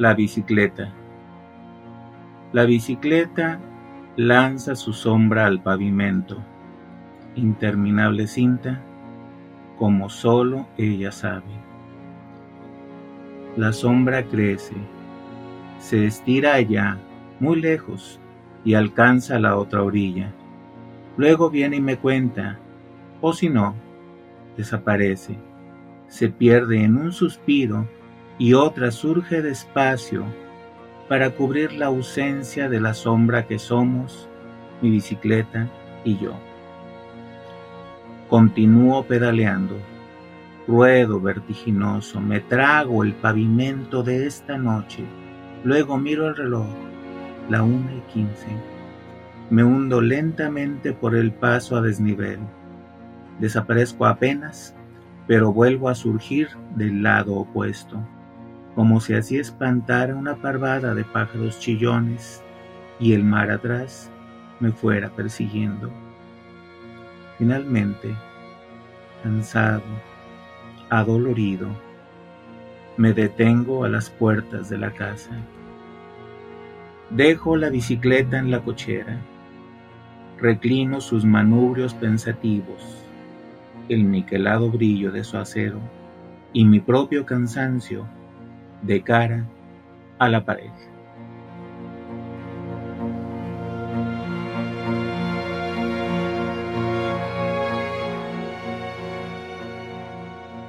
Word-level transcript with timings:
La 0.00 0.14
bicicleta. 0.14 0.90
La 2.54 2.64
bicicleta 2.64 3.60
lanza 4.16 4.74
su 4.74 4.94
sombra 4.94 5.44
al 5.44 5.62
pavimento, 5.62 6.38
interminable 7.36 8.26
cinta, 8.26 8.80
como 9.76 10.08
solo 10.08 10.66
ella 10.78 11.12
sabe. 11.12 11.52
La 13.58 13.74
sombra 13.74 14.24
crece, 14.24 14.72
se 15.80 16.06
estira 16.06 16.54
allá, 16.54 16.96
muy 17.38 17.60
lejos, 17.60 18.18
y 18.64 18.72
alcanza 18.72 19.38
la 19.38 19.58
otra 19.58 19.82
orilla. 19.82 20.32
Luego 21.18 21.50
viene 21.50 21.76
y 21.76 21.82
me 21.82 21.98
cuenta, 21.98 22.58
o 23.20 23.34
si 23.34 23.50
no, 23.50 23.74
desaparece, 24.56 25.36
se 26.08 26.30
pierde 26.30 26.84
en 26.84 26.96
un 26.96 27.12
suspiro 27.12 27.86
y 28.40 28.54
otra 28.54 28.90
surge 28.90 29.42
despacio 29.42 30.24
para 31.10 31.28
cubrir 31.32 31.74
la 31.74 31.86
ausencia 31.86 32.70
de 32.70 32.80
la 32.80 32.94
sombra 32.94 33.46
que 33.46 33.58
somos, 33.58 34.30
mi 34.80 34.90
bicicleta 34.90 35.68
y 36.04 36.16
yo. 36.16 36.32
Continúo 38.30 39.04
pedaleando, 39.04 39.76
ruedo 40.66 41.20
vertiginoso, 41.20 42.18
me 42.18 42.40
trago 42.40 43.04
el 43.04 43.12
pavimento 43.12 44.02
de 44.02 44.26
esta 44.26 44.56
noche, 44.56 45.04
luego 45.62 45.98
miro 45.98 46.26
el 46.26 46.34
reloj, 46.34 46.68
la 47.50 47.62
una 47.62 47.92
y 47.92 48.00
quince. 48.10 48.48
Me 49.50 49.62
hundo 49.62 50.00
lentamente 50.00 50.94
por 50.94 51.14
el 51.14 51.30
paso 51.30 51.76
a 51.76 51.82
desnivel. 51.82 52.38
Desaparezco 53.38 54.06
apenas, 54.06 54.74
pero 55.26 55.52
vuelvo 55.52 55.90
a 55.90 55.94
surgir 55.94 56.48
del 56.74 57.02
lado 57.02 57.34
opuesto 57.34 58.02
como 58.80 58.98
si 58.98 59.12
así 59.12 59.36
espantara 59.36 60.16
una 60.16 60.36
parvada 60.36 60.94
de 60.94 61.04
pájaros 61.04 61.60
chillones 61.60 62.42
y 62.98 63.12
el 63.12 63.22
mar 63.22 63.50
atrás 63.50 64.10
me 64.58 64.72
fuera 64.72 65.10
persiguiendo. 65.10 65.90
Finalmente, 67.36 68.14
cansado, 69.22 69.82
adolorido, 70.88 71.68
me 72.96 73.12
detengo 73.12 73.84
a 73.84 73.90
las 73.90 74.08
puertas 74.08 74.70
de 74.70 74.78
la 74.78 74.92
casa. 74.92 75.32
Dejo 77.10 77.58
la 77.58 77.68
bicicleta 77.68 78.38
en 78.38 78.50
la 78.50 78.62
cochera, 78.62 79.20
reclino 80.38 81.02
sus 81.02 81.26
manubrios 81.26 81.92
pensativos, 81.92 83.04
el 83.90 84.10
niquelado 84.10 84.70
brillo 84.70 85.12
de 85.12 85.22
su 85.22 85.36
acero 85.36 85.80
y 86.54 86.64
mi 86.64 86.80
propio 86.80 87.26
cansancio 87.26 88.08
de 88.82 89.02
cara 89.02 89.46
a 90.18 90.28
la 90.28 90.44
pared. 90.44 90.70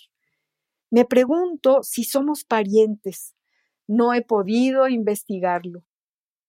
Me 0.91 1.05
pregunto 1.05 1.81
si 1.81 2.03
somos 2.03 2.43
parientes. 2.43 3.35
No 3.87 4.13
he 4.13 4.21
podido 4.21 4.89
investigarlo. 4.89 5.85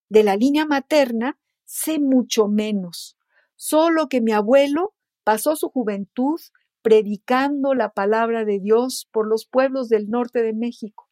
De 0.08 0.24
la 0.24 0.34
línea 0.34 0.66
materna 0.66 1.38
sé 1.64 2.00
mucho 2.00 2.48
menos, 2.48 3.16
solo 3.54 4.08
que 4.08 4.20
mi 4.20 4.32
abuelo 4.32 4.96
pasó 5.22 5.54
su 5.54 5.68
juventud 5.68 6.40
predicando 6.82 7.74
la 7.74 7.90
palabra 7.90 8.44
de 8.44 8.58
Dios 8.58 9.08
por 9.12 9.28
los 9.28 9.46
pueblos 9.46 9.88
del 9.88 10.10
norte 10.10 10.42
de 10.42 10.52
México 10.52 11.04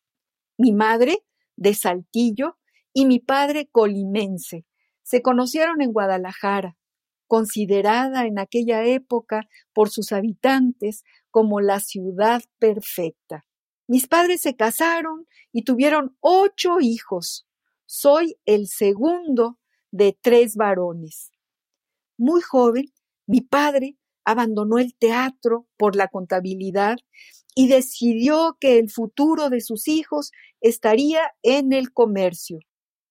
mi 0.62 0.70
madre 0.70 1.24
de 1.56 1.74
Saltillo 1.74 2.56
y 2.92 3.06
mi 3.06 3.18
padre 3.18 3.66
colimense. 3.66 4.64
Se 5.02 5.20
conocieron 5.20 5.82
en 5.82 5.92
Guadalajara, 5.92 6.76
considerada 7.26 8.26
en 8.26 8.38
aquella 8.38 8.84
época 8.84 9.48
por 9.72 9.90
sus 9.90 10.12
habitantes 10.12 11.02
como 11.32 11.60
la 11.60 11.80
ciudad 11.80 12.44
perfecta. 12.60 13.44
Mis 13.88 14.06
padres 14.06 14.42
se 14.42 14.54
casaron 14.54 15.26
y 15.50 15.64
tuvieron 15.64 16.16
ocho 16.20 16.78
hijos. 16.80 17.44
Soy 17.84 18.36
el 18.44 18.68
segundo 18.68 19.58
de 19.90 20.16
tres 20.20 20.54
varones. 20.54 21.32
Muy 22.16 22.40
joven, 22.40 22.92
mi 23.26 23.40
padre 23.40 23.96
abandonó 24.24 24.78
el 24.78 24.94
teatro 24.94 25.66
por 25.76 25.96
la 25.96 26.06
contabilidad 26.06 26.98
y 27.54 27.68
decidió 27.68 28.56
que 28.60 28.78
el 28.78 28.90
futuro 28.90 29.50
de 29.50 29.60
sus 29.60 29.88
hijos 29.88 30.32
estaría 30.60 31.32
en 31.42 31.72
el 31.72 31.92
comercio. 31.92 32.60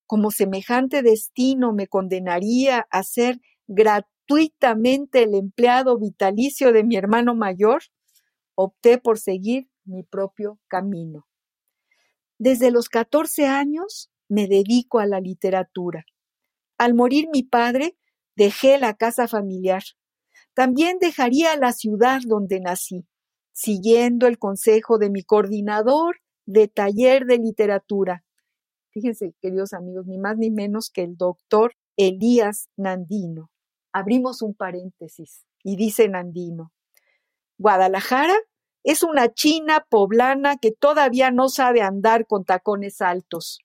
Como 0.08 0.32
semejante 0.32 1.04
destino 1.04 1.74
me 1.74 1.88
condenaría 1.88 2.88
a 2.90 3.04
ser 3.04 3.40
gratuitamente 3.68 5.24
el 5.24 5.36
empleado 5.36 5.98
vitalicio 5.98 6.72
de 6.74 6.84
mi 6.84 6.96
hermano 6.96 7.36
mayor, 7.36 7.84
opté 8.56 8.98
por 8.98 9.20
seguir 9.20 9.70
mi 9.86 10.04
propio 10.04 10.60
camino. 10.68 11.28
Desde 12.38 12.72
los 12.72 12.90
14 12.90 13.46
años 13.46 14.12
me 14.28 14.48
dedico 14.48 15.00
a 15.00 15.06
la 15.06 15.20
literatura. 15.20 16.06
Al 16.78 16.94
morir 16.96 17.28
mi 17.32 17.44
padre, 17.44 17.96
dejé 18.36 18.80
la 18.80 18.96
casa 18.96 19.28
familiar. 19.28 19.84
También 20.54 20.98
dejaría 21.00 21.56
la 21.56 21.72
ciudad 21.72 22.22
donde 22.26 22.60
nací, 22.60 23.06
siguiendo 23.62 24.26
el 24.26 24.40
consejo 24.40 24.98
de 24.98 25.12
mi 25.12 25.22
coordinador 25.22 26.18
de 26.48 26.68
taller 26.68 27.26
de 27.28 27.38
literatura. 27.38 28.24
Fíjense, 28.90 29.36
queridos 29.40 29.74
amigos, 29.74 30.08
ni 30.08 30.18
más 30.18 30.36
ni 30.38 30.50
menos 30.50 30.90
que 30.90 31.04
el 31.04 31.16
doctor 31.16 31.76
Elías 31.96 32.70
Nandino. 32.76 33.52
Abrimos 33.94 34.42
un 34.42 34.56
paréntesis 34.56 35.46
y 35.64 35.76
dice 35.76 36.10
Nandino, 36.10 36.74
Guadalajara 37.60 38.34
es 38.84 39.04
una 39.04 39.32
china 39.32 39.86
poblana 39.88 40.58
que 40.58 40.72
todavía 40.72 41.30
no 41.30 41.48
sabe 41.48 41.84
andar 41.84 42.26
con 42.26 42.46
tacones 42.46 43.00
altos. 43.00 43.60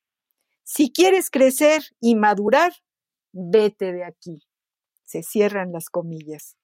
Si 0.63 0.93
quieres 0.93 1.31
crecer 1.31 1.83
y 2.01 2.17
madurar, 2.17 2.75
vete 3.33 3.95
de 3.95 4.05
aquí. 4.05 4.43
Se 5.07 5.23
cierran 5.23 5.73
las 5.73 5.89
comillas. 5.89 6.59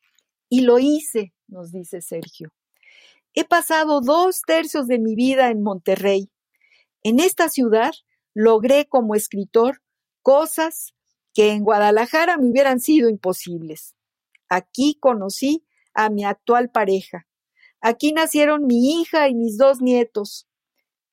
Y 0.51 0.63
lo 0.63 0.79
hice, 0.79 1.33
nos 1.49 1.73
dice 1.73 2.03
Sergio. 2.03 2.53
He 3.35 3.45
pasado 3.45 4.01
dos 4.03 4.43
tercios 4.47 4.87
de 4.87 4.99
mi 4.99 5.15
vida 5.15 5.51
en 5.51 5.63
Monterrey. 5.63 6.31
En 7.03 7.19
esta 7.19 7.49
ciudad 7.49 7.93
logré 8.35 8.87
como 8.87 9.15
escritor 9.15 9.83
cosas 10.21 10.95
que 11.33 11.53
en 11.53 11.65
Guadalajara 11.65 12.37
me 12.37 12.51
hubieran 12.51 12.79
sido 12.79 13.09
imposibles. 13.09 13.95
Aquí 14.49 14.99
conocí 15.01 15.65
a 15.95 16.11
mi 16.11 16.25
actual 16.25 16.71
pareja. 16.71 17.27
Aquí 17.81 18.13
nacieron 18.13 18.67
mi 18.67 19.01
hija 19.01 19.29
y 19.29 19.35
mis 19.35 19.57
dos 19.57 19.81
nietos. 19.81 20.47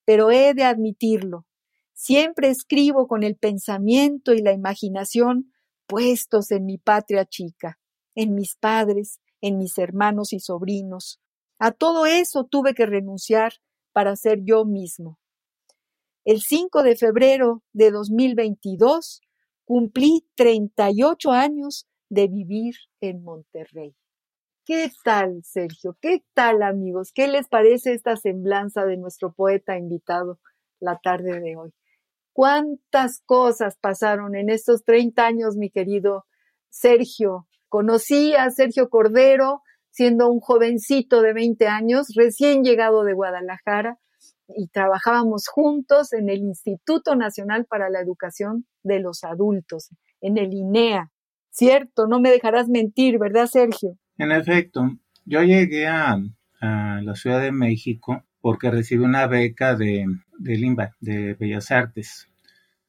Pero 0.04 0.30
he 0.30 0.54
de 0.54 0.64
admitirlo, 0.64 1.46
siempre 1.94 2.50
escribo 2.50 3.08
con 3.08 3.24
el 3.24 3.38
pensamiento 3.38 4.34
y 4.34 4.42
la 4.42 4.52
imaginación 4.52 5.54
puestos 5.88 6.52
en 6.52 6.66
mi 6.66 6.78
patria 6.78 7.26
chica, 7.26 7.80
en 8.14 8.36
mis 8.36 8.56
padres, 8.56 9.20
en 9.42 9.58
mis 9.58 9.78
hermanos 9.78 10.34
y 10.34 10.40
sobrinos. 10.40 11.22
A 11.60 11.72
todo 11.72 12.06
eso 12.06 12.46
tuve 12.46 12.74
que 12.74 12.86
renunciar 12.86 13.54
para 13.92 14.16
ser 14.16 14.40
yo 14.44 14.64
mismo. 14.64 15.20
El 16.24 16.42
5 16.42 16.84
de 16.84 16.96
febrero 16.96 17.64
de 17.74 17.92
2022 17.92 19.22
cumplí 19.66 20.26
38 20.36 21.32
años 21.32 21.86
de 22.10 22.28
vivir 22.30 22.76
en 23.02 23.24
Monterrey. 23.24 23.94
¿Qué 24.66 24.90
tal, 25.04 25.42
Sergio? 25.44 25.98
¿Qué 26.00 26.24
tal, 26.34 26.64
amigos? 26.64 27.12
¿Qué 27.14 27.28
les 27.28 27.50
parece 27.50 27.94
esta 27.94 28.16
semblanza 28.16 28.86
de 28.86 28.96
nuestro 28.96 29.34
poeta 29.34 29.78
invitado 29.78 30.40
la 30.80 30.98
tarde 31.04 31.42
de 31.42 31.58
hoy? 31.58 31.74
¿Cuántas 32.32 33.22
cosas 33.26 33.78
pasaron 33.82 34.36
en 34.36 34.50
estos 34.50 34.86
30 34.86 35.26
años, 35.26 35.58
mi 35.58 35.70
querido 35.70 36.26
Sergio? 36.70 37.48
Conocí 37.68 38.34
a 38.34 38.50
Sergio 38.50 38.90
Cordero 38.90 39.62
siendo 39.92 40.32
un 40.32 40.40
jovencito 40.40 41.22
de 41.22 41.34
20 41.34 41.68
años, 41.68 42.08
recién 42.16 42.64
llegado 42.64 43.04
de 43.04 43.14
Guadalajara, 43.14 44.00
y 44.56 44.68
trabajábamos 44.68 45.48
juntos 45.48 46.14
en 46.14 46.30
el 46.30 46.40
Instituto 46.40 47.16
Nacional 47.16 47.66
para 47.66 47.90
la 47.90 48.02
Educación 48.02 48.66
de 48.84 49.00
los 49.00 49.24
Adultos, 49.24 49.90
en 50.22 50.38
el 50.38 50.54
INEA. 50.54 51.12
Cierto, 51.52 52.08
no 52.08 52.20
me 52.20 52.32
dejarás 52.32 52.68
mentir, 52.68 53.20
¿verdad, 53.20 53.48
Sergio? 53.48 53.98
En 54.18 54.32
efecto, 54.32 54.98
yo 55.26 55.44
llegué 55.44 55.88
a, 55.88 56.20
la 56.62 57.16
Ciudad 57.16 57.42
de 57.42 57.54
México 57.54 58.26
porque 58.42 58.70
recibí 58.70 59.04
una 59.04 59.28
beca 59.28 59.76
de, 59.76 60.06
de 60.38 60.56
Limba, 60.58 60.96
de 61.00 61.34
Bellas 61.36 61.72
Artes, 61.72 62.28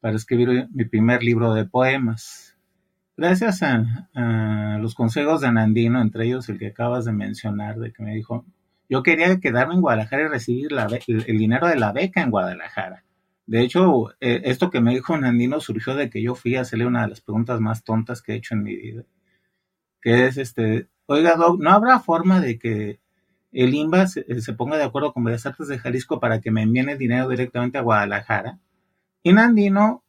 para 0.00 0.16
escribir 0.16 0.66
mi 0.72 0.84
primer 0.86 1.22
libro 1.22 1.54
de 1.54 1.66
poemas. 1.66 2.49
Gracias 3.20 3.62
a, 3.62 4.78
los 4.80 4.94
consejos 4.94 5.42
de 5.42 5.52
Nandino, 5.52 6.00
entre 6.00 6.24
ellos 6.24 6.48
el 6.48 6.58
que 6.58 6.68
acabas 6.68 7.04
de 7.04 7.12
mencionar, 7.12 7.76
de 7.76 7.92
que 7.92 8.02
me 8.02 8.14
dijo, 8.14 8.46
yo 8.88 9.02
quería 9.02 9.38
quedarme 9.40 9.74
en 9.74 9.82
Guadalajara 9.82 10.22
y 10.22 10.28
recibir 10.28 10.70
el, 10.72 11.38
dinero 11.38 11.68
de 11.68 11.76
la 11.76 11.92
beca 11.92 12.22
en 12.22 12.30
Guadalajara. 12.30 13.04
De 13.44 13.60
hecho, 13.60 14.08
eh, 14.20 14.40
esto 14.44 14.70
que 14.70 14.80
me 14.80 14.94
dijo 14.94 15.18
Nandino 15.18 15.60
surgió 15.60 15.94
de 15.96 16.08
que 16.08 16.22
yo 16.22 16.34
fui 16.34 16.56
a 16.56 16.62
hacerle 16.62 16.86
una 16.86 17.02
de 17.02 17.08
las 17.08 17.20
preguntas 17.20 17.60
más 17.60 17.84
tontas 17.84 18.22
que 18.22 18.32
he 18.32 18.36
hecho 18.36 18.54
en 18.54 18.62
mi 18.62 18.74
vida, 18.74 19.02
que 20.00 20.24
es 20.24 20.38
este, 20.38 20.88
oiga, 21.04 21.34
Doc, 21.34 21.60
¿no 21.60 21.72
habrá 21.72 22.00
forma 22.00 22.40
de 22.40 22.58
que 22.58 23.00
el 23.52 23.74
INBA 23.74 24.06
se, 24.06 24.24
ponga 24.54 24.78
de 24.78 24.84
acuerdo 24.84 25.12
con 25.12 25.24
Bellas 25.24 25.44
Artes 25.44 25.68
de 25.68 25.78
Jalisco 25.78 26.20
para 26.20 26.40
que 26.40 26.50
me 26.50 26.62
envíen 26.62 26.88
el 26.88 26.96
dinero 26.96 27.28
directamente 27.28 27.76
a 27.76 27.82
Guadalajara? 27.82 28.58
Y 29.22 29.34
Nandino 29.34 30.04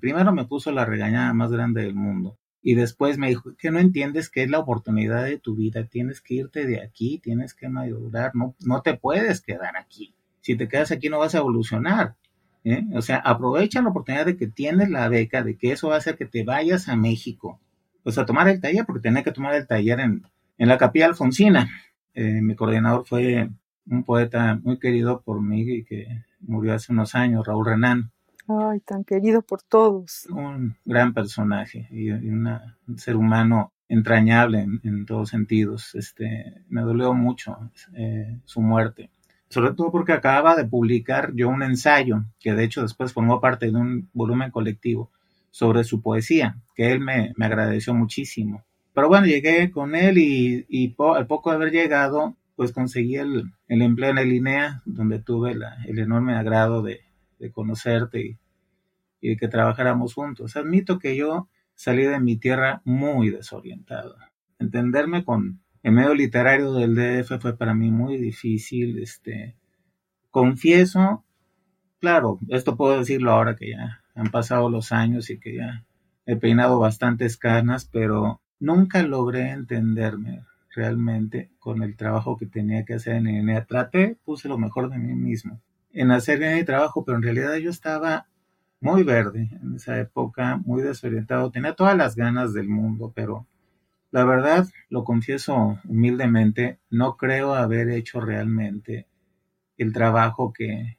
primero 0.00 0.32
me 0.32 0.44
puso 0.44 0.72
la 0.72 0.84
regañada 0.84 1.32
más 1.32 1.50
grande 1.50 1.82
del 1.82 1.94
mundo. 1.94 2.38
Y 2.62 2.74
después 2.74 3.16
me 3.16 3.28
dijo, 3.28 3.54
que 3.56 3.70
no 3.70 3.78
entiendes 3.78 4.28
que 4.28 4.42
es 4.42 4.50
la 4.50 4.58
oportunidad 4.58 5.24
de 5.24 5.38
tu 5.38 5.54
vida, 5.54 5.84
tienes 5.84 6.20
que 6.20 6.34
irte 6.34 6.66
de 6.66 6.82
aquí, 6.82 7.20
tienes 7.22 7.54
que 7.54 7.68
madurar, 7.68 8.34
no, 8.34 8.56
no 8.64 8.82
te 8.82 8.94
puedes 8.94 9.40
quedar 9.40 9.76
aquí. 9.76 10.14
Si 10.40 10.56
te 10.56 10.66
quedas 10.68 10.90
aquí 10.90 11.08
no 11.08 11.20
vas 11.20 11.34
a 11.34 11.38
evolucionar. 11.38 12.16
¿eh? 12.64 12.84
O 12.94 13.02
sea, 13.02 13.18
aprovecha 13.18 13.82
la 13.82 13.90
oportunidad 13.90 14.26
de 14.26 14.36
que 14.36 14.48
tienes 14.48 14.90
la 14.90 15.08
beca, 15.08 15.42
de 15.44 15.56
que 15.56 15.72
eso 15.72 15.88
va 15.88 15.94
a 15.94 15.98
hacer 15.98 16.16
que 16.16 16.26
te 16.26 16.42
vayas 16.42 16.88
a 16.88 16.96
México. 16.96 17.60
Pues 18.02 18.18
a 18.18 18.26
tomar 18.26 18.48
el 18.48 18.60
taller, 18.60 18.84
porque 18.84 19.02
tenía 19.02 19.22
que 19.22 19.32
tomar 19.32 19.54
el 19.54 19.66
taller 19.66 20.00
en, 20.00 20.22
en 20.58 20.68
la 20.68 20.78
capilla 20.78 21.06
alfonsina. 21.06 21.68
Eh, 22.14 22.40
mi 22.42 22.54
coordinador 22.56 23.06
fue 23.06 23.48
un 23.88 24.04
poeta 24.04 24.58
muy 24.62 24.78
querido 24.78 25.20
por 25.22 25.42
mí 25.42 25.60
y 25.60 25.84
que 25.84 26.24
murió 26.40 26.74
hace 26.74 26.92
unos 26.92 27.14
años, 27.14 27.46
Raúl 27.46 27.66
Renán. 27.66 28.10
Ay, 28.48 28.80
tan 28.80 29.04
querido 29.04 29.42
por 29.42 29.62
todos. 29.62 30.26
Un 30.30 30.76
gran 30.84 31.12
personaje 31.12 31.88
y, 31.90 32.10
un 32.10 32.48
ser 32.96 33.16
humano 33.16 33.72
entrañable 33.88 34.66
en, 34.82 35.06
todos 35.06 35.30
sentidos. 35.30 35.94
Este, 35.94 36.62
me 36.68 36.82
dolió 36.82 37.12
mucho 37.12 37.70
eh, 37.94 38.38
su 38.44 38.60
muerte. 38.60 39.10
Sobre 39.48 39.74
todo 39.74 39.90
porque 39.90 40.12
acababa 40.12 40.56
de 40.56 40.64
publicar 40.64 41.32
yo 41.34 41.48
un 41.48 41.62
ensayo, 41.62 42.24
que 42.40 42.52
de 42.52 42.64
hecho 42.64 42.82
después 42.82 43.12
formó 43.12 43.40
parte 43.40 43.66
de 43.66 43.76
un 43.76 44.08
volumen 44.12 44.50
colectivo, 44.50 45.10
sobre 45.50 45.84
su 45.84 46.02
poesía, 46.02 46.56
que 46.74 46.92
él 46.92 47.00
me, 47.00 47.32
agradeció 47.40 47.94
muchísimo. 47.94 48.64
Pero 48.92 49.08
bueno, 49.08 49.26
llegué 49.26 49.70
con 49.70 49.94
él 49.94 50.18
y, 50.18 50.94
al 50.98 51.26
poco 51.26 51.50
de 51.50 51.56
haber 51.56 51.72
llegado, 51.72 52.36
pues 52.56 52.72
conseguí 52.72 53.16
el, 53.16 53.52
empleo 53.68 54.10
en 54.10 54.18
el 54.18 54.32
INEA, 54.32 54.82
donde 54.84 55.18
tuve 55.18 55.52
el 55.52 55.98
enorme 55.98 56.34
agrado 56.34 56.82
de, 56.82 57.05
de 57.38 57.50
conocerte 57.52 58.38
y, 59.20 59.28
de 59.28 59.36
que 59.36 59.48
trabajáramos 59.48 60.14
juntos. 60.14 60.56
Admito 60.56 60.98
que 60.98 61.16
yo 61.16 61.48
salí 61.74 62.04
de 62.04 62.20
mi 62.20 62.36
tierra 62.36 62.82
muy 62.84 63.30
desorientado. 63.30 64.16
Entenderme 64.58 65.24
con 65.24 65.60
el 65.82 65.92
medio 65.92 66.14
literario 66.14 66.72
del 66.74 66.94
DF 66.94 67.40
fue 67.40 67.56
para 67.56 67.74
mí 67.74 67.90
muy 67.90 68.16
difícil. 68.18 68.98
Este, 68.98 69.56
confieso, 70.30 71.24
claro, 72.00 72.38
esto 72.48 72.76
puedo 72.76 72.98
decirlo 72.98 73.32
ahora 73.32 73.56
que 73.56 73.70
ya 73.70 74.02
han 74.14 74.30
pasado 74.30 74.70
los 74.70 74.92
años 74.92 75.30
y 75.30 75.38
que 75.38 75.56
ya 75.56 75.84
he 76.24 76.36
peinado 76.36 76.78
bastantes 76.78 77.36
canas, 77.36 77.88
pero 77.90 78.40
nunca 78.58 79.02
logré 79.02 79.50
entenderme 79.50 80.44
realmente 80.74 81.50
con 81.58 81.82
el 81.82 81.96
trabajo 81.96 82.36
que 82.36 82.46
tenía 82.46 82.84
que 82.84 82.94
hacer 82.94 83.16
en 83.16 83.28
INEA. 83.28 83.64
Traté, 83.64 84.18
puse 84.24 84.48
lo 84.48 84.58
mejor 84.58 84.90
de 84.90 84.98
mí 84.98 85.14
mismo, 85.14 85.60
en 85.96 86.10
hacer 86.10 86.38
bien 86.38 86.54
mi 86.54 86.64
trabajo, 86.64 87.04
pero 87.04 87.16
en 87.16 87.22
realidad 87.22 87.56
yo 87.56 87.70
estaba 87.70 88.26
muy 88.80 89.02
verde 89.02 89.48
en 89.62 89.76
esa 89.76 89.98
época, 89.98 90.60
muy 90.64 90.82
desorientado, 90.82 91.50
tenía 91.50 91.74
todas 91.74 91.96
las 91.96 92.14
ganas 92.14 92.52
del 92.52 92.68
mundo, 92.68 93.12
pero 93.14 93.46
la 94.10 94.24
verdad, 94.24 94.66
lo 94.90 95.04
confieso 95.04 95.78
humildemente, 95.88 96.78
no 96.90 97.16
creo 97.16 97.54
haber 97.54 97.88
hecho 97.88 98.20
realmente 98.20 99.08
el 99.78 99.92
trabajo 99.92 100.52
que, 100.52 100.98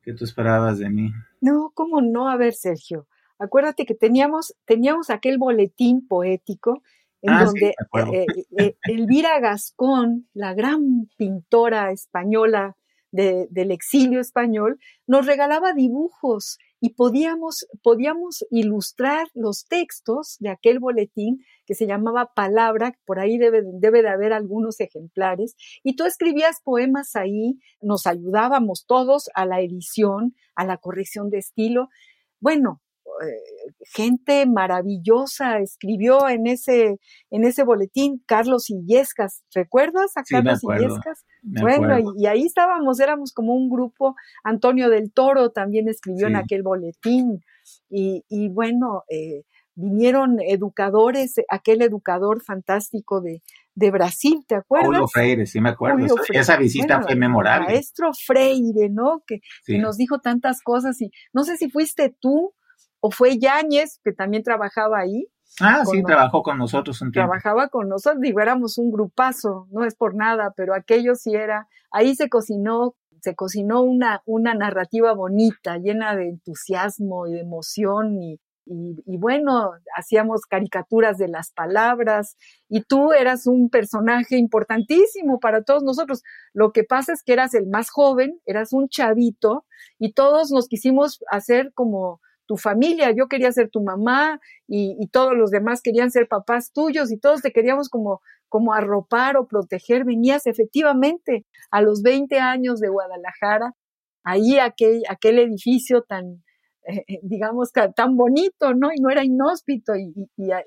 que 0.00 0.14
tú 0.14 0.24
esperabas 0.24 0.78
de 0.78 0.90
mí. 0.90 1.12
No, 1.40 1.72
¿cómo 1.74 2.00
no? 2.00 2.28
A 2.28 2.36
ver, 2.36 2.54
Sergio, 2.54 3.08
acuérdate 3.38 3.84
que 3.84 3.94
teníamos, 3.94 4.54
teníamos 4.64 5.10
aquel 5.10 5.38
boletín 5.38 6.06
poético 6.06 6.82
en 7.20 7.32
ah, 7.32 7.44
donde 7.44 7.68
eh, 7.68 7.74
eh, 8.12 8.46
eh, 8.58 8.76
Elvira 8.84 9.40
Gascón, 9.40 10.28
la 10.34 10.54
gran 10.54 11.08
pintora 11.16 11.90
española 11.90 12.76
del 13.14 13.70
exilio 13.70 14.20
español, 14.20 14.78
nos 15.06 15.26
regalaba 15.26 15.72
dibujos 15.72 16.58
y 16.80 16.90
podíamos, 16.90 17.66
podíamos 17.82 18.44
ilustrar 18.50 19.28
los 19.34 19.66
textos 19.66 20.36
de 20.40 20.50
aquel 20.50 20.80
boletín 20.80 21.44
que 21.64 21.74
se 21.74 21.86
llamaba 21.86 22.32
Palabra, 22.34 22.98
por 23.06 23.20
ahí 23.20 23.38
debe, 23.38 23.62
debe 23.64 24.02
de 24.02 24.10
haber 24.10 24.32
algunos 24.32 24.80
ejemplares, 24.80 25.54
y 25.82 25.96
tú 25.96 26.04
escribías 26.04 26.60
poemas 26.62 27.16
ahí, 27.16 27.58
nos 27.80 28.06
ayudábamos 28.06 28.84
todos 28.86 29.30
a 29.34 29.46
la 29.46 29.60
edición, 29.60 30.34
a 30.56 30.66
la 30.66 30.76
corrección 30.76 31.30
de 31.30 31.38
estilo. 31.38 31.88
Bueno, 32.40 32.82
gente 33.92 34.46
maravillosa 34.46 35.58
escribió 35.58 36.28
en 36.28 36.46
ese, 36.46 36.98
en 37.30 37.44
ese 37.44 37.64
boletín 37.64 38.22
Carlos 38.26 38.70
Illescas. 38.70 39.42
¿Recuerdas 39.54 40.16
a 40.16 40.22
Carlos 40.22 40.60
Illescas? 40.62 41.24
Bueno, 41.42 42.14
y, 42.16 42.26
ahí 42.26 42.44
estábamos, 42.44 43.00
éramos 43.00 43.32
como 43.32 43.54
un 43.54 43.68
grupo. 43.68 44.14
Antonio 44.42 44.90
del 44.90 45.12
Toro 45.12 45.50
también 45.50 45.88
escribió 45.88 46.26
en 46.26 46.36
aquel 46.36 46.62
boletín. 46.62 47.44
Y, 47.88 48.24
y 48.28 48.48
bueno, 48.48 49.04
eh, 49.08 49.44
vinieron 49.74 50.38
educadores, 50.40 51.34
aquel 51.48 51.82
educador 51.82 52.42
fantástico 52.42 53.20
de, 53.20 53.42
de 53.74 53.90
Brasil, 53.90 54.44
¿te 54.46 54.54
acuerdas? 54.54 54.88
Julio 54.88 55.08
Freire, 55.08 55.46
sí 55.46 55.60
me 55.60 55.70
acuerdo. 55.70 56.06
Esa 56.30 56.56
visita 56.56 57.02
fue 57.02 57.16
memorable. 57.16 57.66
Maestro 57.66 58.10
Freire, 58.12 58.88
¿no? 58.90 59.22
Que, 59.26 59.40
que, 59.66 59.78
nos 59.78 59.96
dijo 59.96 60.20
tantas 60.20 60.62
cosas 60.62 61.00
y 61.00 61.10
no 61.32 61.44
sé 61.44 61.56
si 61.56 61.70
fuiste 61.70 62.14
tú 62.20 62.54
o 63.06 63.10
fue 63.10 63.38
Yáñez, 63.38 64.00
que 64.02 64.12
también 64.14 64.42
trabajaba 64.42 64.98
ahí. 64.98 65.26
Ah, 65.60 65.84
sí, 65.84 66.02
trabajó 66.02 66.42
con 66.42 66.56
nosotros 66.56 67.02
un 67.02 67.12
tiempo. 67.12 67.28
Trabajaba 67.28 67.68
con 67.68 67.86
nosotros, 67.86 68.22
digo, 68.22 68.40
éramos 68.40 68.78
un 68.78 68.90
grupazo, 68.90 69.68
no 69.70 69.84
es 69.84 69.94
por 69.94 70.14
nada, 70.14 70.54
pero 70.56 70.74
aquello 70.74 71.14
sí 71.14 71.34
era, 71.34 71.68
ahí 71.90 72.16
se 72.16 72.30
cocinó, 72.30 72.94
se 73.20 73.34
cocinó 73.34 73.82
una, 73.82 74.22
una 74.24 74.54
narrativa 74.54 75.12
bonita, 75.12 75.76
llena 75.76 76.16
de 76.16 76.30
entusiasmo 76.30 77.26
y 77.26 77.32
de 77.32 77.40
emoción 77.40 78.14
y, 78.22 78.40
y, 78.64 79.18
bueno, 79.18 79.72
hacíamos 79.94 80.46
caricaturas 80.46 81.18
de 81.18 81.28
las 81.28 81.52
palabras 81.52 82.38
y 82.70 82.84
tú 82.84 83.12
eras 83.12 83.46
un 83.46 83.68
personaje 83.68 84.38
importantísimo 84.38 85.40
para 85.40 85.62
todos 85.62 85.82
nosotros. 85.82 86.22
Lo 86.54 86.72
que 86.72 86.84
pasa 86.84 87.12
es 87.12 87.22
que 87.22 87.34
eras 87.34 87.52
el 87.52 87.66
más 87.66 87.90
joven, 87.90 88.40
eras 88.46 88.72
un 88.72 88.88
chavito 88.88 89.66
y 89.98 90.14
todos 90.14 90.50
nos 90.50 90.68
quisimos 90.68 91.22
hacer 91.30 91.70
como 91.74 92.22
tu 92.46 92.56
familia. 92.56 93.10
Yo 93.12 93.28
quería 93.28 93.52
ser 93.52 93.70
tu 93.70 93.82
mamá 93.82 94.40
y, 94.66 94.96
y 95.00 95.08
todos 95.08 95.34
los 95.36 95.50
demás 95.50 95.80
querían 95.82 96.10
ser 96.10 96.28
papás 96.28 96.72
tuyos 96.72 97.12
y 97.12 97.18
todos 97.18 97.42
te 97.42 97.52
queríamos 97.52 97.88
como, 97.88 98.20
como 98.48 98.72
arropar 98.72 99.36
o 99.36 99.46
proteger. 99.46 100.04
Venías 100.04 100.46
efectivamente 100.46 101.46
a 101.70 101.82
los 101.82 102.02
20 102.02 102.38
años 102.38 102.80
de 102.80 102.88
Guadalajara, 102.88 103.74
ahí 104.24 104.58
aquel, 104.58 105.02
aquel 105.08 105.38
edificio 105.38 106.02
tan, 106.02 106.42
eh, 106.86 107.04
eh, 107.08 107.20
digamos, 107.22 107.72
tan 107.72 108.16
bonito, 108.16 108.74
¿no? 108.74 108.90
Y 108.92 109.00
no 109.00 109.10
era 109.10 109.24
inhóspito 109.24 109.94
y, 109.96 110.12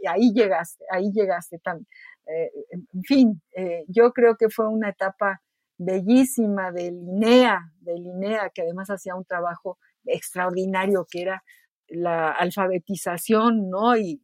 ahí 0.07 0.33
llegaste, 0.33 0.83
ahí 0.91 1.11
llegaste 1.11 1.59
tan, 1.59 1.85
eh, 2.25 2.51
en 2.71 3.03
fin, 3.03 3.41
yo 3.87 4.11
creo 4.13 4.35
que 4.35 4.49
fue 4.49 4.67
una 4.67 4.89
etapa 4.89 5.41
bellísima 5.77 6.71
de 6.71 6.91
Linea, 6.91 7.71
de 7.81 7.95
Linea, 7.99 8.49
que 8.53 8.63
además 8.63 8.89
hacía 8.89 9.15
un 9.15 9.25
trabajo 9.25 9.77
extraordinario 10.05 11.05
que 11.09 11.21
era 11.21 11.43
la 11.89 12.31
alfabetización, 12.31 13.69
¿no? 13.69 13.97
Y, 13.97 14.21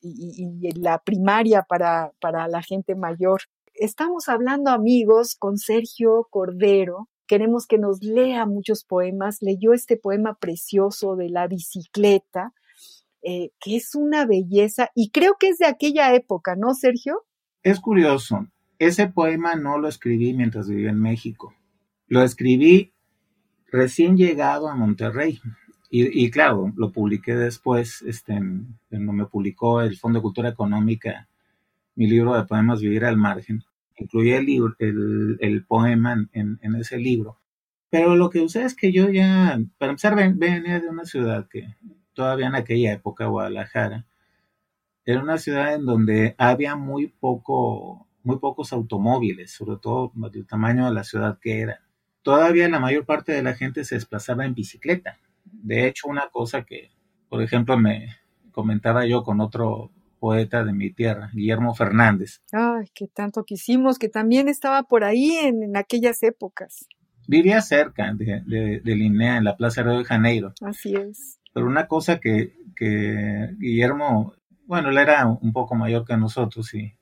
y 0.00 0.80
la 0.80 0.98
primaria 0.98 1.62
para, 1.62 2.12
para 2.20 2.46
la 2.48 2.62
gente 2.62 2.94
mayor. 2.94 3.40
Estamos 3.74 4.28
hablando, 4.28 4.70
amigos, 4.70 5.34
con 5.36 5.58
Sergio 5.58 6.26
Cordero, 6.30 7.08
queremos 7.28 7.66
que 7.66 7.78
nos 7.78 8.02
lea 8.02 8.44
muchos 8.46 8.84
poemas. 8.84 9.40
Leyó 9.40 9.72
este 9.72 9.96
poema 9.96 10.34
precioso 10.34 11.14
de 11.14 11.28
la 11.28 11.46
bicicleta, 11.46 12.52
eh, 13.22 13.50
que 13.60 13.76
es 13.76 13.94
una 13.94 14.26
belleza 14.26 14.90
y 14.96 15.10
creo 15.10 15.36
que 15.38 15.50
es 15.50 15.58
de 15.58 15.66
aquella 15.66 16.12
época, 16.14 16.56
¿no, 16.56 16.74
Sergio? 16.74 17.24
Es 17.62 17.78
curioso. 17.78 18.48
Ese 18.80 19.08
poema 19.08 19.54
no 19.54 19.78
lo 19.78 19.88
escribí 19.88 20.32
mientras 20.34 20.68
vivía 20.68 20.90
en 20.90 21.00
México. 21.00 21.54
Lo 22.06 22.22
escribí 22.22 22.94
recién 23.70 24.16
llegado 24.16 24.68
a 24.68 24.74
Monterrey. 24.74 25.40
Y, 25.90 26.30
claro, 26.30 26.70
lo 26.76 26.92
publiqué 26.92 27.34
después, 27.34 28.02
este, 28.02 28.38
cuando 28.90 29.12
me 29.12 29.24
publicó 29.24 29.80
el 29.80 29.96
Fondo 29.96 30.18
de 30.18 30.22
Cultura 30.22 30.50
Económica, 30.50 31.28
mi 31.94 32.06
libro 32.06 32.34
de 32.34 32.44
poemas 32.44 32.80
Vivir 32.80 33.06
al 33.06 33.16
Margen 33.16 33.64
incluía 33.96 34.38
el, 34.38 34.46
libro, 34.46 34.76
el, 34.78 35.64
poema 35.66 36.28
en, 36.32 36.74
ese 36.76 36.98
libro. 36.98 37.38
Pero 37.90 38.16
lo 38.16 38.30
que 38.30 38.38
sucede 38.40 38.64
es 38.64 38.74
que 38.74 38.92
yo 38.92 39.08
ya, 39.08 39.58
para 39.78 39.92
empezar, 39.92 40.14
venía 40.14 40.80
de 40.80 40.88
una 40.88 41.04
ciudad 41.04 41.48
que 41.48 41.74
todavía 42.12 42.48
en 42.48 42.54
aquella 42.54 42.92
época, 42.92 43.26
Guadalajara, 43.26 44.06
era 45.04 45.22
una 45.22 45.38
ciudad 45.38 45.74
en 45.74 45.86
donde 45.86 46.34
había 46.36 46.76
muy 46.76 47.06
poco, 47.08 48.06
muy 48.22 48.38
pocos 48.38 48.72
automóviles, 48.72 49.52
sobre 49.52 49.78
todo 49.78 50.12
del 50.30 50.46
tamaño 50.46 50.84
de 50.84 50.92
la 50.92 51.04
ciudad 51.04 51.38
que 51.40 51.60
era. 51.60 51.80
Todavía 52.22 52.68
la 52.68 52.78
mayor 52.78 53.06
parte 53.06 53.32
de 53.32 53.42
la 53.42 53.54
gente 53.54 53.84
se 53.84 53.94
desplazaba 53.94 54.44
en 54.44 54.54
bicicleta. 54.54 55.18
De 55.52 55.86
hecho, 55.86 56.08
una 56.08 56.28
cosa 56.30 56.64
que, 56.64 56.90
por 57.28 57.42
ejemplo, 57.42 57.78
me 57.78 58.16
comentaba 58.52 59.06
yo 59.06 59.22
con 59.22 59.40
otro 59.40 59.90
poeta 60.18 60.64
de 60.64 60.72
mi 60.72 60.90
tierra, 60.90 61.30
Guillermo 61.32 61.74
Fernández. 61.74 62.40
Ay, 62.52 62.88
que 62.94 63.06
tanto 63.06 63.44
quisimos, 63.44 63.98
que 63.98 64.08
también 64.08 64.48
estaba 64.48 64.82
por 64.82 65.04
ahí 65.04 65.36
en, 65.36 65.76
aquellas 65.76 66.22
épocas. 66.22 66.86
Vivía 67.26 67.60
cerca 67.60 68.12
de, 68.14 68.42
de, 68.46 68.80
de, 68.80 68.96
Linea, 68.96 69.36
en 69.36 69.44
la 69.44 69.56
Plaza 69.56 69.82
de 69.82 70.04
Janeiro. 70.04 70.54
Así 70.60 70.94
es. 70.94 71.38
Pero 71.52 71.66
una 71.66 71.86
cosa 71.86 72.18
que, 72.18 72.56
que 72.74 73.54
Guillermo, 73.58 74.34
bueno, 74.66 74.90
él 74.90 74.98
era 74.98 75.26
un 75.26 75.52
poco 75.52 75.74
mayor 75.74 76.04
que 76.04 76.16
nosotros 76.16 76.72
y, 76.74 76.94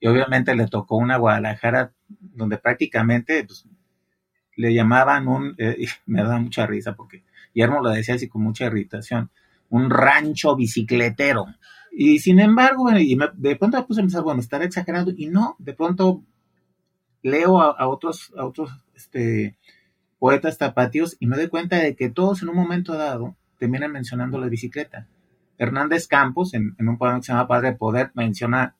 y 0.00 0.06
obviamente 0.08 0.54
le 0.54 0.66
tocó 0.66 0.96
una 0.96 1.16
Guadalajara 1.16 1.92
donde 2.08 2.58
prácticamente 2.58 3.44
pues, 3.44 3.68
le 4.56 4.74
llamaban 4.74 5.28
un, 5.28 5.54
eh, 5.58 5.86
me 6.06 6.22
da 6.22 6.38
mucha 6.38 6.66
risa 6.66 6.94
porque 6.94 7.24
Guillermo 7.54 7.80
lo 7.80 7.90
decía 7.90 8.14
así 8.14 8.28
con 8.28 8.42
mucha 8.42 8.66
irritación, 8.66 9.30
un 9.70 9.90
rancho 9.90 10.56
bicicletero. 10.56 11.46
Y 11.90 12.18
sin 12.20 12.40
embargo, 12.40 12.90
y 12.96 13.18
de 13.34 13.56
pronto 13.56 13.76
me 13.76 13.84
puse 13.84 14.00
a 14.00 14.04
pensar, 14.04 14.22
bueno, 14.22 14.40
estaré 14.40 14.64
exagerando, 14.64 15.12
y 15.16 15.26
no, 15.26 15.56
de 15.58 15.74
pronto 15.74 16.22
leo 17.22 17.60
a, 17.60 17.88
otros, 17.88 18.32
a 18.36 18.44
otros 18.44 18.70
este, 18.94 19.56
poetas 20.18 20.58
tapatíos 20.58 21.16
y 21.18 21.26
me 21.26 21.36
doy 21.36 21.48
cuenta 21.48 21.76
de 21.76 21.96
que 21.96 22.08
todos 22.08 22.42
en 22.42 22.48
un 22.48 22.56
momento 22.56 22.94
dado 22.94 23.36
terminan 23.58 23.92
mencionando 23.92 24.38
la 24.38 24.48
bicicleta. 24.48 25.08
Hernández 25.58 26.06
Campos, 26.08 26.54
en, 26.54 26.74
un 26.78 26.98
poema 26.98 27.18
que 27.18 27.26
se 27.26 27.32
llama 27.32 27.48
Padre 27.48 27.72
Poder, 27.74 28.10
menciona 28.14 28.74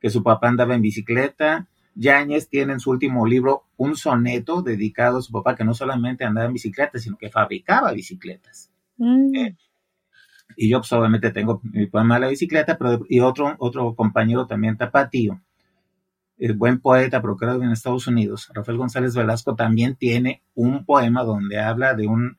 que 0.00 0.10
su 0.10 0.22
papá 0.22 0.48
andaba 0.48 0.74
en 0.74 0.82
bicicleta. 0.82 1.68
Yáñez 1.94 2.48
tiene 2.48 2.74
en 2.74 2.80
su 2.80 2.90
último 2.90 3.26
libro 3.26 3.64
un 3.76 3.96
soneto 3.96 4.62
dedicado 4.62 5.18
a 5.18 5.22
su 5.22 5.32
papá 5.32 5.54
que 5.54 5.64
no 5.64 5.74
solamente 5.74 6.24
andaba 6.24 6.46
en 6.46 6.54
bicicleta, 6.54 6.98
sino 6.98 7.16
que 7.16 7.30
fabricaba 7.30 7.92
bicicletas. 7.92 8.70
Mm. 8.96 9.34
Eh, 9.34 9.56
y 10.56 10.68
yo 10.68 10.80
pues 10.80 10.92
obviamente 10.92 11.30
tengo 11.30 11.60
mi 11.64 11.86
poema 11.86 12.14
de 12.14 12.20
la 12.20 12.28
bicicleta, 12.28 12.76
pero 12.76 13.04
y 13.08 13.20
otro, 13.20 13.54
otro 13.58 13.94
compañero 13.94 14.46
también 14.46 14.76
tapatío, 14.76 15.40
el 16.38 16.54
buen 16.54 16.80
poeta, 16.80 17.20
pero 17.20 17.36
creo 17.36 17.58
que 17.58 17.64
en 17.64 17.72
Estados 17.72 18.06
Unidos, 18.06 18.50
Rafael 18.52 18.78
González 18.78 19.14
Velasco, 19.14 19.54
también 19.54 19.94
tiene 19.96 20.42
un 20.54 20.84
poema 20.84 21.22
donde 21.22 21.60
habla 21.60 21.94
de 21.94 22.06
un 22.06 22.38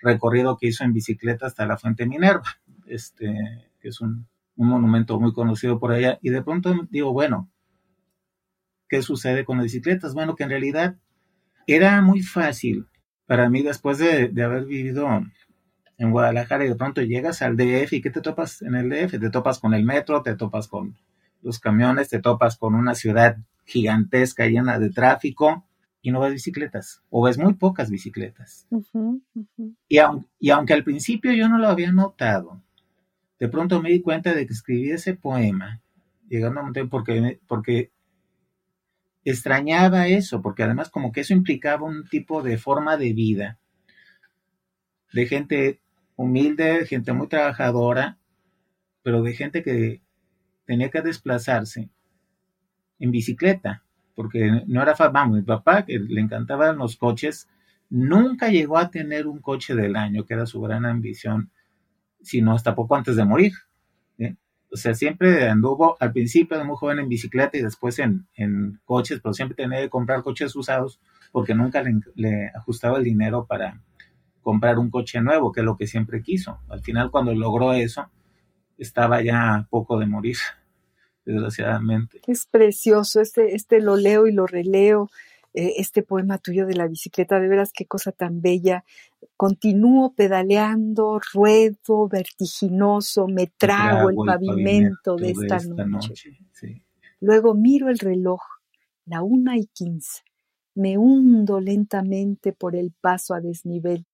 recorrido 0.00 0.56
que 0.56 0.68
hizo 0.68 0.84
en 0.84 0.92
bicicleta 0.92 1.46
hasta 1.46 1.66
la 1.66 1.76
Fuente 1.76 2.06
Minerva, 2.06 2.44
este, 2.86 3.70
que 3.80 3.88
es 3.88 4.00
un, 4.00 4.26
un 4.56 4.68
monumento 4.68 5.18
muy 5.20 5.32
conocido 5.32 5.78
por 5.78 5.92
allá, 5.92 6.18
y 6.22 6.30
de 6.30 6.42
pronto 6.42 6.74
digo, 6.90 7.12
bueno, 7.12 7.48
¿qué 8.88 9.02
sucede 9.02 9.44
con 9.44 9.58
las 9.58 9.64
bicicletas? 9.64 10.14
Bueno, 10.14 10.34
que 10.34 10.44
en 10.44 10.50
realidad 10.50 10.96
era 11.66 12.00
muy 12.02 12.22
fácil 12.22 12.86
para 13.26 13.50
mí 13.50 13.62
después 13.62 13.98
de, 13.98 14.28
de 14.28 14.42
haber 14.42 14.64
vivido 14.66 15.08
en 15.98 16.10
Guadalajara 16.10 16.64
y 16.64 16.68
de 16.68 16.74
pronto 16.74 17.02
llegas 17.02 17.42
al 17.42 17.56
DF 17.56 17.94
y 17.94 18.02
¿qué 18.02 18.10
te 18.10 18.20
topas 18.20 18.62
en 18.62 18.74
el 18.74 18.88
DF? 18.88 19.18
Te 19.18 19.30
topas 19.30 19.58
con 19.58 19.74
el 19.74 19.84
metro, 19.84 20.22
te 20.22 20.36
topas 20.36 20.68
con 20.68 20.96
los 21.42 21.58
camiones, 21.58 22.08
te 22.08 22.20
topas 22.20 22.56
con 22.56 22.74
una 22.74 22.94
ciudad 22.94 23.36
gigantesca 23.64 24.46
llena 24.46 24.78
de 24.78 24.90
tráfico 24.90 25.64
y 26.02 26.12
no 26.12 26.20
ves 26.20 26.34
bicicletas 26.34 27.02
o 27.10 27.24
ves 27.24 27.38
muy 27.38 27.54
pocas 27.54 27.90
bicicletas. 27.90 28.66
Y, 29.88 29.98
y 30.38 30.50
aunque 30.50 30.74
al 30.74 30.84
principio 30.84 31.32
yo 31.32 31.48
no 31.48 31.58
lo 31.58 31.68
había 31.68 31.90
notado, 31.90 32.62
de 33.38 33.48
pronto 33.48 33.82
me 33.82 33.90
di 33.90 34.00
cuenta 34.00 34.34
de 34.34 34.46
que 34.46 34.52
escribí 34.52 34.90
ese 34.90 35.14
poema 35.14 35.80
llegando 36.28 36.60
a 36.60 36.62
Monterrey 36.62 36.88
porque, 36.88 37.40
porque 37.46 37.90
extrañaba 39.30 40.08
eso, 40.08 40.40
porque 40.40 40.62
además 40.62 40.88
como 40.90 41.12
que 41.12 41.20
eso 41.20 41.34
implicaba 41.34 41.86
un 41.86 42.08
tipo 42.08 42.42
de 42.42 42.58
forma 42.58 42.96
de 42.96 43.12
vida 43.12 43.58
de 45.12 45.26
gente 45.26 45.80
humilde, 46.16 46.86
gente 46.86 47.12
muy 47.12 47.28
trabajadora, 47.28 48.18
pero 49.02 49.22
de 49.22 49.32
gente 49.32 49.62
que 49.62 50.02
tenía 50.66 50.90
que 50.90 51.00
desplazarse 51.00 51.88
en 52.98 53.10
bicicleta, 53.10 53.82
porque 54.14 54.62
no 54.66 54.82
era 54.82 54.94
vamos, 54.94 55.38
mi 55.38 55.42
papá, 55.42 55.84
que 55.84 55.98
le 55.98 56.20
encantaban 56.20 56.78
los 56.78 56.96
coches, 56.96 57.48
nunca 57.88 58.48
llegó 58.48 58.78
a 58.78 58.90
tener 58.90 59.26
un 59.26 59.40
coche 59.40 59.74
del 59.74 59.96
año, 59.96 60.24
que 60.24 60.34
era 60.34 60.46
su 60.46 60.60
gran 60.60 60.84
ambición, 60.84 61.50
sino 62.20 62.52
hasta 62.52 62.74
poco 62.74 62.96
antes 62.96 63.16
de 63.16 63.24
morir. 63.24 63.52
O 64.72 64.76
sea, 64.76 64.94
siempre 64.94 65.48
anduvo 65.48 65.96
al 66.00 66.12
principio 66.12 66.62
muy 66.64 66.76
joven 66.76 66.98
en 66.98 67.08
bicicleta 67.08 67.56
y 67.56 67.62
después 67.62 67.98
en, 67.98 68.26
coches, 68.84 69.20
pero 69.22 69.32
siempre 69.32 69.56
tenía 69.56 69.80
que 69.80 69.90
comprar 69.90 70.22
coches 70.22 70.54
usados 70.56 71.00
porque 71.32 71.54
nunca 71.54 71.82
le 72.14 72.48
ajustaba 72.54 72.98
el 72.98 73.04
dinero 73.04 73.46
para, 73.46 73.80
comprar 74.46 74.78
un 74.78 74.90
coche 74.90 75.20
nuevo, 75.20 75.50
que 75.50 75.58
es 75.58 75.64
lo 75.66 75.76
que 75.76 75.88
siempre 75.88 76.22
quiso. 76.22 76.60
Al 76.68 76.80
final, 76.80 77.10
cuando 77.10 77.34
logró 77.34 77.72
eso, 77.72 78.08
estaba 78.78 79.20
ya 79.20 79.56
a 79.56 79.66
poco 79.68 79.98
de 79.98 80.06
morir, 80.06 80.36
desgraciadamente. 81.26 82.20
Es 82.28 82.46
precioso, 82.46 83.20
este, 83.20 83.56
este 83.56 83.80
lo 83.80 83.96
leo 83.96 84.28
y 84.28 84.32
lo 84.32 84.46
releo, 84.46 85.10
eh, 85.56 85.72
este 85.78 86.02
poema 86.02 86.36
tuyo 86.36 86.66
de 86.66 86.74
la 86.74 86.86
bicicleta, 86.86 87.40
de 87.40 87.48
veras 87.48 87.72
qué 87.72 87.86
cosa 87.86 88.12
tan 88.12 88.42
bella. 88.42 88.84
Continúo 89.38 90.12
pedaleando, 90.12 91.18
ruedo, 91.32 92.08
vertiginoso, 92.08 93.26
me 93.26 93.46
trago, 93.46 94.10
el, 94.10 94.16
pavimento 94.16 95.16
de 95.16 95.30
esta, 95.30 95.58
noche. 95.86 96.38
Luego 97.20 97.54
miro 97.54 97.88
el 97.88 97.98
reloj, 97.98 98.42
la 99.06 99.22
una 99.22 99.56
y 99.56 99.64
quince. 99.68 100.24
Me 100.74 100.98
hundo 100.98 101.58
lentamente 101.58 102.52
por 102.52 102.76
el 102.76 102.92
paso 103.00 103.32
a 103.32 103.40
desnivel. 103.40 104.04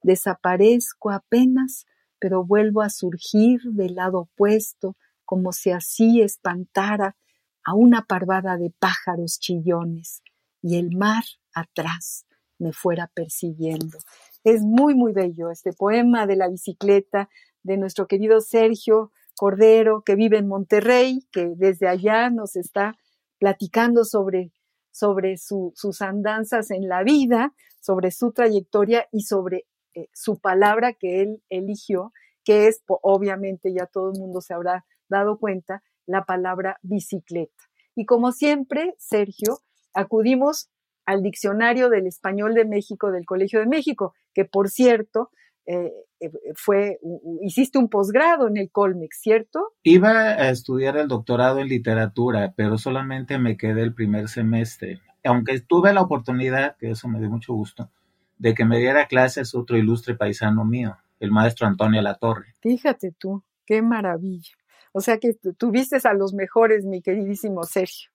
Desaparezco 0.00 1.10
apenas 1.10 1.86
pero 2.20 2.44
vuelvo 2.44 2.82
a 2.82 2.88
surgir 2.88 3.60
del 3.64 3.96
lado 3.96 4.20
opuesto, 4.20 4.96
como 5.24 5.52
si 5.52 5.72
así 5.72 6.22
espantara 6.22 7.16
a 7.64 7.74
una 7.74 8.02
parvada 8.06 8.56
de 8.56 8.70
pájaros 8.70 9.40
chillones 9.40 10.22
y 10.64 10.78
el 10.78 10.96
mar 10.96 11.24
atrás 11.52 12.24
me 12.58 12.72
fuera 12.72 13.10
persiguiendo. 13.14 13.98
Es 14.44 14.62
muy, 14.62 14.94
muy 14.94 15.12
bello 15.12 15.50
este 15.50 15.74
poema 15.74 16.26
de 16.26 16.36
la 16.36 16.48
bicicleta 16.48 17.28
de 17.62 17.76
nuestro 17.76 18.06
querido 18.06 18.40
Sergio 18.40 19.12
Cordero, 19.36 20.02
que 20.02 20.14
vive 20.14 20.38
en 20.38 20.48
Monterrey, 20.48 21.26
que 21.30 21.52
desde 21.54 21.86
allá 21.86 22.30
nos 22.30 22.56
está 22.56 22.96
platicando 23.38 24.04
sobre, 24.04 24.52
sobre 24.90 25.36
sus 25.36 26.00
andanzas 26.00 26.70
en 26.70 26.88
la 26.88 27.02
vida, 27.02 27.52
sobre 27.80 28.10
su 28.10 28.32
trayectoria 28.32 29.06
y 29.12 29.24
sobre 29.24 29.66
eh, 29.92 30.08
su 30.14 30.38
palabra 30.38 30.94
que 30.94 31.20
él 31.20 31.42
eligió, 31.50 32.14
que 32.42 32.68
es, 32.68 32.82
obviamente 32.86 33.70
ya 33.74 33.84
todo 33.84 34.12
el 34.12 34.18
mundo 34.18 34.40
se 34.40 34.54
habrá 34.54 34.86
dado 35.10 35.38
cuenta, 35.38 35.82
la 36.06 36.24
palabra 36.24 36.78
bicicleta. 36.80 37.64
Y 37.94 38.06
como 38.06 38.32
siempre, 38.32 38.94
Sergio, 38.96 39.58
acudimos 39.94 40.68
al 41.06 41.22
diccionario 41.22 41.88
del 41.88 42.06
español 42.06 42.54
de 42.54 42.64
México 42.64 43.10
del 43.10 43.26
Colegio 43.26 43.60
de 43.60 43.66
México, 43.66 44.14
que 44.32 44.44
por 44.44 44.68
cierto, 44.68 45.30
eh, 45.66 45.92
eh, 46.20 46.30
fue, 46.54 46.98
hiciste 47.42 47.78
un 47.78 47.88
posgrado 47.88 48.48
en 48.48 48.56
el 48.56 48.70
Colmex, 48.70 49.18
¿cierto? 49.20 49.72
Iba 49.82 50.10
a 50.10 50.50
estudiar 50.50 50.96
el 50.96 51.08
doctorado 51.08 51.58
en 51.58 51.68
literatura, 51.68 52.52
pero 52.56 52.78
solamente 52.78 53.38
me 53.38 53.56
quedé 53.56 53.82
el 53.82 53.94
primer 53.94 54.28
semestre. 54.28 55.00
Aunque 55.24 55.58
tuve 55.60 55.92
la 55.92 56.02
oportunidad, 56.02 56.76
que 56.76 56.90
eso 56.90 57.08
me 57.08 57.18
dio 57.18 57.30
mucho 57.30 57.54
gusto, 57.54 57.90
de 58.38 58.54
que 58.54 58.64
me 58.64 58.78
diera 58.78 59.06
clases 59.06 59.54
otro 59.54 59.76
ilustre 59.78 60.14
paisano 60.14 60.64
mío, 60.64 60.96
el 61.20 61.30
maestro 61.30 61.66
Antonio 61.66 62.02
Latorre. 62.02 62.54
Fíjate 62.60 63.12
tú, 63.16 63.42
qué 63.64 63.80
maravilla. 63.80 64.52
O 64.92 65.00
sea 65.00 65.18
que 65.18 65.34
tuviste 65.58 65.96
a 66.04 66.14
los 66.14 66.34
mejores, 66.34 66.84
mi 66.84 67.02
queridísimo 67.02 67.64
Sergio. 67.64 68.10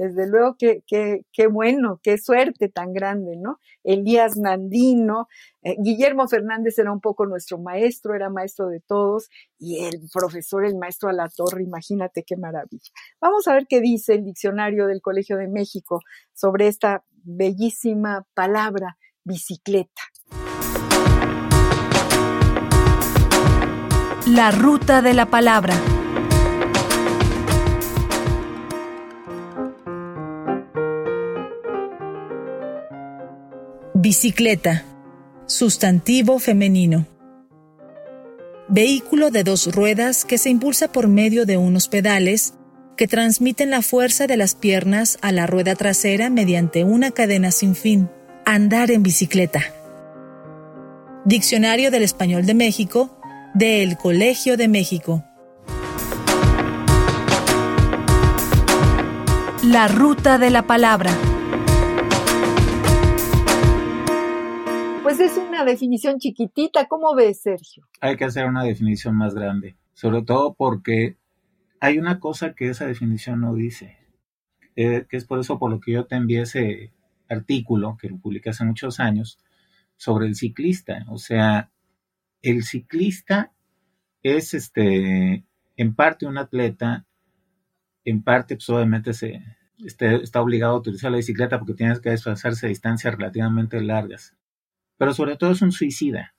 Desde 0.00 0.26
luego 0.26 0.56
qué 0.56 1.46
bueno, 1.50 2.00
qué 2.02 2.16
suerte 2.16 2.70
tan 2.70 2.94
grande, 2.94 3.36
¿no? 3.36 3.58
Elías 3.84 4.38
Nandino, 4.38 5.28
eh, 5.60 5.76
Guillermo 5.78 6.26
Fernández 6.26 6.78
era 6.78 6.90
un 6.90 7.02
poco 7.02 7.26
nuestro 7.26 7.58
maestro, 7.58 8.14
era 8.14 8.30
maestro 8.30 8.68
de 8.68 8.80
todos, 8.80 9.28
y 9.58 9.84
el 9.84 10.00
profesor, 10.10 10.64
el 10.64 10.78
maestro 10.78 11.10
Alatorre, 11.10 11.64
imagínate 11.64 12.24
qué 12.26 12.38
maravilla. 12.38 12.90
Vamos 13.20 13.46
a 13.46 13.52
ver 13.52 13.66
qué 13.68 13.82
dice 13.82 14.14
el 14.14 14.24
diccionario 14.24 14.86
del 14.86 15.02
Colegio 15.02 15.36
de 15.36 15.48
México 15.48 16.00
sobre 16.32 16.68
esta 16.68 17.04
bellísima 17.22 18.26
palabra 18.32 18.96
bicicleta. 19.22 20.00
La 24.26 24.50
ruta 24.50 25.02
de 25.02 25.12
la 25.12 25.26
palabra. 25.26 25.74
Bicicleta. 34.10 34.82
Sustantivo 35.46 36.40
femenino. 36.40 37.06
Vehículo 38.66 39.30
de 39.30 39.44
dos 39.44 39.72
ruedas 39.72 40.24
que 40.24 40.36
se 40.36 40.50
impulsa 40.50 40.90
por 40.90 41.06
medio 41.06 41.46
de 41.46 41.56
unos 41.56 41.86
pedales 41.86 42.54
que 42.96 43.06
transmiten 43.06 43.70
la 43.70 43.82
fuerza 43.82 44.26
de 44.26 44.36
las 44.36 44.56
piernas 44.56 45.16
a 45.22 45.30
la 45.30 45.46
rueda 45.46 45.76
trasera 45.76 46.28
mediante 46.28 46.82
una 46.82 47.12
cadena 47.12 47.52
sin 47.52 47.76
fin. 47.76 48.10
Andar 48.44 48.90
en 48.90 49.04
bicicleta. 49.04 49.62
Diccionario 51.24 51.92
del 51.92 52.02
Español 52.02 52.46
de 52.46 52.54
México, 52.54 53.16
del 53.54 53.96
Colegio 53.96 54.56
de 54.56 54.66
México. 54.66 55.22
La 59.62 59.86
ruta 59.86 60.38
de 60.38 60.50
la 60.50 60.66
palabra. 60.66 61.12
Pues 65.02 65.18
es 65.18 65.38
una 65.38 65.64
definición 65.64 66.18
chiquitita, 66.18 66.86
¿cómo 66.86 67.14
ves, 67.14 67.40
Sergio? 67.40 67.88
Hay 68.00 68.16
que 68.16 68.24
hacer 68.24 68.46
una 68.46 68.64
definición 68.64 69.16
más 69.16 69.34
grande, 69.34 69.76
sobre 69.94 70.22
todo 70.22 70.52
porque 70.54 71.16
hay 71.80 71.98
una 71.98 72.20
cosa 72.20 72.54
que 72.54 72.68
esa 72.68 72.86
definición 72.86 73.40
no 73.40 73.54
dice, 73.54 73.96
eh, 74.76 75.06
que 75.08 75.16
es 75.16 75.24
por 75.24 75.40
eso 75.40 75.58
por 75.58 75.70
lo 75.70 75.80
que 75.80 75.92
yo 75.92 76.04
te 76.04 76.16
envié 76.16 76.42
ese 76.42 76.92
artículo 77.30 77.96
que 77.98 78.10
lo 78.10 78.18
publiqué 78.18 78.50
hace 78.50 78.64
muchos 78.64 79.00
años 79.00 79.38
sobre 79.96 80.26
el 80.26 80.34
ciclista. 80.34 81.06
O 81.08 81.16
sea, 81.16 81.70
el 82.42 82.62
ciclista 82.62 83.52
es 84.22 84.52
este 84.52 85.44
en 85.76 85.94
parte 85.94 86.26
un 86.26 86.36
atleta, 86.36 87.06
en 88.04 88.22
parte 88.22 88.56
pues 88.56 88.68
obviamente 88.68 89.14
se, 89.14 89.42
este, 89.78 90.16
está 90.16 90.42
obligado 90.42 90.74
a 90.74 90.78
utilizar 90.78 91.10
la 91.10 91.16
bicicleta 91.16 91.58
porque 91.58 91.74
tienes 91.74 92.00
que 92.00 92.10
desplazarse 92.10 92.66
a 92.66 92.68
distancias 92.68 93.14
relativamente 93.14 93.80
largas. 93.80 94.36
Pero 95.00 95.14
sobre 95.14 95.38
todo 95.38 95.52
es 95.52 95.62
un 95.62 95.72
suicida, 95.72 96.34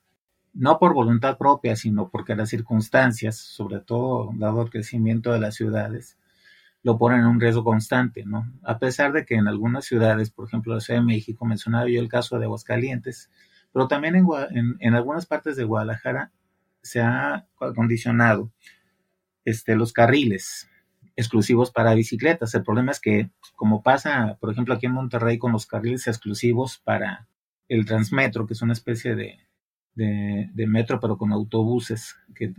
no 0.54 0.78
por 0.78 0.94
voluntad 0.94 1.36
propia, 1.36 1.74
sino 1.74 2.10
porque 2.10 2.36
las 2.36 2.48
circunstancias, 2.48 3.36
sobre 3.36 3.80
todo 3.80 4.30
dado 4.36 4.62
el 4.62 4.70
crecimiento 4.70 5.32
de 5.32 5.40
las 5.40 5.56
ciudades, 5.56 6.16
lo 6.84 6.96
ponen 6.96 7.22
en 7.22 7.26
un 7.26 7.40
riesgo 7.40 7.64
constante, 7.64 8.24
¿no? 8.24 8.52
A 8.62 8.78
pesar 8.78 9.12
de 9.12 9.24
que 9.24 9.34
en 9.34 9.48
algunas 9.48 9.84
ciudades, 9.84 10.30
por 10.30 10.46
ejemplo 10.46 10.74
la 10.74 10.80
Ciudad 10.80 11.00
de 11.00 11.06
México, 11.06 11.44
mencionaba 11.44 11.88
yo 11.88 12.00
el 12.00 12.08
caso 12.08 12.38
de 12.38 12.44
Aguascalientes, 12.44 13.32
pero 13.72 13.88
también 13.88 14.14
en, 14.14 14.76
en, 14.78 14.94
algunas 14.94 15.26
partes 15.26 15.56
de 15.56 15.64
Guadalajara 15.64 16.30
se 16.82 17.00
ha 17.00 17.48
acondicionado 17.58 18.52
este, 19.44 19.74
los 19.74 19.92
carriles 19.92 20.70
exclusivos 21.16 21.72
para 21.72 21.94
bicicletas. 21.94 22.54
El 22.54 22.62
problema 22.62 22.92
es 22.92 23.00
que, 23.00 23.28
como 23.56 23.82
pasa, 23.82 24.38
por 24.38 24.52
ejemplo, 24.52 24.72
aquí 24.72 24.86
en 24.86 24.92
Monterrey 24.92 25.36
con 25.36 25.50
los 25.50 25.66
carriles 25.66 26.06
exclusivos 26.06 26.78
para 26.78 27.26
el 27.72 27.86
Transmetro, 27.86 28.46
que 28.46 28.52
es 28.52 28.62
una 28.62 28.74
especie 28.74 29.14
de, 29.14 29.38
de, 29.94 30.66
metro, 30.66 31.00
pero 31.00 31.16
con 31.16 31.32
autobuses, 31.32 32.16
que, 32.34 32.52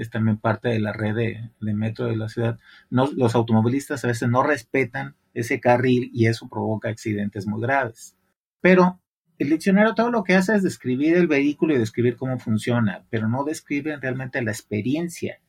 es 0.00 0.10
también 0.10 0.38
parte 0.38 0.68
de 0.68 0.80
la 0.80 0.92
red 0.92 1.14
de, 1.14 1.50
metro 1.74 2.06
de 2.06 2.16
la 2.16 2.28
ciudad. 2.28 2.58
No, 2.90 3.08
los 3.12 3.34
automovilistas 3.34 4.04
a 4.04 4.08
veces 4.08 4.28
no 4.28 4.42
respetan 4.42 5.14
ese 5.34 5.60
carril 5.60 6.10
y 6.12 6.26
eso 6.26 6.48
provoca 6.48 6.88
accidentes 6.88 7.46
muy 7.46 7.60
graves. 7.60 8.16
Pero 8.60 9.00
el 9.38 9.50
diccionario 9.50 9.94
todo 9.94 10.10
lo 10.10 10.24
que 10.24 10.34
hace 10.34 10.56
es 10.56 10.62
describir 10.62 11.16
el 11.16 11.28
vehículo 11.28 11.74
y 11.74 11.78
describir 11.78 12.16
cómo 12.16 12.38
funciona, 12.38 13.04
pero 13.10 13.28
no 13.28 13.44
describe 13.44 13.96
realmente 13.96 14.42
la 14.42 14.50
experiencia 14.50 15.40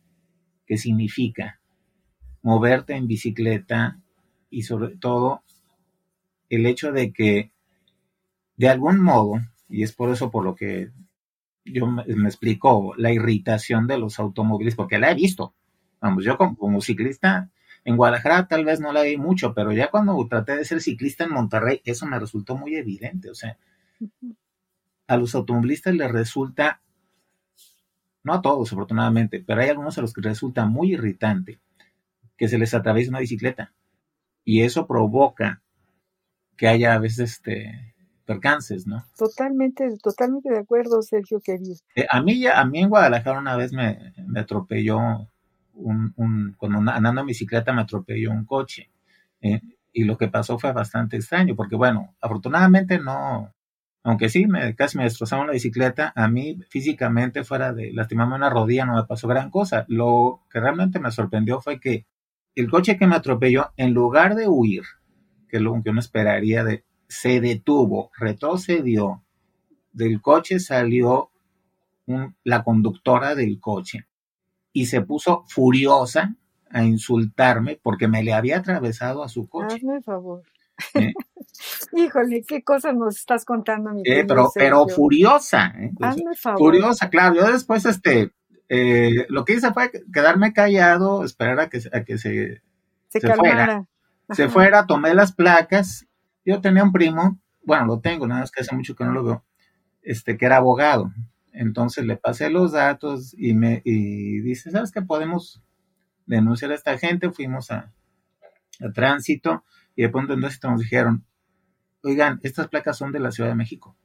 que 0.65 0.77
significa 0.77 1.59
moverte 2.43 2.95
en 2.95 3.07
bicicleta 3.07 3.99
y 4.49 4.63
sobre 4.63 4.95
todo 4.97 5.41
el 6.49 6.65
hecho 6.65 6.91
de 6.91 7.11
que 7.11 7.51
de 8.57 8.69
algún 8.69 8.99
modo, 8.99 9.39
y 9.69 9.83
es 9.83 9.93
por 9.93 10.09
eso 10.09 10.31
por 10.31 10.43
lo 10.43 10.55
que 10.55 10.91
yo 11.63 11.85
me, 11.87 12.03
explico 12.03 12.93
la 12.97 13.11
irritación 13.11 13.87
de 13.87 13.97
los 13.97 14.19
automóviles, 14.19 14.75
porque 14.75 14.97
la 14.97 15.11
he 15.11 15.15
visto. 15.15 15.53
Vamos, 16.01 16.23
yo 16.23 16.37
como, 16.37 16.81
ciclista 16.81 17.49
en 17.83 17.95
Guadalajara 17.95 18.47
tal 18.47 18.65
vez 18.65 18.79
no 18.79 18.91
la 18.91 19.03
vi 19.03 19.17
mucho, 19.17 19.53
pero 19.53 19.71
ya 19.71 19.89
cuando 19.89 20.27
traté 20.27 20.57
de 20.57 20.65
ser 20.65 20.81
ciclista 20.81 21.23
en 21.23 21.31
Monterrey, 21.31 21.81
eso 21.85 22.05
me 22.05 22.19
resultó 22.19 22.57
muy 22.57 22.75
evidente. 22.75 23.29
O 23.29 23.35
sea, 23.35 23.57
a 25.07 25.17
los 25.17 25.35
automovilistas 25.35 25.93
les 25.93 26.11
resulta, 26.11 26.81
no 28.23 28.33
a 28.33 28.41
todos 28.41 28.73
afortunadamente, 28.73 29.43
pero 29.45 29.61
hay 29.61 29.69
algunos 29.69 29.97
a 29.97 30.01
los 30.01 30.13
que 30.13 30.21
resulta 30.21 30.65
muy 30.65 30.93
irritante 30.93 31.59
que 32.35 32.47
se 32.47 32.57
les 32.57 32.73
atraviese 32.73 33.09
una 33.09 33.19
bicicleta. 33.19 33.73
Y 34.43 34.61
eso 34.61 34.85
provoca 34.87 35.61
que 36.55 36.67
haya 36.67 36.93
a 36.93 36.99
veces 36.99 37.31
este, 37.33 37.95
percances, 38.27 38.85
¿no? 38.85 39.05
Totalmente, 39.17 39.97
totalmente 40.03 40.49
de 40.49 40.59
acuerdo, 40.59 41.01
Sergio 41.01 41.39
querido. 41.39 41.75
Eh, 41.95 42.05
a 42.09 42.21
mí 42.21 42.39
ya, 42.39 42.59
a 42.59 42.65
mí 42.65 42.79
en 42.79 42.89
Guadalajara 42.89 43.39
una 43.39 43.55
vez 43.55 43.73
me, 43.73 44.13
atropelló 44.35 44.99
un, 45.73 46.13
un, 46.17 46.53
cuando 46.57 46.91
andando 46.91 47.21
en 47.21 47.27
bicicleta 47.27 47.73
me 47.73 47.81
atropelló 47.81 48.31
un 48.31 48.45
coche. 48.45 48.91
Eh, 49.41 49.61
y 49.93 50.03
lo 50.03 50.17
que 50.17 50.27
pasó 50.27 50.59
fue 50.59 50.73
bastante 50.73 51.15
extraño, 51.15 51.55
porque 51.55 51.75
bueno, 51.75 52.15
afortunadamente 52.21 52.99
no, 52.99 53.51
aunque 54.03 54.29
sí, 54.29 54.45
me, 54.45 54.75
casi 54.75 54.97
me 54.97 55.05
destrozaron 55.05 55.47
la 55.47 55.53
bicicleta, 55.53 56.13
a 56.15 56.27
mí 56.27 56.59
físicamente, 56.69 57.43
fuera 57.43 57.73
de 57.73 57.91
lastimarme 57.93 58.35
una 58.35 58.49
rodilla, 58.49 58.85
no 58.85 58.95
me 58.95 59.05
pasó 59.05 59.27
gran 59.27 59.49
cosa. 59.49 59.85
Lo 59.87 60.41
que 60.51 60.59
realmente 60.59 60.99
me 60.99 61.11
sorprendió 61.11 61.61
fue 61.61 61.79
que 61.79 62.05
el 62.55 62.69
coche 62.69 62.97
que 62.97 63.07
me 63.07 63.15
atropelló, 63.15 63.71
en 63.77 63.93
lugar 63.93 64.35
de 64.35 64.47
huir, 64.47 64.83
que 65.49 65.57
es 65.57 65.63
lo 65.63 65.81
que 65.81 65.89
uno 65.89 65.99
esperaría, 65.99 66.63
de, 66.63 66.83
se 67.07 67.39
detuvo, 67.41 68.11
retrocedió, 68.17 69.23
del 69.91 70.21
coche 70.21 70.59
salió 70.59 71.31
la 72.43 72.63
conductora 72.63 73.35
del 73.35 73.59
coche 73.59 74.07
y 74.71 74.85
se 74.85 75.01
puso 75.01 75.43
furiosa 75.47 76.35
a 76.69 76.83
insultarme 76.83 77.79
porque 77.81 78.07
me 78.07 78.23
le 78.23 78.33
había 78.33 78.59
atravesado 78.59 79.23
a 79.23 79.29
su 79.29 79.47
coche. 79.47 79.75
Hazme 79.75 80.01
favor. 80.01 80.43
Híjole, 81.93 82.43
qué 82.47 82.63
cosas 82.63 82.95
nos 82.95 83.17
estás 83.17 83.45
contando, 83.45 83.91
mi 83.91 84.03
pero, 84.03 84.49
pero 84.53 84.87
furiosa. 84.87 85.73
¿eh? 85.77 85.91
Hazme 86.01 86.35
favor. 86.35 86.59
Furiosa, 86.59 87.09
claro. 87.09 87.35
Yo 87.35 87.51
después, 87.51 87.85
este, 87.85 88.31
eh, 88.69 89.25
lo 89.29 89.45
que 89.45 89.53
hice 89.53 89.73
fue 89.73 89.91
quedarme 90.13 90.53
callado, 90.53 91.23
esperar 91.23 91.59
a 91.59 91.69
que, 91.69 91.81
a 91.91 92.03
que 92.03 92.17
se, 92.17 92.61
se, 93.07 93.19
fuera. 93.33 93.87
Se 94.29 94.49
fuera, 94.49 94.85
tomé 94.85 95.15
las 95.15 95.31
placas. 95.31 96.06
Yo 96.47 96.61
tenía 96.61 96.81
un 96.81 96.93
primo, 96.93 97.41
bueno, 97.61 97.85
lo 97.85 97.99
tengo, 97.99 98.25
nada 98.25 98.39
más 98.39 98.51
que 98.51 98.61
hace 98.61 98.73
mucho 98.73 98.95
que 98.95 99.03
no 99.03 99.11
lo 99.11 99.21
veo, 99.21 99.45
este, 100.01 100.37
que 100.37 100.45
era 100.45 100.55
abogado. 100.55 101.11
Entonces 101.51 102.05
le 102.05 102.15
pasé 102.15 102.49
los 102.49 102.71
datos 102.71 103.35
y 103.37 103.53
me 103.53 103.81
y 103.83 104.39
dice, 104.39 104.71
¿sabes 104.71 104.93
qué? 104.93 105.01
Podemos 105.01 105.61
denunciar 106.25 106.71
a 106.71 106.75
esta 106.75 106.97
gente. 106.97 107.31
Fuimos 107.31 107.69
a, 107.69 107.91
tránsito 108.93 109.65
y 109.93 110.03
de 110.03 110.09
pronto 110.09 110.35
entonces 110.35 110.63
nos 110.63 110.79
dijeron, 110.79 111.25
oigan, 112.01 112.39
estas 112.43 112.69
placas 112.69 112.95
son 112.95 113.11
de 113.11 113.19
la 113.19 113.31
Ciudad 113.31 113.49
de 113.49 113.55
México. 113.55 113.97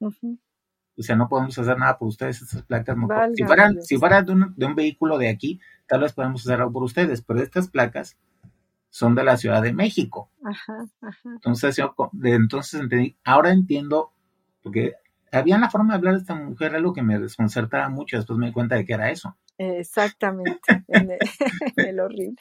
O 0.00 1.02
sea, 1.02 1.16
no 1.16 1.28
podemos 1.28 1.58
hacer 1.58 1.76
nada 1.78 1.98
por 1.98 2.06
ustedes, 2.06 2.42
estas 2.42 2.62
placas 2.62 2.96
no 2.96 3.08
Si 3.34 3.42
fueran, 3.42 3.82
si 3.82 3.96
fueran 3.96 4.24
de, 4.24 4.32
un, 4.32 4.54
de 4.56 4.66
un, 4.66 4.76
vehículo 4.76 5.18
de 5.18 5.30
aquí, 5.30 5.58
tal 5.88 6.02
vez 6.02 6.12
podemos 6.12 6.42
hacer 6.42 6.60
algo 6.60 6.74
por 6.74 6.84
ustedes, 6.84 7.22
pero 7.22 7.42
estas 7.42 7.68
placas 7.68 8.16
son 8.96 9.14
de 9.14 9.24
la 9.24 9.36
Ciudad 9.36 9.60
de 9.60 9.74
México. 9.74 10.30
Ajá, 10.42 10.86
ajá. 11.02 11.30
Entonces, 11.34 11.76
yo, 11.76 11.94
de, 12.12 12.32
entonces 12.32 12.80
entendí, 12.80 13.14
ahora 13.24 13.52
entiendo, 13.52 14.14
porque 14.62 14.94
había 15.30 15.58
la 15.58 15.68
forma 15.68 15.92
de 15.92 15.98
hablar 15.98 16.14
de 16.14 16.20
esta 16.20 16.34
mujer, 16.34 16.74
algo 16.74 16.94
que 16.94 17.02
me 17.02 17.18
desconcertaba 17.18 17.90
mucho, 17.90 18.16
después 18.16 18.38
me 18.38 18.46
di 18.46 18.52
cuenta 18.54 18.76
de 18.76 18.86
que 18.86 18.94
era 18.94 19.10
eso. 19.10 19.36
Exactamente, 19.58 20.58
en 20.88 21.10
el, 21.76 22.00
horrible. 22.00 22.36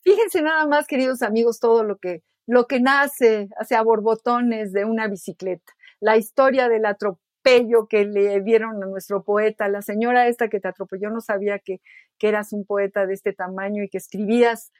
Fíjense 0.00 0.40
nada 0.40 0.66
más, 0.66 0.86
queridos 0.86 1.20
amigos, 1.20 1.60
todo 1.60 1.84
lo 1.84 1.98
que, 1.98 2.22
lo 2.46 2.66
que 2.66 2.80
nace 2.80 3.50
hacia 3.60 3.82
borbotones 3.82 4.72
de 4.72 4.86
una 4.86 5.08
bicicleta. 5.08 5.74
La 6.00 6.16
historia 6.16 6.70
del 6.70 6.86
atropello 6.86 7.86
que 7.86 8.06
le 8.06 8.40
dieron 8.40 8.82
a 8.82 8.86
nuestro 8.86 9.24
poeta, 9.24 9.68
la 9.68 9.82
señora 9.82 10.26
esta 10.26 10.48
que 10.48 10.58
te 10.58 10.68
atropelló 10.68 11.10
no 11.10 11.20
sabía 11.20 11.58
que, 11.58 11.82
que 12.16 12.28
eras 12.28 12.54
un 12.54 12.64
poeta 12.64 13.04
de 13.04 13.12
este 13.12 13.34
tamaño 13.34 13.82
y 13.82 13.90
que 13.90 13.98
escribías 13.98 14.72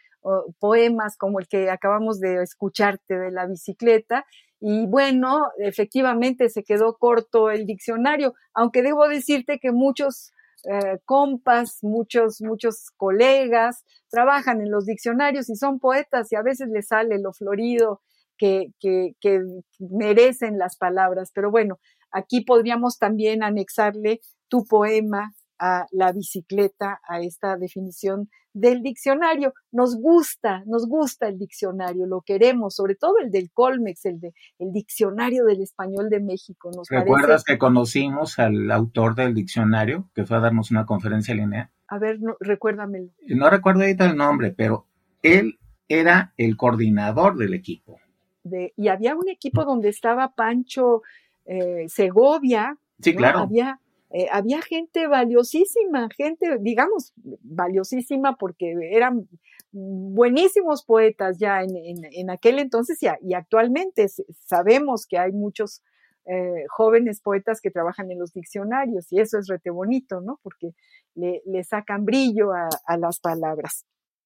poemas 0.59 1.17
como 1.17 1.41
el 1.41 1.49
que 1.49 1.71
acabamos 1.71 2.21
de 2.21 2.43
escucharte 2.43 3.19
de 3.19 3.31
la 3.31 3.47
bicicleta. 3.47 4.25
Y 4.61 4.87
bueno, 4.87 5.49
efectivamente 5.59 6.49
se 6.49 6.65
quedó 6.65 6.97
corto 6.97 7.51
el 7.51 7.65
diccionario, 7.67 8.35
aunque 8.55 8.83
debo 8.83 9.09
decirte 9.09 9.59
que 9.61 9.73
muchos 9.73 10.33
eh, 10.65 10.99
compas, 11.05 11.79
muchos, 11.83 12.41
muchos 12.41 12.91
colegas 12.97 13.85
trabajan 14.11 14.61
en 14.61 14.71
los 14.71 14.87
diccionarios 14.87 15.49
y 15.49 15.55
son 15.55 15.79
poetas 15.79 16.33
y 16.33 16.37
a 16.37 16.43
veces 16.43 16.69
les 16.69 16.89
sale 16.89 17.19
lo 17.21 17.33
florido 17.33 18.03
que, 18.37 18.73
que, 18.81 19.13
que 19.21 19.41
merecen 19.79 20.59
las 20.59 20.77
palabras. 20.77 21.31
Pero 21.33 21.53
bueno, 21.53 21.79
aquí 22.11 22.41
podríamos 22.41 22.99
también 22.99 23.45
anexarle 23.45 24.21
tu 24.49 24.65
poema 24.65 25.33
a 25.59 25.87
la 25.91 26.13
bicicleta, 26.13 27.01
a 27.09 27.21
esta 27.21 27.57
definición 27.57 28.29
del 28.53 28.83
diccionario. 28.83 29.55
Nos 29.73 29.97
gusta, 29.97 30.63
nos 30.67 30.89
gusta 30.89 31.29
el 31.29 31.39
diccionario, 31.39 32.07
lo 32.07 32.23
queremos, 32.23 32.75
sobre 32.75 32.95
todo 32.95 33.19
el 33.23 33.31
del 33.31 33.51
Colmex, 33.53 34.05
el, 34.07 34.21
de, 34.21 34.35
el 34.59 34.73
diccionario 34.73 35.45
del 35.45 35.63
español 35.63 36.09
de 36.09 36.21
México. 36.21 36.71
Nos 36.75 36.89
¿Recuerdas 36.89 37.45
que 37.45 37.59
conocimos 37.59 38.39
al 38.39 38.71
autor 38.71 39.15
del 39.15 39.35
diccionario 39.35 40.09
que 40.15 40.25
fue 40.25 40.37
a 40.37 40.41
darnos 40.41 40.71
una 40.71 40.87
conferencia 40.87 41.35
línea? 41.35 41.71
A 41.89 41.99
ver, 41.99 42.21
no, 42.21 42.37
recuérdamelo. 42.41 43.11
No 43.29 43.51
recuerdo 43.51 43.83
ahorita 43.83 44.07
el 44.07 44.17
nombre, 44.17 44.53
pero 44.53 44.87
él 45.23 45.59
era 45.89 46.35
el 46.37 46.57
coordinador 46.57 47.37
del 47.37 47.55
equipo. 47.55 47.99
De, 48.43 48.73
y 48.77 48.89
había 48.89 49.15
un 49.15 49.29
equipo 49.29 49.65
donde 49.65 49.89
estaba 49.89 50.35
Pancho 50.35 51.03
eh, 51.47 51.87
Segovia. 51.89 52.77
Sí, 53.01 53.15
claro. 53.15 53.41
Había 53.41 53.81
eh, 54.11 54.27
había 54.33 54.63
gente 54.63 55.07
valiosísima, 55.07 56.09
gente, 56.17 56.59
digamos, 56.61 57.13
valiosísima 57.43 58.37
porque 58.37 58.75
eran 58.91 59.29
buenísimos 59.71 60.83
poetas 60.83 61.39
ya 61.39 61.63
en, 61.63 62.31
aquel 62.31 62.59
entonces 62.59 62.99
y, 63.03 63.35
actualmente 63.35 64.07
sabemos 64.47 65.07
que 65.07 65.19
hay 65.19 65.33
muchos 65.33 65.83
eh, 66.25 66.65
jóvenes 66.69 67.21
poetas 67.21 67.61
que 67.61 67.71
trabajan 67.71 68.11
en 68.11 68.19
los 68.19 68.33
diccionarios 68.33 69.13
y 69.13 69.21
eso 69.21 69.39
es 69.39 69.47
rete 69.47 69.71
bonito, 69.71 70.23
¿no? 70.23 70.41
Porque 70.43 70.73
le, 71.15 71.43
sacan 71.65 72.05
brillo 72.05 72.53
a 72.53 72.97
las 72.97 73.21
palabras. 73.21 73.85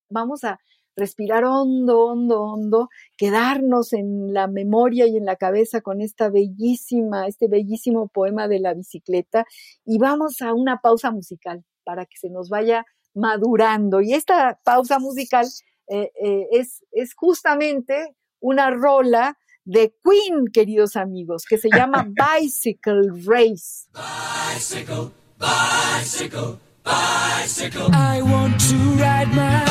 Vamos 0.08 0.44
a, 0.44 0.60
respirar 0.96 1.44
hondo, 1.44 2.06
hondo, 2.06 2.42
hondo, 2.42 2.88
quedarnos 3.16 3.92
en 3.92 4.32
la 4.32 4.46
memoria 4.46 5.06
y 5.06 5.16
en 5.16 5.24
la 5.24 5.36
cabeza 5.36 5.80
con 5.80 6.00
esta 6.00 6.28
bellísima, 6.28 7.26
este 7.26 7.48
bellísimo 7.48 8.08
poema 8.08 8.48
de 8.48 8.60
la 8.60 8.74
bicicleta 8.74 9.46
y 9.84 9.98
vamos 9.98 10.40
a 10.42 10.52
una 10.54 10.80
pausa 10.80 11.10
musical 11.10 11.64
para 11.84 12.06
que 12.06 12.16
se 12.18 12.30
nos 12.30 12.48
vaya 12.48 12.84
madurando. 13.14 14.00
Y 14.00 14.14
esta 14.14 14.60
pausa 14.64 14.98
musical 14.98 15.46
eh, 15.88 16.10
eh, 16.22 16.46
es, 16.52 16.84
es 16.92 17.14
justamente 17.14 18.14
una 18.40 18.70
rola 18.70 19.36
de 19.64 19.94
Queen, 20.02 20.46
queridos 20.52 20.96
amigos, 20.96 21.44
que 21.48 21.58
se 21.58 21.68
llama 21.70 22.06
Bicycle 22.40 23.10
Race. 23.24 23.88
Bicycle, 23.92 25.12
bicycle, 25.38 26.58
bicycle. 26.84 27.88
I 27.92 28.22
want 28.22 28.60
to 28.60 28.76
ride 28.96 29.28
my 29.34 29.64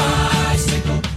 bicycle. 0.53 1.10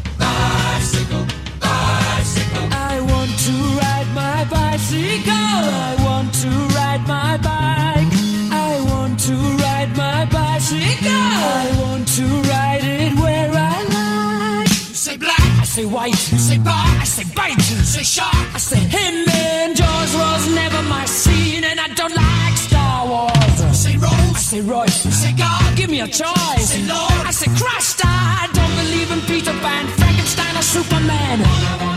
Bicycle. 4.84 5.32
I 5.32 5.96
want 6.04 6.34
to 6.34 6.48
ride 6.76 7.06
my 7.06 7.36
bike. 7.38 8.12
I 8.52 8.80
want 8.90 9.18
to 9.20 9.32
ride 9.32 9.96
my 9.96 10.26
bicycle. 10.26 11.08
I 11.08 11.76
want 11.80 12.06
to 12.08 12.24
ride 12.50 12.84
it 12.84 13.18
where 13.18 13.50
I 13.50 13.82
like. 13.96 14.68
You 14.68 14.94
say 14.94 15.16
black, 15.16 15.40
I 15.40 15.64
say 15.64 15.86
white. 15.86 16.32
You 16.32 16.38
say 16.38 16.58
bar, 16.58 16.86
I 17.00 17.04
say 17.04 17.24
bite. 17.34 17.56
You 17.56 17.76
say 17.94 18.02
shark, 18.02 18.54
I 18.54 18.58
say 18.58 18.78
him. 18.78 19.24
And 19.28 19.76
Jaws 19.76 20.14
was 20.14 20.54
never 20.54 20.82
my 20.82 21.04
scene, 21.06 21.64
and 21.64 21.80
I 21.80 21.88
don't 21.94 22.14
like 22.14 22.56
Star 22.56 23.08
Wars. 23.08 23.60
You 23.60 23.74
say 23.74 23.96
Rose, 23.96 24.36
I 24.36 24.42
say 24.50 24.60
Royce. 24.60 25.04
You 25.06 25.12
say 25.12 25.32
God, 25.32 25.76
give 25.76 25.90
me 25.90 26.00
a 26.00 26.08
choice. 26.08 26.58
You 26.58 26.66
say 26.66 26.82
Lord, 26.86 27.26
I 27.26 27.30
say 27.30 27.50
Christ. 27.56 28.00
I 28.04 28.48
don't 28.52 28.74
believe 28.82 29.10
in 29.10 29.20
Peter 29.22 29.52
Pan, 29.64 29.86
Frankenstein, 29.98 30.56
or 30.56 30.62
Superman. 30.62 31.93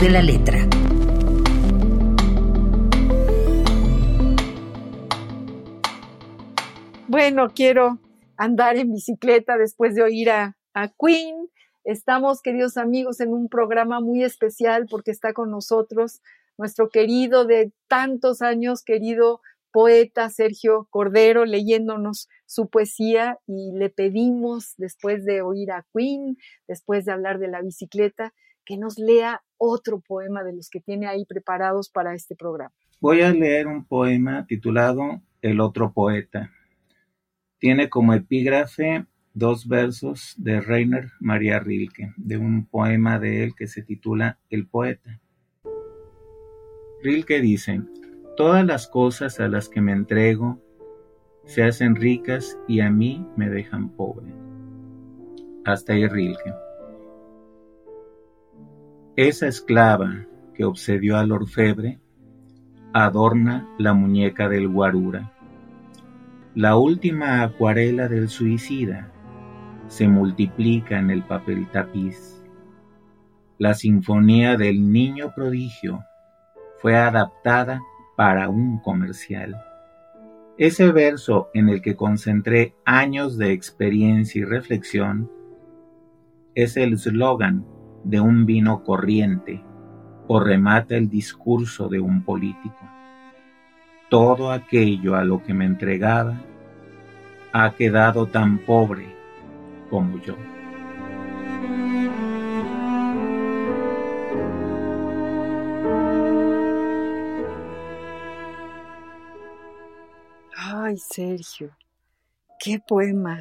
De 0.00 0.08
la 0.08 0.22
letra. 0.22 0.58
Bueno, 7.06 7.50
quiero 7.54 7.98
andar 8.38 8.78
en 8.78 8.92
bicicleta 8.92 9.58
después 9.58 9.94
de 9.94 10.02
oír 10.02 10.30
a, 10.30 10.56
Queen. 10.98 11.50
Estamos, 11.84 12.40
queridos 12.40 12.78
amigos, 12.78 13.20
en 13.20 13.34
un 13.34 13.48
programa 13.48 14.00
muy 14.00 14.24
especial 14.24 14.86
porque 14.88 15.10
está 15.10 15.34
con 15.34 15.50
nosotros 15.50 16.22
nuestro 16.56 16.88
querido 16.88 17.44
de 17.44 17.72
tantos 17.86 18.40
años, 18.40 18.82
querido 18.82 19.40
poeta 19.70 20.30
Sergio 20.30 20.88
Cordero, 20.90 21.44
leyéndonos 21.44 22.28
su 22.46 22.70
poesía 22.70 23.38
y 23.46 23.72
le 23.72 23.90
pedimos, 23.90 24.74
después 24.78 25.24
de 25.24 25.42
oír 25.42 25.72
a 25.72 25.84
Queen, 25.94 26.38
después 26.66 27.04
de 27.04 27.12
hablar 27.12 27.38
de 27.38 27.48
la 27.48 27.60
bicicleta, 27.60 28.32
que 28.64 28.76
nos 28.76 28.98
lea 28.98 29.42
otro 29.58 30.00
poema 30.00 30.42
de 30.42 30.54
los 30.54 30.70
que 30.70 30.80
tiene 30.80 31.06
ahí 31.06 31.24
preparados 31.24 31.90
para 31.90 32.14
este 32.14 32.34
programa. 32.36 32.72
Voy 33.00 33.22
a 33.22 33.32
leer 33.32 33.66
un 33.66 33.84
poema 33.84 34.46
titulado 34.46 35.22
El 35.42 35.60
otro 35.60 35.92
poeta. 35.92 36.50
Tiene 37.58 37.88
como 37.88 38.14
epígrafe 38.14 39.06
dos 39.34 39.68
versos 39.68 40.34
de 40.36 40.60
Rainer 40.60 41.10
María 41.20 41.60
Rilke, 41.60 42.12
de 42.16 42.36
un 42.36 42.66
poema 42.66 43.18
de 43.18 43.44
él 43.44 43.54
que 43.54 43.66
se 43.66 43.82
titula 43.82 44.38
El 44.50 44.66
poeta. 44.66 45.20
Rilke 47.02 47.40
dice, 47.40 47.82
Todas 48.36 48.64
las 48.64 48.86
cosas 48.86 49.40
a 49.40 49.48
las 49.48 49.68
que 49.68 49.80
me 49.80 49.92
entrego 49.92 50.58
se 51.44 51.62
hacen 51.62 51.96
ricas 51.96 52.58
y 52.68 52.80
a 52.80 52.90
mí 52.90 53.26
me 53.36 53.50
dejan 53.50 53.90
pobre. 53.90 54.32
Hasta 55.64 55.92
ahí 55.92 56.06
Rilke. 56.06 56.54
Esa 59.16 59.48
esclava 59.48 60.24
que 60.54 60.64
obsedió 60.64 61.18
al 61.18 61.32
orfebre 61.32 61.98
adorna 62.92 63.68
la 63.76 63.92
muñeca 63.92 64.48
del 64.48 64.68
guarura. 64.68 65.32
La 66.54 66.76
última 66.76 67.42
acuarela 67.42 68.06
del 68.06 68.28
suicida 68.28 69.10
se 69.88 70.06
multiplica 70.06 70.98
en 71.00 71.10
el 71.10 71.22
papel 71.24 71.68
tapiz. 71.72 72.40
La 73.58 73.74
sinfonía 73.74 74.56
del 74.56 74.92
niño 74.92 75.32
prodigio 75.34 76.04
fue 76.78 76.96
adaptada 76.96 77.80
para 78.16 78.48
un 78.48 78.78
comercial. 78.78 79.60
Ese 80.56 80.92
verso 80.92 81.50
en 81.52 81.68
el 81.68 81.82
que 81.82 81.96
concentré 81.96 82.74
años 82.84 83.36
de 83.38 83.52
experiencia 83.52 84.40
y 84.40 84.44
reflexión 84.44 85.30
es 86.54 86.76
el 86.76 86.92
eslogan 86.94 87.64
de 88.04 88.20
un 88.20 88.46
vino 88.46 88.82
corriente 88.82 89.62
o 90.26 90.40
remata 90.40 90.96
el 90.96 91.08
discurso 91.08 91.88
de 91.88 92.00
un 92.00 92.22
político. 92.22 92.78
Todo 94.08 94.52
aquello 94.52 95.16
a 95.16 95.24
lo 95.24 95.42
que 95.42 95.54
me 95.54 95.64
entregaba 95.64 96.40
ha 97.52 97.74
quedado 97.74 98.26
tan 98.26 98.58
pobre 98.58 99.14
como 99.88 100.20
yo. 100.20 100.36
Ay, 110.56 110.96
Sergio, 110.98 111.76
qué 112.58 112.78
poema. 112.86 113.40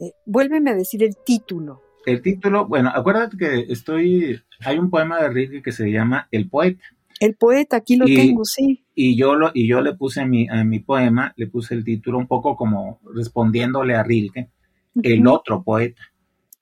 Eh, 0.00 0.12
vuélveme 0.26 0.72
a 0.72 0.74
decir 0.74 1.02
el 1.04 1.16
título. 1.16 1.83
El 2.06 2.22
título, 2.22 2.66
bueno, 2.66 2.90
acuérdate 2.94 3.36
que 3.36 3.72
estoy, 3.72 4.40
hay 4.64 4.78
un 4.78 4.90
poema 4.90 5.20
de 5.20 5.30
Rilke 5.30 5.62
que 5.62 5.72
se 5.72 5.90
llama 5.90 6.28
El 6.30 6.48
poeta. 6.48 6.84
El 7.20 7.34
poeta, 7.36 7.76
aquí 7.76 7.96
lo 7.96 8.06
tengo, 8.06 8.44
sí. 8.44 8.84
Y 8.94 9.16
yo 9.16 9.34
lo, 9.34 9.50
y 9.54 9.68
yo 9.68 9.80
le 9.80 9.94
puse 9.94 10.20
a 10.20 10.26
mi, 10.26 10.48
a 10.48 10.64
mi 10.64 10.80
poema, 10.80 11.32
le 11.36 11.46
puse 11.46 11.74
el 11.74 11.84
título 11.84 12.18
un 12.18 12.26
poco 12.26 12.56
como 12.56 13.00
respondiéndole 13.14 13.94
a 13.94 14.02
Rilke, 14.02 14.50
el 15.02 15.26
otro 15.26 15.62
poeta. 15.62 16.02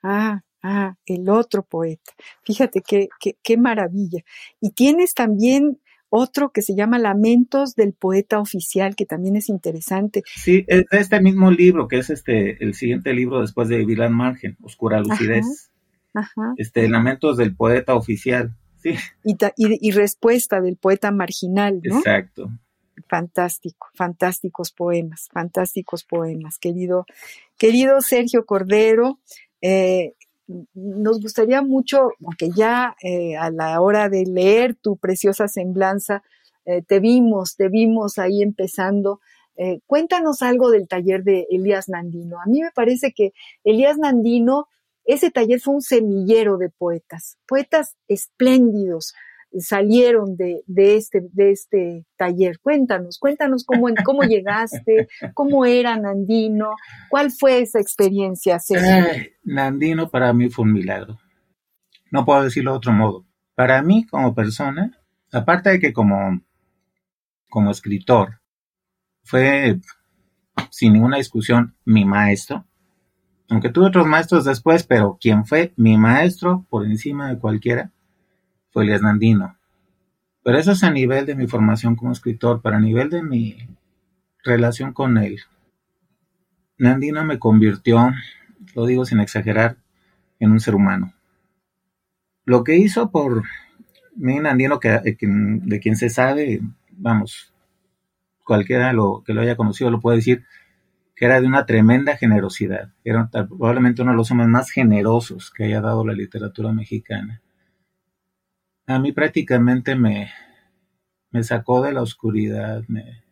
Ah, 0.03 0.43
ah, 0.63 0.97
el 1.07 1.29
otro 1.29 1.65
poeta. 1.65 2.13
Fíjate 2.43 2.83
qué, 2.83 3.09
qué, 3.19 3.37
qué 3.43 3.57
maravilla. 3.57 4.23
Y 4.61 4.71
tienes 4.71 5.15
también 5.15 5.81
otro 6.15 6.51
que 6.53 6.61
se 6.61 6.75
llama 6.75 6.99
Lamentos 6.99 7.75
del 7.75 7.95
Poeta 7.95 8.39
Oficial, 8.39 8.95
que 8.97 9.07
también 9.07 9.35
es 9.35 9.49
interesante. 9.49 10.23
Sí, 10.27 10.63
es 10.69 10.85
de 10.91 10.99
este 10.99 11.23
mismo 11.23 11.51
libro, 11.51 11.89
que 11.89 11.97
es 11.97 12.11
este 12.11 12.63
el 12.63 12.75
siguiente 12.75 13.15
libro 13.15 13.41
después 13.41 13.69
de 13.69 13.79
Vivir 13.79 14.07
margen, 14.11 14.59
Oscura 14.61 15.01
Lucidez. 15.01 15.71
Ajá, 16.13 16.53
Este, 16.59 16.87
Lamentos 16.87 17.39
del 17.39 17.57
Poeta 17.57 17.95
Oficial, 17.95 18.55
sí. 18.83 18.95
Y, 19.25 19.39
y, 19.57 19.91
respuesta 19.93 20.61
del 20.61 20.77
poeta 20.77 21.11
marginal, 21.11 21.81
¿no? 21.83 21.97
Exacto. 21.97 22.51
Fantástico, 23.09 23.89
fantásticos 23.95 24.71
poemas, 24.71 25.31
fantásticos 25.33 26.05
poemas, 26.05 26.59
querido, 26.59 27.07
querido 27.57 28.03
Sergio 28.03 28.45
Cordero. 28.45 29.19
Eh, 29.63 30.13
nos 30.75 31.21
gustaría 31.21 31.63
mucho, 31.63 32.11
aunque 32.25 32.51
ya 32.51 32.97
eh, 33.03 33.37
a 33.37 33.51
la 33.51 33.81
hora 33.81 34.09
de 34.09 34.25
leer 34.27 34.75
tu 34.75 34.97
preciosa 34.97 35.49
semblanza, 35.49 36.23
eh, 36.65 36.83
te 36.83 37.01
vimos, 37.01 37.57
te 37.57 37.69
vimos 37.69 38.19
ahí 38.19 38.43
empezando. 38.43 39.21
Eh, 39.57 39.81
cuéntanos 39.87 40.43
algo 40.43 40.71
del 40.71 40.89
taller 40.89 41.25
de 41.25 41.47
Elías 41.51 41.89
Nandino. 41.89 42.41
A 42.41 42.47
mí 42.47 42.61
me 42.63 42.71
parece 42.73 43.13
que 43.13 43.33
Elías 43.65 43.99
Nandino, 43.99 44.69
ese 45.05 45.31
taller 45.31 45.61
fue 45.61 45.75
un 45.75 45.83
semillero 45.83 46.57
de 46.59 46.71
poetas, 46.71 47.39
poetas 47.47 47.97
espléndidos, 48.09 49.15
salieron 49.61 50.37
de, 50.37 50.63
de, 50.67 50.97
este, 50.97 51.23
de 51.33 51.51
este 51.51 52.07
taller. 52.17 52.59
Cuéntanos, 52.61 53.19
cuéntanos 53.19 53.65
cómo, 53.65 53.89
cómo 54.05 54.23
llegaste, 54.23 55.09
cómo 55.35 55.65
era 55.65 55.97
Nandino, 55.97 56.71
cuál 57.11 57.31
fue 57.31 57.61
esa 57.61 57.81
experiencia. 57.81 58.59
Eh, 58.71 59.35
Nandino 59.45 60.09
para 60.11 60.33
mí 60.33 60.49
fue 60.49 60.65
un 60.65 60.73
milagro. 60.73 61.19
No 62.11 62.25
puedo 62.25 62.43
decirlo 62.43 62.73
de 62.73 62.77
otro 62.79 62.93
modo. 62.93 63.27
Para 63.55 63.83
mí 63.83 64.07
como 64.07 64.35
persona, 64.35 64.99
aparte 65.33 65.71
de 65.71 65.81
que 65.81 65.93
como, 65.93 66.41
como 67.49 67.71
escritor, 67.71 68.41
fue 69.25 69.79
sin 70.71 70.95
ninguna 70.95 71.19
discusión 71.19 71.77
mi 71.85 72.05
maestro, 72.05 72.67
aunque 73.49 73.69
tuve 73.69 73.87
otros 73.87 74.07
maestros 74.07 74.45
después, 74.45 74.85
pero 74.85 75.19
quien 75.21 75.45
fue 75.45 75.73
mi 75.77 75.99
maestro 75.99 76.67
por 76.71 76.87
encima 76.87 77.29
de 77.29 77.39
cualquiera 77.39 77.93
fue 78.73 78.85
Elias 78.85 79.03
Nandino. 79.03 79.57
Pero 80.43 80.59
eso 80.59 80.73
es 80.73 80.83
a 80.83 80.91
nivel 80.91 81.27
de 81.27 81.37
mi 81.37 81.47
formación 81.47 81.95
como 81.95 82.13
escritor, 82.13 82.63
para 82.63 82.81
nivel 82.81 83.11
de 83.11 83.23
mi 83.23 83.57
relación 84.43 84.93
con 84.93 85.19
él. 85.19 85.41
Nandino 86.79 87.25
me 87.25 87.39
convirtió, 87.39 88.11
lo 88.75 88.87
digo 88.87 89.05
sin 89.05 89.21
exagerar, 89.21 89.77
en 90.41 90.51
un 90.51 90.59
ser 90.59 90.75
humano. 90.75 91.13
Lo 92.45 92.65
que 92.65 92.77
hizo 92.77 93.11
por 93.11 93.45
mí, 94.17 94.41
Nandino, 94.41 94.81
que, 94.81 94.89
de 94.91 95.81
quien 95.81 95.97
se 95.97 96.09
sabe, 96.09 96.61
vamos, 96.91 97.53
cualquiera 98.43 98.93
lo, 98.93 99.23
que 99.25 99.35
lo 99.35 99.43
haya 99.43 99.55
conocido 99.55 99.91
lo 99.91 100.01
puede 100.01 100.17
decir, 100.17 100.45
que 101.15 101.27
era 101.27 101.41
de 101.41 101.47
una 101.47 101.67
tremenda 101.67 102.17
generosidad. 102.17 102.91
Era 103.05 103.29
probablemente 103.31 104.03
uno 104.03 104.11
de 104.11 104.17
los 104.17 104.31
hombres 104.33 104.49
más 104.49 104.71
generosos 104.71 105.53
que 105.53 105.65
haya 105.65 105.81
dado 105.81 106.05
la 106.05 106.15
literatura 106.15 106.73
mexicana 106.73 107.42
a 108.93 108.99
mí 108.99 109.13
prácticamente 109.13 109.97
me, 109.97 110.31
me 111.31 111.43
sacó 111.43 111.83
de 111.83 111.93
la 111.93 112.03
oscuridad, 112.03 112.85
me, 112.89 113.25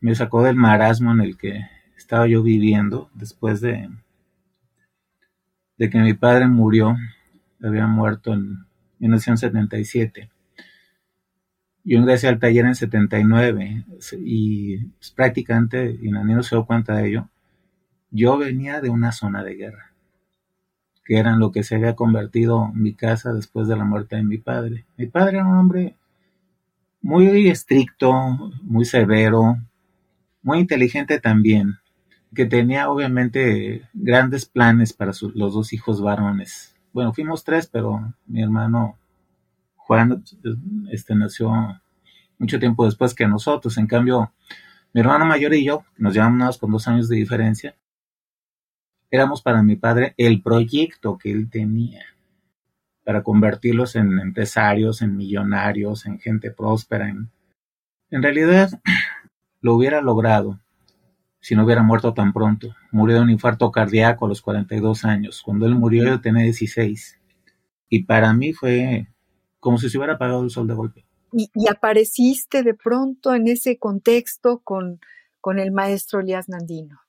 me 0.00 0.14
sacó 0.14 0.42
del 0.42 0.56
marasmo 0.56 1.12
en 1.12 1.20
el 1.20 1.36
que 1.36 1.60
estaba 1.96 2.26
yo 2.26 2.42
viviendo 2.42 3.10
después 3.14 3.60
de, 3.60 3.88
de 5.76 5.90
que 5.90 5.98
mi 5.98 6.14
padre 6.14 6.48
murió, 6.48 6.96
había 7.62 7.86
muerto 7.86 8.32
en 8.32 8.66
1977. 8.98 10.30
Yo 11.84 11.98
ingresé 11.98 12.28
al 12.28 12.38
taller 12.38 12.64
en 12.64 12.74
79 12.74 13.84
y 14.18 14.78
pues, 14.78 15.10
prácticamente, 15.10 15.98
y 16.00 16.10
nadie 16.10 16.42
se 16.42 16.56
dio 16.56 16.64
cuenta 16.64 16.96
de 16.96 17.08
ello, 17.08 17.28
yo 18.10 18.38
venía 18.38 18.80
de 18.80 18.90
una 18.90 19.12
zona 19.12 19.44
de 19.44 19.54
guerra 19.54 19.93
que 21.04 21.18
eran 21.18 21.38
lo 21.38 21.52
que 21.52 21.62
se 21.62 21.76
había 21.76 21.94
convertido 21.94 22.68
mi 22.72 22.94
casa 22.94 23.32
después 23.32 23.68
de 23.68 23.76
la 23.76 23.84
muerte 23.84 24.16
de 24.16 24.24
mi 24.24 24.38
padre. 24.38 24.86
Mi 24.96 25.06
padre 25.06 25.38
era 25.38 25.46
un 25.46 25.58
hombre 25.58 25.96
muy 27.02 27.48
estricto, 27.48 28.12
muy 28.62 28.86
severo, 28.86 29.58
muy 30.42 30.60
inteligente 30.60 31.20
también, 31.20 31.76
que 32.34 32.46
tenía 32.46 32.90
obviamente 32.90 33.88
grandes 33.92 34.46
planes 34.46 34.94
para 34.94 35.12
los 35.34 35.54
dos 35.54 35.72
hijos 35.74 36.00
varones. 36.00 36.74
Bueno, 36.92 37.12
fuimos 37.12 37.44
tres, 37.44 37.66
pero 37.66 38.14
mi 38.26 38.42
hermano 38.42 38.96
Juan 39.76 40.24
este, 40.90 41.14
nació 41.14 41.52
mucho 42.38 42.58
tiempo 42.58 42.86
después 42.86 43.14
que 43.14 43.26
nosotros. 43.26 43.76
En 43.76 43.86
cambio, 43.86 44.32
mi 44.94 45.02
hermano 45.02 45.26
mayor 45.26 45.52
y 45.54 45.64
yo, 45.64 45.84
nos 45.98 46.14
llevamos 46.14 46.56
con 46.56 46.70
dos 46.70 46.88
años 46.88 47.08
de 47.08 47.16
diferencia, 47.16 47.74
éramos 49.14 49.42
para 49.42 49.62
mi 49.62 49.76
padre 49.76 50.14
el 50.16 50.42
proyecto 50.42 51.18
que 51.18 51.30
él 51.30 51.48
tenía. 51.48 52.02
para 53.04 53.22
convertirlos 53.22 53.96
en 53.96 54.18
empresarios, 54.18 55.02
en 55.02 55.14
millonarios, 55.14 56.06
en 56.06 56.18
gente 56.18 56.50
próspera. 56.50 57.10
En, 57.10 58.22
realidad 58.22 58.70
lo 59.60 59.74
hubiera 59.74 60.00
logrado 60.00 60.58
si 61.38 61.54
no 61.54 61.64
hubiera 61.64 61.82
muerto 61.82 62.14
tan 62.14 62.32
pronto. 62.32 62.74
Murió 62.90 63.16
de 63.16 63.22
un 63.22 63.30
infarto 63.30 63.70
cardíaco 63.70 64.24
a 64.24 64.28
los 64.30 64.40
42 64.40 65.04
años. 65.04 65.42
Cuando 65.42 65.66
él 65.66 65.74
murió 65.74 66.04
yo 66.04 66.20
tenía 66.22 66.44
16. 66.44 67.20
Y 67.90 68.04
para 68.04 68.32
mí 68.32 68.54
fue 68.54 69.06
como 69.60 69.76
si 69.76 69.90
se 69.90 69.98
hubiera 69.98 70.14
apagado 70.14 70.42
el 70.42 70.50
sol 70.50 70.66
de 70.66 70.74
golpe. 70.74 71.04
Y, 71.32 71.50
apareciste 71.68 72.62
de 72.62 72.74
pronto 72.74 73.34
en 73.34 73.48
ese 73.48 73.76
contexto 73.78 74.60
con, 74.60 74.98
con 75.42 75.58
el 75.58 75.72
maestro 75.72 76.20
Elías 76.20 76.48
Nandino. 76.48 77.03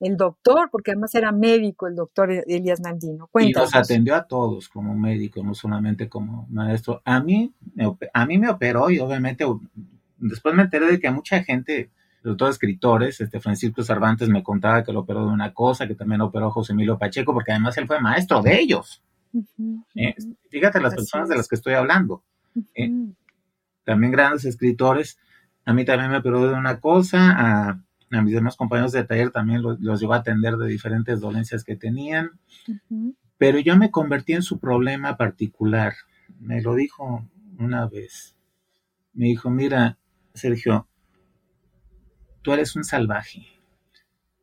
El 0.00 0.16
doctor, 0.16 0.68
porque 0.70 0.90
además 0.90 1.14
era 1.14 1.32
médico 1.32 1.86
el 1.86 1.94
doctor 1.94 2.30
Elías 2.46 2.80
Nandino. 2.80 3.28
Cuéntanos. 3.28 3.70
Y 3.70 3.76
nos 3.76 3.84
atendió 3.84 4.14
a 4.16 4.26
todos 4.26 4.68
como 4.68 4.94
médico, 4.94 5.42
no 5.42 5.54
solamente 5.54 6.08
como 6.08 6.46
maestro. 6.50 7.00
A 7.04 7.20
mí, 7.20 7.52
a 8.12 8.26
mí 8.26 8.38
me 8.38 8.50
operó 8.50 8.90
y 8.90 8.98
obviamente 8.98 9.44
después 10.18 10.54
me 10.54 10.62
enteré 10.62 10.86
de 10.86 11.00
que 11.00 11.08
a 11.08 11.12
mucha 11.12 11.42
gente 11.42 11.90
sobre 12.24 12.36
todo 12.36 12.48
escritores, 12.48 13.20
este 13.20 13.38
Francisco 13.38 13.82
Cervantes 13.82 14.30
me 14.30 14.42
contaba 14.42 14.82
que 14.82 14.94
lo 14.94 15.00
operó 15.00 15.26
de 15.26 15.32
una 15.32 15.52
cosa, 15.52 15.86
que 15.86 15.94
también 15.94 16.22
operó 16.22 16.50
José 16.50 16.72
Emilio 16.72 16.96
Pacheco, 16.96 17.34
porque 17.34 17.52
además 17.52 17.76
él 17.76 17.86
fue 17.86 18.00
maestro 18.00 18.40
de 18.40 18.58
ellos. 18.58 19.02
Eh, 19.94 20.14
fíjate 20.48 20.80
las 20.80 20.94
personas 20.94 21.28
de 21.28 21.36
las 21.36 21.46
que 21.46 21.56
estoy 21.56 21.74
hablando. 21.74 22.22
Eh, 22.74 22.90
también 23.84 24.10
grandes 24.10 24.46
escritores. 24.46 25.18
A 25.66 25.74
mí 25.74 25.84
también 25.84 26.10
me 26.10 26.16
operó 26.16 26.48
de 26.48 26.54
una 26.54 26.80
cosa, 26.80 27.34
a, 27.36 27.80
mis 28.22 28.34
demás 28.34 28.56
compañeros 28.56 28.92
de 28.92 29.04
taller 29.04 29.30
también 29.30 29.62
los, 29.62 29.78
llevó 30.00 30.14
a 30.14 30.18
atender 30.18 30.56
de 30.56 30.68
diferentes 30.68 31.20
dolencias 31.20 31.64
que 31.64 31.76
tenían. 31.76 32.32
Pero 33.38 33.58
yo 33.58 33.76
me 33.76 33.90
convertí 33.90 34.32
en 34.32 34.42
su 34.42 34.58
problema 34.58 35.16
particular. 35.16 35.94
Me 36.38 36.62
lo 36.62 36.74
dijo 36.74 37.24
una 37.58 37.86
vez. 37.86 38.34
Me 39.12 39.26
dijo, 39.26 39.50
mira, 39.50 39.98
Sergio, 40.34 40.88
tú 42.42 42.52
eres 42.52 42.76
un 42.76 42.84
salvaje, 42.84 43.46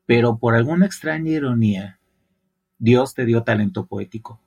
pero 0.06 0.38
por 0.38 0.56
alguna 0.56 0.86
extraña 0.86 1.32
ironía, 1.32 2.00
Dios 2.80 3.14
te 3.14 3.26
dio 3.26 3.44
talento 3.44 3.86
poético. 3.86 4.42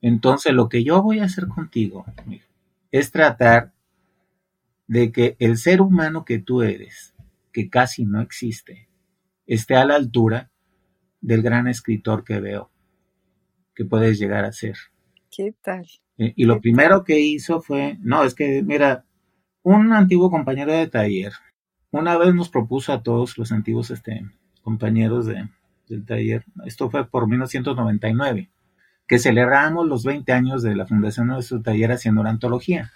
Entonces 0.00 0.52
lo 0.52 0.68
que 0.68 0.84
yo 0.84 1.02
voy 1.02 1.18
a 1.18 1.24
hacer 1.24 1.48
contigo 1.48 2.06
es 2.90 3.10
tratar 3.10 3.72
de 4.86 5.12
que 5.12 5.36
el 5.38 5.56
ser 5.56 5.80
humano 5.80 6.24
que 6.24 6.38
tú 6.38 6.62
eres, 6.62 7.14
que 7.52 7.68
casi 7.68 8.04
no 8.04 8.20
existe, 8.20 8.88
esté 9.46 9.76
a 9.76 9.84
la 9.84 9.96
altura 9.96 10.50
del 11.20 11.42
gran 11.42 11.68
escritor 11.68 12.24
que 12.24 12.40
veo 12.40 12.70
que 13.74 13.84
puedes 13.84 14.18
llegar 14.18 14.44
a 14.44 14.52
ser. 14.52 14.76
¿Qué 15.30 15.54
tal? 15.62 15.86
Eh, 16.18 16.32
y 16.36 16.44
lo 16.44 16.60
primero 16.60 17.04
que 17.04 17.20
hizo 17.20 17.60
fue, 17.60 17.96
no, 18.00 18.24
es 18.24 18.34
que, 18.34 18.62
mira, 18.62 19.04
un 19.62 19.92
antiguo 19.92 20.30
compañero 20.30 20.72
de 20.72 20.88
taller 20.88 21.32
una 21.92 22.16
vez 22.16 22.34
nos 22.34 22.48
propuso 22.48 22.92
a 22.92 23.02
todos 23.02 23.36
los 23.36 23.50
antiguos 23.50 23.90
este, 23.90 24.24
compañeros 24.62 25.26
de, 25.26 25.48
del 25.88 26.04
taller, 26.04 26.44
esto 26.64 26.88
fue 26.88 27.08
por 27.08 27.28
1999, 27.28 28.50
que 29.08 29.18
celebramos 29.18 29.88
los 29.88 30.04
20 30.04 30.32
años 30.32 30.62
de 30.62 30.76
la 30.76 30.86
fundación 30.86 31.28
de 31.28 31.34
nuestro 31.34 31.60
taller 31.62 31.90
haciendo 31.90 32.20
una 32.20 32.30
antología, 32.30 32.92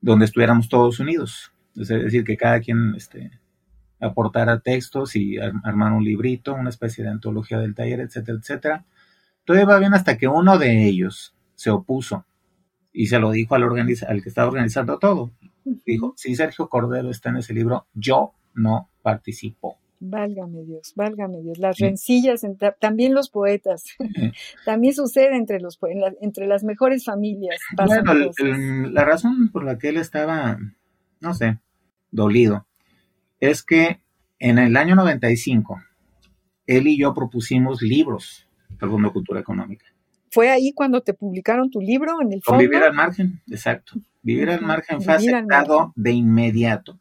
donde 0.00 0.24
estuviéramos 0.24 0.68
todos 0.70 0.98
unidos. 0.98 1.52
Es 1.76 1.88
decir, 1.88 2.24
que 2.24 2.38
cada 2.38 2.60
quien 2.60 2.94
este, 2.96 3.30
aportara 4.00 4.60
textos 4.60 5.16
y 5.16 5.38
armar 5.38 5.92
un 5.92 6.04
librito, 6.04 6.54
una 6.54 6.70
especie 6.70 7.04
de 7.04 7.10
antología 7.10 7.58
del 7.58 7.74
taller, 7.74 8.00
etcétera, 8.00 8.38
etcétera. 8.38 8.84
Todo 9.44 9.60
iba 9.60 9.78
bien 9.78 9.94
hasta 9.94 10.16
que 10.16 10.28
uno 10.28 10.58
de 10.58 10.86
ellos 10.86 11.34
se 11.54 11.70
opuso 11.70 12.24
y 12.92 13.06
se 13.06 13.18
lo 13.18 13.30
dijo 13.30 13.54
al, 13.54 13.64
al 13.64 14.22
que 14.22 14.28
estaba 14.28 14.48
organizando 14.48 14.98
todo. 14.98 15.30
Dijo, 15.64 16.14
si 16.16 16.34
Sergio 16.34 16.68
Cordero 16.68 17.10
está 17.10 17.30
en 17.30 17.36
ese 17.36 17.54
libro, 17.54 17.86
yo 17.94 18.32
no 18.54 18.88
participo. 19.02 19.78
Válgame 20.02 20.64
Dios, 20.64 20.94
válgame 20.96 21.42
Dios. 21.42 21.58
Las 21.58 21.78
rencillas, 21.78 22.40
también 22.78 23.12
los 23.12 23.28
poetas, 23.28 23.84
también 24.64 24.94
sucede 24.94 25.36
entre, 25.36 25.60
los, 25.60 25.78
entre 26.22 26.46
las 26.46 26.64
mejores 26.64 27.04
familias. 27.04 27.60
Bueno, 27.76 28.14
la 28.90 29.04
razón 29.04 29.50
por 29.52 29.62
la 29.62 29.76
que 29.76 29.90
él 29.90 29.98
estaba, 29.98 30.58
no 31.20 31.34
sé, 31.34 31.58
dolido, 32.10 32.66
es 33.40 33.62
que 33.62 34.00
en 34.38 34.58
el 34.58 34.76
año 34.76 34.94
95, 34.94 35.80
él 36.66 36.86
y 36.86 36.98
yo 36.98 37.12
propusimos 37.14 37.82
libros 37.82 38.48
del 38.68 38.90
Fondo 38.90 39.08
de 39.08 39.12
Cultura 39.12 39.40
Económica. 39.40 39.86
¿Fue 40.30 40.48
ahí 40.48 40.72
cuando 40.72 41.00
te 41.02 41.12
publicaron 41.12 41.70
tu 41.70 41.80
libro 41.80 42.20
en 42.22 42.32
el 42.32 42.42
fondo? 42.42 42.60
vivir 42.60 42.82
al 42.82 42.94
margen, 42.94 43.40
exacto. 43.48 43.94
Vivir 44.22 44.50
al 44.50 44.60
margen 44.60 45.02
fue 45.02 45.14
aceptado 45.14 45.92
de 45.96 46.12
inmediato 46.12 47.00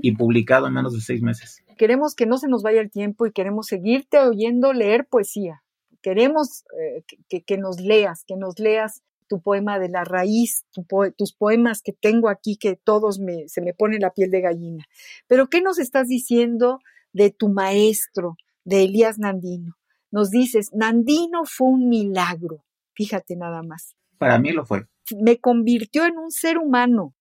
y 0.00 0.12
publicado 0.16 0.68
en 0.68 0.74
menos 0.74 0.94
de 0.94 1.00
seis 1.00 1.20
meses. 1.22 1.62
Queremos 1.76 2.14
que 2.14 2.26
no 2.26 2.38
se 2.38 2.48
nos 2.48 2.62
vaya 2.62 2.80
el 2.80 2.90
tiempo 2.90 3.26
y 3.26 3.32
queremos 3.32 3.66
seguirte 3.66 4.18
oyendo 4.18 4.72
leer 4.72 5.06
poesía. 5.06 5.62
Queremos 6.02 6.64
eh, 6.78 7.04
que, 7.44 7.58
nos 7.58 7.80
leas, 7.80 8.24
que 8.26 8.36
nos 8.36 8.58
leas 8.58 9.02
tu 9.30 9.40
poema 9.40 9.78
de 9.78 9.88
la 9.88 10.04
raíz, 10.04 10.66
tus 11.16 11.32
poemas 11.32 11.80
que 11.80 11.94
tengo 11.94 12.28
aquí, 12.28 12.58
que 12.58 12.76
todos 12.76 13.18
me, 13.18 13.48
se 13.48 13.62
me 13.62 13.72
pone 13.72 13.98
la 13.98 14.10
piel 14.10 14.30
de 14.30 14.42
gallina. 14.42 14.84
Pero, 15.26 15.48
¿qué 15.48 15.62
nos 15.62 15.78
estás 15.78 16.08
diciendo 16.08 16.80
de 17.14 17.30
tu 17.30 17.48
maestro, 17.48 18.36
de 18.64 18.84
Elías 18.84 19.18
Nandino? 19.18 19.76
nos 20.10 20.30
dices, 20.30 20.70
Nandino 20.72 21.44
fue 21.44 21.68
un 21.68 21.88
milagro, 21.88 22.64
fíjate 22.94 23.36
nada 23.36 23.62
más. 23.62 23.96
Para 24.18 24.38
mí 24.38 24.52
lo 24.52 24.64
fue. 24.64 24.86
Me 25.18 25.38
convirtió 25.38 26.04
en 26.04 26.18
un 26.18 26.30
ser 26.30 26.58
humano, 26.58 27.14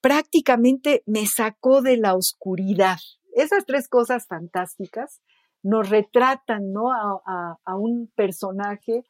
prácticamente 0.00 1.02
me 1.06 1.26
sacó 1.26 1.82
de 1.82 1.96
la 1.96 2.14
oscuridad. 2.14 2.98
Esas 3.34 3.66
tres 3.66 3.88
cosas 3.88 4.26
fantásticas 4.26 5.20
nos 5.62 5.90
retratan 5.90 6.72
¿no? 6.72 6.92
a, 6.92 7.76
un 7.76 8.10
personaje, 8.14 9.04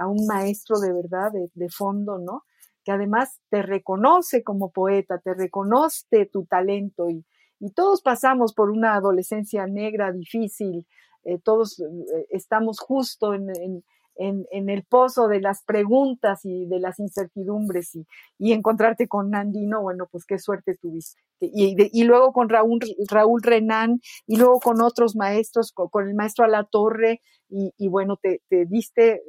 a 0.00 0.08
un 0.08 0.26
maestro 0.26 0.80
de 0.80 0.92
verdad, 0.92 1.30
de, 1.32 1.68
fondo, 1.68 2.18
¿no? 2.18 2.44
que 2.82 2.92
además 2.92 3.38
te 3.50 3.60
reconoce 3.60 4.42
como 4.42 4.72
poeta, 4.72 5.18
te 5.18 5.34
reconoce 5.34 6.26
tu 6.32 6.46
talento 6.46 7.10
y, 7.10 7.24
y 7.58 7.72
todos 7.72 8.00
pasamos 8.00 8.54
por 8.54 8.70
una 8.70 8.94
adolescencia 8.94 9.66
negra, 9.66 10.12
difícil, 10.12 10.86
eh, 11.24 11.38
todos 11.38 11.78
eh, 11.80 12.26
estamos 12.30 12.80
justo 12.80 13.34
en, 13.34 13.84
el 14.20 14.84
pozo 14.84 15.28
de 15.28 15.40
las 15.40 15.62
preguntas 15.64 16.44
y 16.44 16.66
de 16.66 16.78
las 16.78 16.98
incertidumbres 16.98 17.94
y, 18.38 18.52
encontrarte 18.52 19.08
con 19.08 19.30
Nandino, 19.30 19.82
bueno, 19.82 20.06
pues 20.10 20.24
qué 20.26 20.38
suerte 20.38 20.76
tuviste. 20.76 21.20
Y, 21.40 22.04
luego 22.04 22.32
con 22.32 22.50
Raúl, 22.50 22.80
Raúl 23.08 23.42
Renán 23.42 24.00
y 24.26 24.36
luego 24.36 24.60
con 24.60 24.82
otros 24.82 25.16
maestros, 25.16 25.72
con, 25.72 26.06
el 26.06 26.14
maestro 26.14 26.44
Alatorre 26.44 27.22
y, 27.48 27.72
y 27.78 27.88
bueno, 27.88 28.18
te, 28.18 28.42
diste, 28.66 29.22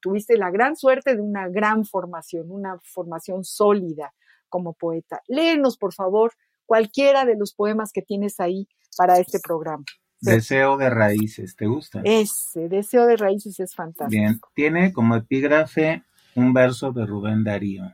tuviste 0.00 0.36
la 0.36 0.50
gran 0.50 0.76
suerte 0.76 1.16
de 1.16 1.20
una 1.20 1.48
gran 1.48 1.84
formación, 1.84 2.50
una 2.50 2.78
formación 2.84 3.44
sólida 3.44 4.14
como 4.48 4.74
poeta. 4.74 5.20
Léenos, 5.26 5.76
por 5.76 5.92
favor, 5.92 6.32
cualquiera 6.66 7.24
de 7.24 7.36
los 7.36 7.52
poemas 7.54 7.90
que 7.92 8.02
tienes 8.02 8.38
ahí 8.38 8.68
para 8.96 9.18
este 9.18 9.40
programa. 9.40 9.84
Deseo 10.20 10.76
de 10.76 10.90
raíces, 10.90 11.56
¿te 11.56 11.66
gusta? 11.66 12.00
Ese, 12.04 12.68
Deseo 12.68 13.06
de 13.06 13.16
raíces 13.16 13.60
es 13.60 13.74
fantástico. 13.74 14.08
Bien, 14.08 14.40
tiene 14.54 14.92
como 14.92 15.16
epígrafe 15.16 16.02
un 16.34 16.52
verso 16.52 16.92
de 16.92 17.06
Rubén 17.06 17.44
Darío, 17.44 17.92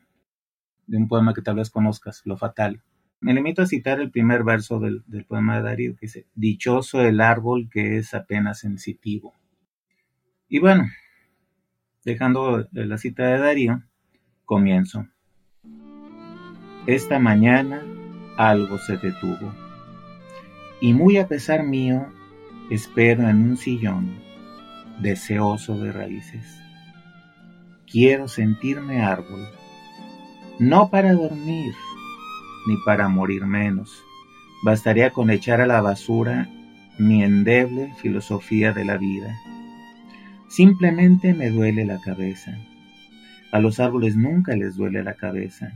de 0.87 0.97
un 0.97 1.09
poema 1.09 1.35
que 1.35 1.43
tal 1.43 1.57
vez 1.57 1.71
conozcas, 1.71 2.23
Lo 2.25 2.37
Fatal. 2.37 2.83
Me 3.21 3.35
limito 3.35 3.63
a 3.63 3.67
citar 3.67 4.01
el 4.01 4.11
primer 4.11 4.45
verso 4.45 4.79
del, 4.79 5.03
del 5.07 5.27
poema 5.27 5.57
de 5.57 5.63
Darío, 5.63 5.93
que 5.95 6.07
dice, 6.07 6.27
Dichoso 6.35 7.03
el 7.03 7.21
árbol 7.21 7.69
que 7.71 7.99
es 7.99 8.15
apenas 8.15 8.61
sensitivo. 8.61 9.35
Y 10.49 10.59
bueno, 10.59 10.85
dejando 12.05 12.67
la 12.73 12.99
cita 12.99 13.27
de 13.27 13.39
Darío, 13.39 13.83
comienzo. 14.45 15.07
Esta 16.87 17.19
mañana 17.19 17.83
algo 18.37 18.79
se 18.79 18.97
detuvo. 18.97 19.70
Y 20.81 20.95
muy 20.95 21.19
a 21.19 21.29
pesar 21.29 21.63
mío, 21.63 22.07
espero 22.71 23.29
en 23.29 23.43
un 23.43 23.57
sillón, 23.59 24.19
deseoso 25.01 25.79
de 25.79 25.93
raíces. 25.93 26.59
Quiero 27.87 28.29
sentirme 28.29 29.03
árbol, 29.03 29.47
no 30.59 30.89
para 30.89 31.13
dormir, 31.13 31.75
ni 32.67 32.77
para 32.87 33.09
morir 33.09 33.45
menos. 33.45 34.03
Bastaría 34.63 35.11
con 35.11 35.31
echar 35.31 35.61
a 35.61 35.67
la 35.67 35.83
basura 35.83 36.49
mi 36.99 37.25
endeble 37.25 37.93
filosofía 38.01 38.73
de 38.73 38.85
la 38.85 38.97
vida. 38.97 39.35
Simplemente 40.49 41.35
me 41.35 41.51
duele 41.51 41.85
la 41.85 42.01
cabeza. 42.01 42.57
A 43.53 43.59
los 43.59 43.81
árboles 43.81 44.17
nunca 44.17 44.57
les 44.57 44.77
duele 44.77 45.03
la 45.03 45.15
cabeza. 45.15 45.73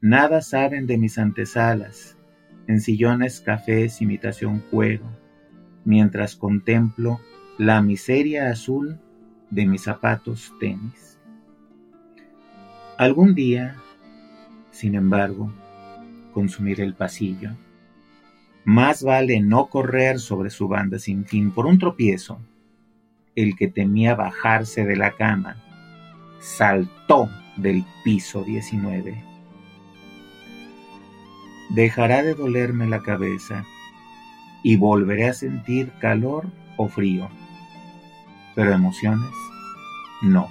Nada 0.00 0.40
saben 0.40 0.86
de 0.86 0.98
mis 0.98 1.18
antesalas, 1.18 2.16
en 2.66 2.80
sillones 2.80 3.40
cafés 3.40 4.00
imitación 4.00 4.62
cuero 4.70 5.04
mientras 5.84 6.36
contemplo 6.36 7.20
la 7.58 7.82
miseria 7.82 8.50
azul 8.50 8.98
de 9.50 9.66
mis 9.66 9.82
zapatos 9.82 10.52
tenis. 10.58 11.18
Algún 12.96 13.34
día, 13.34 13.76
sin 14.70 14.94
embargo, 14.94 15.52
consumiré 16.32 16.84
el 16.84 16.94
pasillo. 16.94 17.50
Más 18.64 19.02
vale 19.02 19.40
no 19.40 19.66
correr 19.66 20.20
sobre 20.20 20.50
su 20.50 20.68
banda 20.68 20.98
sin 20.98 21.24
fin 21.24 21.50
por 21.50 21.66
un 21.66 21.78
tropiezo. 21.78 22.40
El 23.34 23.56
que 23.56 23.68
temía 23.68 24.14
bajarse 24.14 24.84
de 24.84 24.96
la 24.96 25.12
cama 25.12 25.56
saltó 26.40 27.28
del 27.56 27.84
piso 28.04 28.44
19. 28.44 29.31
Dejará 31.74 32.22
de 32.22 32.34
dolerme 32.34 32.86
la 32.86 33.02
cabeza 33.02 33.64
y 34.62 34.76
volveré 34.76 35.28
a 35.28 35.34
sentir 35.34 35.90
calor 36.00 36.46
o 36.76 36.88
frío, 36.88 37.30
pero 38.54 38.72
emociones 38.72 39.30
no. 40.22 40.48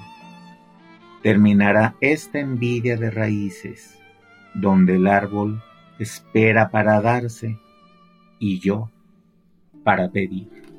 Terminará 1.22 1.96
esta 2.02 2.40
envidia 2.40 2.98
de 2.98 3.12
raíces, 3.12 4.00
donde 4.56 4.96
el 4.96 5.06
árbol 5.06 5.62
espera 6.00 6.72
para 6.72 7.00
darse 7.02 7.60
y 8.40 8.60
yo 8.60 8.90
para 9.84 10.10
pedir. 10.10 10.71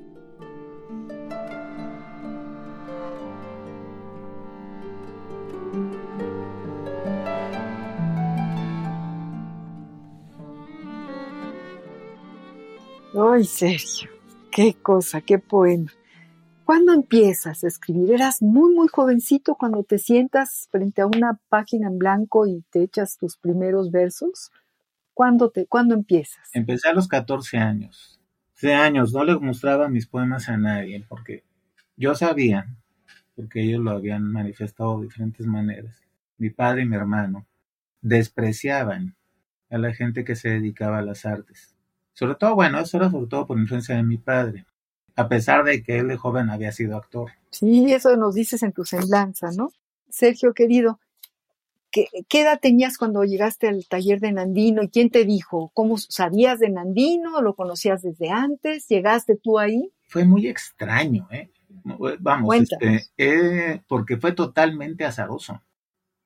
Ay, 13.34 13.44
Sergio, 13.44 14.10
qué 14.50 14.74
cosa, 14.74 15.22
qué 15.22 15.38
poema. 15.38 15.90
¿Cuándo 16.66 16.92
empiezas 16.92 17.64
a 17.64 17.66
escribir? 17.66 18.12
Eras 18.12 18.42
muy, 18.42 18.74
muy 18.74 18.88
jovencito 18.88 19.54
cuando 19.54 19.84
te 19.84 19.96
sientas 19.96 20.68
frente 20.70 21.00
a 21.00 21.06
una 21.06 21.40
página 21.48 21.86
en 21.86 21.98
blanco 21.98 22.46
y 22.46 22.62
te 22.70 22.82
echas 22.82 23.16
tus 23.16 23.38
primeros 23.38 23.90
versos. 23.90 24.52
¿Cuándo, 25.14 25.48
te, 25.48 25.64
¿cuándo 25.64 25.94
empiezas? 25.94 26.50
Empecé 26.52 26.90
a 26.90 26.92
los 26.92 27.08
14 27.08 27.56
años. 27.56 28.20
Hace 28.54 28.74
años 28.74 29.14
no 29.14 29.24
le 29.24 29.38
mostraba 29.38 29.88
mis 29.88 30.06
poemas 30.06 30.50
a 30.50 30.58
nadie 30.58 31.02
porque 31.08 31.42
yo 31.96 32.14
sabía, 32.14 32.66
porque 33.34 33.62
ellos 33.62 33.80
lo 33.80 33.92
habían 33.92 34.30
manifestado 34.30 34.98
de 34.98 35.04
diferentes 35.04 35.46
maneras. 35.46 36.02
Mi 36.36 36.50
padre 36.50 36.82
y 36.82 36.86
mi 36.86 36.96
hermano 36.96 37.46
despreciaban 38.02 39.16
a 39.70 39.78
la 39.78 39.94
gente 39.94 40.22
que 40.22 40.36
se 40.36 40.50
dedicaba 40.50 40.98
a 40.98 41.02
las 41.02 41.24
artes. 41.24 41.71
Sobre 42.14 42.34
todo, 42.34 42.54
bueno, 42.54 42.78
eso 42.78 42.96
era 42.96 43.10
sobre 43.10 43.26
todo 43.26 43.46
por 43.46 43.58
influencia 43.58 43.96
de 43.96 44.02
mi 44.02 44.18
padre, 44.18 44.66
a 45.16 45.28
pesar 45.28 45.64
de 45.64 45.82
que 45.82 45.98
él 45.98 46.08
de 46.08 46.16
joven 46.16 46.50
había 46.50 46.72
sido 46.72 46.96
actor. 46.96 47.32
Sí, 47.50 47.92
eso 47.92 48.16
nos 48.16 48.34
dices 48.34 48.62
en 48.62 48.72
tu 48.72 48.84
semblanza, 48.84 49.50
¿no? 49.56 49.70
Sergio, 50.08 50.52
querido, 50.52 51.00
¿qué, 51.90 52.08
¿qué, 52.28 52.42
edad 52.42 52.60
tenías 52.60 52.98
cuando 52.98 53.24
llegaste 53.24 53.68
al 53.68 53.86
taller 53.86 54.20
de 54.20 54.32
Nandino 54.32 54.82
y 54.82 54.88
quién 54.88 55.10
te 55.10 55.24
dijo? 55.24 55.70
¿Cómo 55.74 55.96
sabías 55.96 56.58
de 56.58 56.68
Nandino? 56.68 57.40
¿Lo 57.40 57.54
conocías 57.54 58.02
desde 58.02 58.30
antes? 58.30 58.86
¿Llegaste 58.88 59.36
tú 59.36 59.58
ahí? 59.58 59.90
Fue 60.08 60.24
muy 60.24 60.46
extraño, 60.48 61.26
¿eh? 61.30 61.50
Vamos, 62.20 62.54
este, 62.54 63.06
eh, 63.16 63.82
porque 63.88 64.16
fue 64.16 64.32
totalmente 64.32 65.04
azaroso. 65.04 65.62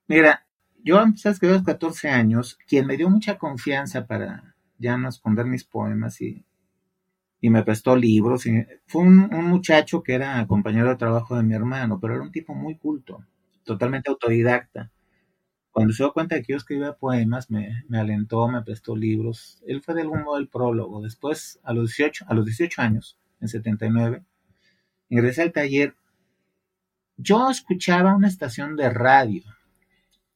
Mira, 0.08 0.46
yo 0.82 1.00
empecé 1.00 1.28
a 1.28 1.32
escribir 1.32 1.54
a 1.54 1.58
los 1.58 1.66
14 1.66 2.10
años, 2.10 2.58
quien 2.66 2.86
me 2.86 2.96
dio 2.96 3.08
mucha 3.08 3.38
confianza 3.38 4.06
para 4.06 4.55
ya 4.78 4.96
no 4.96 5.08
esconder 5.08 5.46
mis 5.46 5.64
poemas 5.64 6.20
y, 6.20 6.44
y 7.40 7.50
me 7.50 7.62
prestó 7.62 7.96
libros. 7.96 8.46
Y 8.46 8.64
fue 8.86 9.02
un, 9.02 9.32
un, 9.34 9.44
muchacho 9.46 10.02
que 10.02 10.14
era 10.14 10.46
compañero 10.46 10.88
de 10.88 10.96
trabajo 10.96 11.36
de 11.36 11.42
mi 11.42 11.54
hermano, 11.54 11.98
pero 12.00 12.14
era 12.14 12.22
un 12.22 12.32
tipo 12.32 12.54
muy 12.54 12.76
culto, 12.76 13.24
totalmente 13.64 14.10
autodidacta. 14.10 14.90
Cuando 15.70 15.92
se 15.92 16.02
dio 16.02 16.12
cuenta 16.12 16.36
de 16.36 16.42
que 16.42 16.54
yo 16.54 16.56
escribía 16.56 16.94
poemas, 16.94 17.50
me, 17.50 17.84
me 17.88 17.98
alentó, 17.98 18.48
me 18.48 18.62
prestó 18.62 18.96
libros. 18.96 19.62
Él 19.66 19.82
fue 19.82 19.94
del 19.94 20.08
mundo 20.08 20.36
del 20.36 20.48
prólogo. 20.48 21.02
Después, 21.02 21.60
a 21.64 21.74
los 21.74 21.88
18, 21.88 22.24
a 22.28 22.34
los 22.34 22.46
18 22.46 22.80
años, 22.80 23.18
en 23.40 23.48
79, 23.48 24.22
ingresé 25.10 25.42
al 25.42 25.52
taller. 25.52 25.94
Yo 27.18 27.50
escuchaba 27.50 28.14
una 28.14 28.28
estación 28.28 28.76
de 28.76 28.88
radio, 28.88 29.42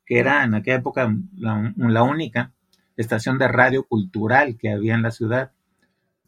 que 0.05 0.18
era 0.18 0.45
en 0.45 0.55
aquella 0.55 0.78
época 0.78 1.14
la 1.36 2.03
única, 2.03 2.53
estación 3.01 3.38
de 3.38 3.48
radio 3.48 3.84
cultural 3.84 4.57
que 4.59 4.70
había 4.70 4.94
en 4.94 5.03
la 5.03 5.11
ciudad, 5.11 5.53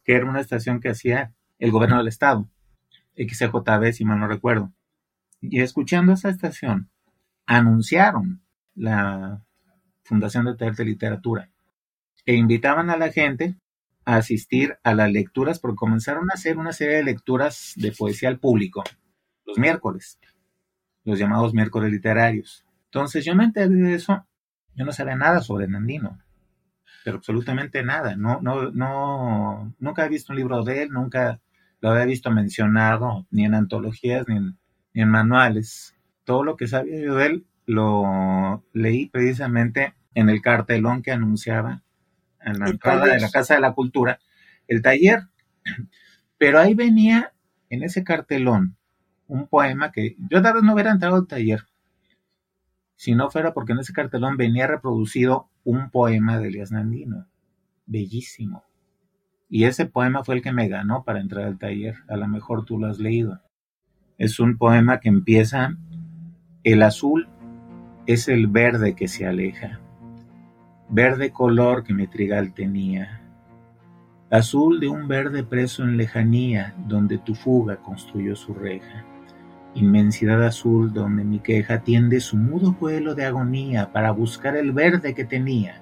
que 0.03 0.15
era 0.15 0.25
una 0.25 0.41
estación 0.41 0.79
que 0.79 0.89
hacía 0.89 1.33
el 1.59 1.71
gobierno 1.71 1.97
del 1.97 2.07
estado, 2.07 2.49
XCJB, 3.15 3.93
si 3.93 4.05
mal 4.05 4.19
no 4.19 4.27
recuerdo. 4.27 4.73
Y 5.41 5.61
escuchando 5.61 6.13
esa 6.13 6.29
estación, 6.29 6.89
anunciaron 7.45 8.41
la 8.75 9.43
Fundación 10.03 10.45
de 10.45 10.55
Taller 10.55 10.75
de 10.75 10.85
Literatura 10.85 11.49
e 12.25 12.35
invitaban 12.35 12.89
a 12.89 12.97
la 12.97 13.11
gente 13.11 13.55
a 14.05 14.17
asistir 14.17 14.77
a 14.83 14.93
las 14.93 15.11
lecturas, 15.11 15.59
porque 15.59 15.77
comenzaron 15.77 16.29
a 16.29 16.33
hacer 16.33 16.57
una 16.57 16.73
serie 16.73 16.97
de 16.97 17.03
lecturas 17.03 17.73
de 17.75 17.91
poesía 17.91 18.29
al 18.29 18.39
público 18.39 18.83
los 19.45 19.57
miércoles, 19.57 20.19
los 21.03 21.19
llamados 21.19 21.53
miércoles 21.53 21.91
literarios. 21.91 22.65
Entonces 22.85 23.25
yo 23.25 23.35
me 23.35 23.43
enteré 23.43 23.69
de 23.69 23.95
eso, 23.95 24.25
yo 24.75 24.85
no 24.85 24.91
sabía 24.91 25.15
nada 25.15 25.41
sobre 25.41 25.67
Nandino, 25.67 26.19
pero 27.03 27.17
absolutamente 27.17 27.83
nada. 27.83 28.15
No, 28.15 28.41
no, 28.41 28.71
no, 28.71 29.73
nunca 29.79 30.05
he 30.05 30.09
visto 30.09 30.33
un 30.33 30.37
libro 30.37 30.63
de 30.63 30.83
él, 30.83 30.89
nunca 30.89 31.39
lo 31.81 31.91
había 31.91 32.05
visto 32.05 32.31
mencionado, 32.31 33.25
ni 33.29 33.45
en 33.45 33.55
antologías, 33.55 34.27
ni 34.27 34.37
en, 34.37 34.57
ni 34.93 35.01
en 35.01 35.09
manuales. 35.09 35.95
Todo 36.23 36.43
lo 36.43 36.55
que 36.55 36.67
sabía 36.67 36.99
yo 36.99 37.15
de 37.15 37.25
él 37.25 37.45
lo 37.65 38.63
leí 38.73 39.07
precisamente 39.07 39.93
en 40.15 40.29
el 40.29 40.41
cartelón 40.41 41.01
que 41.01 41.11
anunciaba 41.11 41.81
en 42.41 42.59
la 42.59 42.69
entrada 42.69 43.05
de 43.05 43.19
la 43.19 43.29
Casa 43.29 43.55
de 43.55 43.61
la 43.61 43.73
Cultura, 43.73 44.19
el 44.67 44.81
taller. 44.81 45.27
Pero 46.37 46.59
ahí 46.59 46.73
venía 46.73 47.33
en 47.69 47.83
ese 47.83 48.03
cartelón 48.03 48.75
un 49.27 49.47
poema 49.47 49.91
que 49.91 50.15
yo 50.29 50.41
tal 50.41 50.55
vez 50.55 50.63
no 50.63 50.73
hubiera 50.73 50.91
entrado 50.91 51.15
al 51.15 51.27
taller 51.27 51.65
si 53.03 53.15
no 53.15 53.29
fuera 53.29 53.53
porque 53.53 53.73
en 53.73 53.79
ese 53.79 53.91
cartelón 53.91 54.37
venía 54.37 54.65
reproducido 54.65 55.49
un 55.63 55.89
poema 55.89 56.39
de 56.39 56.47
Elías 56.47 56.71
Nandino, 56.71 57.27
bellísimo. 57.85 58.63
Y 59.49 59.65
ese 59.65 59.85
poema 59.85 60.23
fue 60.23 60.35
el 60.35 60.41
que 60.41 60.51
me 60.51 60.67
ganó 60.67 61.03
para 61.03 61.21
entrar 61.21 61.45
al 61.45 61.57
taller, 61.57 61.95
a 62.07 62.17
lo 62.17 62.27
mejor 62.27 62.65
tú 62.65 62.79
lo 62.79 62.87
has 62.87 62.99
leído. 62.99 63.41
Es 64.17 64.39
un 64.39 64.57
poema 64.57 64.99
que 64.99 65.09
empieza, 65.09 65.77
el 66.63 66.81
azul 66.81 67.29
es 68.05 68.27
el 68.27 68.47
verde 68.47 68.95
que 68.95 69.07
se 69.07 69.25
aleja, 69.25 69.79
verde 70.89 71.31
color 71.31 71.83
que 71.83 71.93
mi 71.93 72.07
trigal 72.07 72.53
tenía, 72.53 73.21
azul 74.29 74.79
de 74.79 74.87
un 74.87 75.07
verde 75.07 75.43
preso 75.43 75.83
en 75.83 75.97
lejanía, 75.97 76.73
donde 76.87 77.17
tu 77.17 77.35
fuga 77.35 77.77
construyó 77.77 78.35
su 78.35 78.53
reja 78.53 79.05
inmensidad 79.75 80.43
azul 80.45 80.93
donde 80.93 81.23
mi 81.23 81.39
queja 81.39 81.79
tiende 81.79 82.19
su 82.19 82.37
mudo 82.37 82.73
vuelo 82.79 83.15
de 83.15 83.25
agonía 83.25 83.91
para 83.91 84.11
buscar 84.11 84.55
el 84.55 84.71
verde 84.71 85.13
que 85.13 85.25
tenía, 85.25 85.81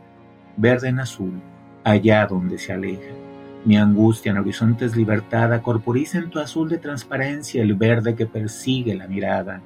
verde 0.57 0.89
en 0.89 0.99
azul, 0.99 1.41
allá 1.83 2.25
donde 2.25 2.57
se 2.57 2.73
aleja. 2.73 3.11
Mi 3.65 3.77
angustia 3.77 4.31
en 4.31 4.39
horizontes 4.39 4.95
libertada 4.95 5.61
corporiza 5.61 6.17
en 6.17 6.29
tu 6.29 6.39
azul 6.39 6.69
de 6.69 6.77
transparencia 6.77 7.61
el 7.61 7.75
verde 7.75 8.15
que 8.15 8.25
persigue 8.25 8.95
la 8.95 9.07
mirada, 9.07 9.61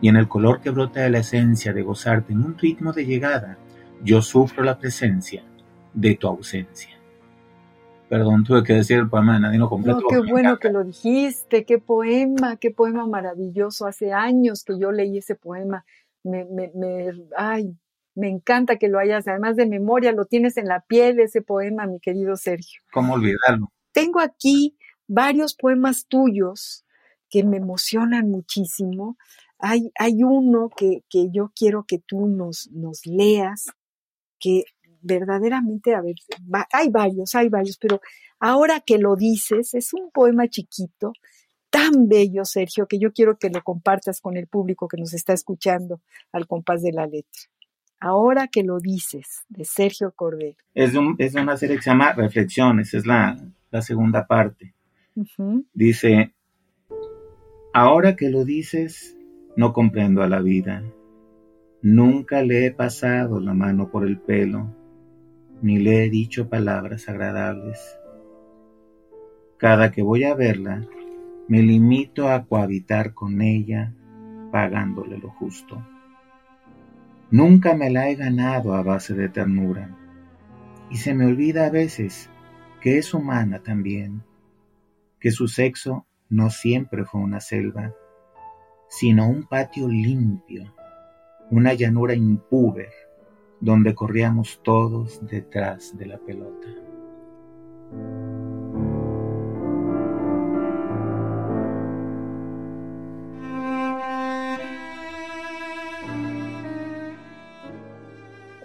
y 0.00 0.08
en 0.08 0.16
el 0.16 0.28
color 0.28 0.60
que 0.60 0.70
brota 0.70 1.00
de 1.00 1.10
la 1.10 1.18
esencia 1.18 1.72
de 1.72 1.82
gozarte 1.82 2.32
en 2.32 2.44
un 2.44 2.56
ritmo 2.56 2.92
de 2.92 3.06
llegada, 3.06 3.58
yo 4.02 4.22
sufro 4.22 4.62
la 4.62 4.78
presencia 4.78 5.42
de 5.92 6.14
tu 6.14 6.26
ausencia. 6.26 6.93
Perdón, 8.14 8.44
tuve 8.44 8.62
que 8.62 8.74
decir 8.74 8.98
el 8.98 9.08
poema 9.08 9.34
de 9.34 9.40
Nadino 9.40 9.68
completo. 9.68 9.98
No, 10.02 10.06
qué 10.06 10.30
bueno 10.30 10.56
que 10.60 10.70
lo 10.70 10.84
dijiste, 10.84 11.64
qué 11.64 11.80
poema, 11.80 12.58
qué 12.58 12.70
poema 12.70 13.08
maravilloso. 13.08 13.88
Hace 13.88 14.12
años 14.12 14.62
que 14.62 14.78
yo 14.78 14.92
leí 14.92 15.18
ese 15.18 15.34
poema. 15.34 15.84
Me, 16.22 16.44
me, 16.44 16.70
me, 16.76 17.10
ay, 17.36 17.76
me 18.14 18.28
encanta 18.28 18.76
que 18.76 18.86
lo 18.86 19.00
hayas, 19.00 19.26
además 19.26 19.56
de 19.56 19.66
memoria, 19.66 20.12
lo 20.12 20.26
tienes 20.26 20.56
en 20.58 20.66
la 20.66 20.82
piel 20.82 21.18
ese 21.18 21.42
poema, 21.42 21.88
mi 21.88 21.98
querido 21.98 22.36
Sergio. 22.36 22.82
¿Cómo 22.92 23.14
olvidarlo? 23.14 23.72
Tengo 23.90 24.20
aquí 24.20 24.78
varios 25.08 25.56
poemas 25.56 26.06
tuyos 26.06 26.84
que 27.28 27.42
me 27.42 27.56
emocionan 27.56 28.30
muchísimo. 28.30 29.16
Hay, 29.58 29.90
hay 29.98 30.22
uno 30.22 30.68
que, 30.68 31.02
que 31.10 31.32
yo 31.32 31.50
quiero 31.52 31.82
que 31.82 31.98
tú 31.98 32.28
nos, 32.28 32.70
nos 32.70 33.06
leas, 33.06 33.66
que 34.38 34.66
verdaderamente, 35.04 35.94
a 35.94 36.00
ver, 36.00 36.14
va, 36.52 36.66
hay 36.72 36.88
varios, 36.88 37.34
hay 37.34 37.48
varios, 37.48 37.78
pero 37.78 38.00
ahora 38.40 38.80
que 38.80 38.98
lo 38.98 39.16
dices, 39.16 39.74
es 39.74 39.92
un 39.94 40.10
poema 40.10 40.48
chiquito, 40.48 41.12
tan 41.70 42.08
bello, 42.08 42.44
Sergio, 42.44 42.86
que 42.86 42.98
yo 42.98 43.12
quiero 43.12 43.38
que 43.38 43.50
lo 43.50 43.62
compartas 43.62 44.20
con 44.20 44.36
el 44.36 44.46
público 44.46 44.88
que 44.88 44.96
nos 44.96 45.12
está 45.12 45.32
escuchando 45.32 46.00
al 46.32 46.46
compás 46.46 46.82
de 46.82 46.92
la 46.92 47.06
letra. 47.06 47.42
Ahora 48.00 48.48
que 48.48 48.62
lo 48.62 48.80
dices, 48.80 49.44
de 49.48 49.64
Sergio 49.64 50.12
Cordero. 50.12 50.56
Es, 50.74 50.92
de 50.92 50.98
un, 50.98 51.16
es 51.18 51.34
una 51.34 51.56
serie 51.56 51.76
que 51.76 51.82
se 51.82 51.90
llama 51.90 52.12
Reflexiones, 52.12 52.92
es 52.94 53.06
la, 53.06 53.38
la 53.70 53.82
segunda 53.82 54.26
parte. 54.26 54.74
Uh 55.14 55.24
-huh. 55.24 55.64
Dice, 55.72 56.34
ahora 57.72 58.14
que 58.14 58.30
lo 58.30 58.44
dices, 58.44 59.16
no 59.56 59.72
comprendo 59.72 60.22
a 60.22 60.28
la 60.28 60.40
vida 60.40 60.82
Nunca 61.84 62.42
le 62.42 62.64
he 62.64 62.70
pasado 62.70 63.40
la 63.40 63.52
mano 63.52 63.90
por 63.90 64.06
el 64.06 64.18
pelo, 64.18 64.74
ni 65.64 65.78
le 65.78 66.04
he 66.04 66.10
dicho 66.10 66.50
palabras 66.50 67.08
agradables. 67.08 67.98
Cada 69.56 69.90
que 69.92 70.02
voy 70.02 70.24
a 70.24 70.34
verla, 70.34 70.86
me 71.48 71.62
limito 71.62 72.28
a 72.28 72.44
cohabitar 72.44 73.14
con 73.14 73.40
ella, 73.40 73.94
pagándole 74.52 75.16
lo 75.16 75.30
justo. 75.30 75.82
Nunca 77.30 77.74
me 77.74 77.88
la 77.88 78.10
he 78.10 78.14
ganado 78.14 78.74
a 78.74 78.82
base 78.82 79.14
de 79.14 79.30
ternura, 79.30 79.88
y 80.90 80.98
se 80.98 81.14
me 81.14 81.24
olvida 81.24 81.64
a 81.64 81.70
veces 81.70 82.28
que 82.82 82.98
es 82.98 83.14
humana 83.14 83.60
también, 83.60 84.22
que 85.18 85.30
su 85.30 85.48
sexo 85.48 86.04
no 86.28 86.50
siempre 86.50 87.06
fue 87.06 87.22
una 87.22 87.40
selva, 87.40 87.94
sino 88.90 89.26
un 89.30 89.44
patio 89.44 89.88
limpio, 89.88 90.74
una 91.50 91.72
llanura 91.72 92.14
impúber, 92.14 92.90
donde 93.64 93.94
corríamos 93.94 94.60
todos 94.62 95.26
detrás 95.26 95.96
de 95.96 96.04
la 96.04 96.18
pelota. 96.18 96.68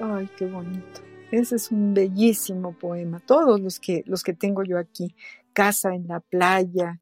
Ay, 0.01 0.29
qué 0.37 0.45
bonito. 0.47 1.01
Ese 1.31 1.55
es 1.55 1.71
un 1.71 1.93
bellísimo 1.93 2.77
poema. 2.77 3.21
Todos 3.21 3.61
los 3.61 3.79
que, 3.79 4.03
los 4.05 4.21
que 4.21 4.33
tengo 4.33 4.63
yo 4.63 4.77
aquí, 4.77 5.15
Casa 5.53 5.95
en 5.95 6.07
la 6.07 6.19
playa, 6.19 6.99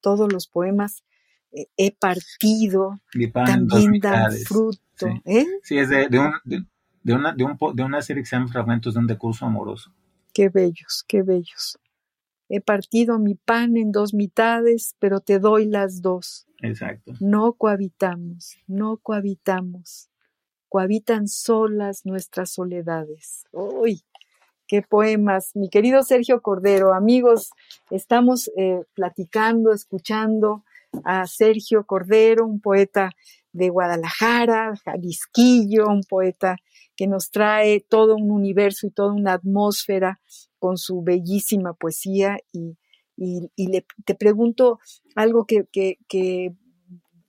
todos 0.00 0.32
los 0.32 0.48
poemas, 0.48 1.04
eh, 1.52 1.68
he 1.76 1.92
partido, 1.92 3.00
también 3.32 4.00
dan 4.00 4.32
fruto. 4.32 4.80
Sí, 4.96 5.06
¿eh? 5.26 5.46
sí 5.62 5.78
es 5.78 5.88
de, 5.90 6.08
de, 6.08 6.18
un, 6.18 6.32
de, 6.44 6.64
de 7.06 7.14
una, 7.14 7.32
de, 7.32 7.44
un, 7.44 7.56
de 7.74 7.82
una 7.84 8.02
serie 8.02 8.22
que 8.22 8.28
se 8.28 8.36
llama 8.36 8.48
Fragmentos 8.48 8.94
de 8.94 9.00
un 9.00 9.06
decurso 9.06 9.46
amoroso. 9.46 9.92
Qué 10.32 10.48
bellos, 10.48 11.04
qué 11.06 11.22
bellos. 11.22 11.78
He 12.48 12.60
partido 12.60 13.18
mi 13.18 13.34
pan 13.34 13.76
en 13.76 13.92
dos 13.92 14.12
mitades, 14.12 14.96
pero 14.98 15.20
te 15.20 15.38
doy 15.38 15.66
las 15.66 16.02
dos. 16.02 16.46
Exacto. 16.62 17.12
No 17.20 17.52
cohabitamos, 17.54 18.58
no 18.66 18.98
cohabitamos 18.98 20.10
cohabitan 20.68 21.28
solas 21.28 22.04
nuestras 22.04 22.50
soledades. 22.50 23.44
¡Uy! 23.52 24.02
¡Qué 24.66 24.82
poemas! 24.82 25.52
Mi 25.54 25.70
querido 25.70 26.02
Sergio 26.02 26.42
Cordero, 26.42 26.92
amigos, 26.92 27.50
estamos 27.90 28.50
eh, 28.56 28.82
platicando, 28.94 29.72
escuchando 29.72 30.64
a 31.04 31.26
Sergio 31.26 31.86
Cordero, 31.86 32.44
un 32.44 32.60
poeta 32.60 33.12
de 33.52 33.68
Guadalajara, 33.70 34.74
Jalisquillo, 34.84 35.86
un 35.86 36.02
poeta 36.02 36.56
que 36.96 37.06
nos 37.06 37.30
trae 37.30 37.80
todo 37.80 38.16
un 38.16 38.30
universo 38.30 38.86
y 38.86 38.90
toda 38.90 39.12
una 39.12 39.34
atmósfera 39.34 40.20
con 40.58 40.78
su 40.78 41.02
bellísima 41.02 41.74
poesía. 41.74 42.38
Y, 42.52 42.76
y, 43.16 43.50
y 43.54 43.68
le, 43.68 43.86
te 44.04 44.14
pregunto 44.14 44.78
algo 45.14 45.46
que, 45.46 45.66
que, 45.70 45.98
que 46.08 46.54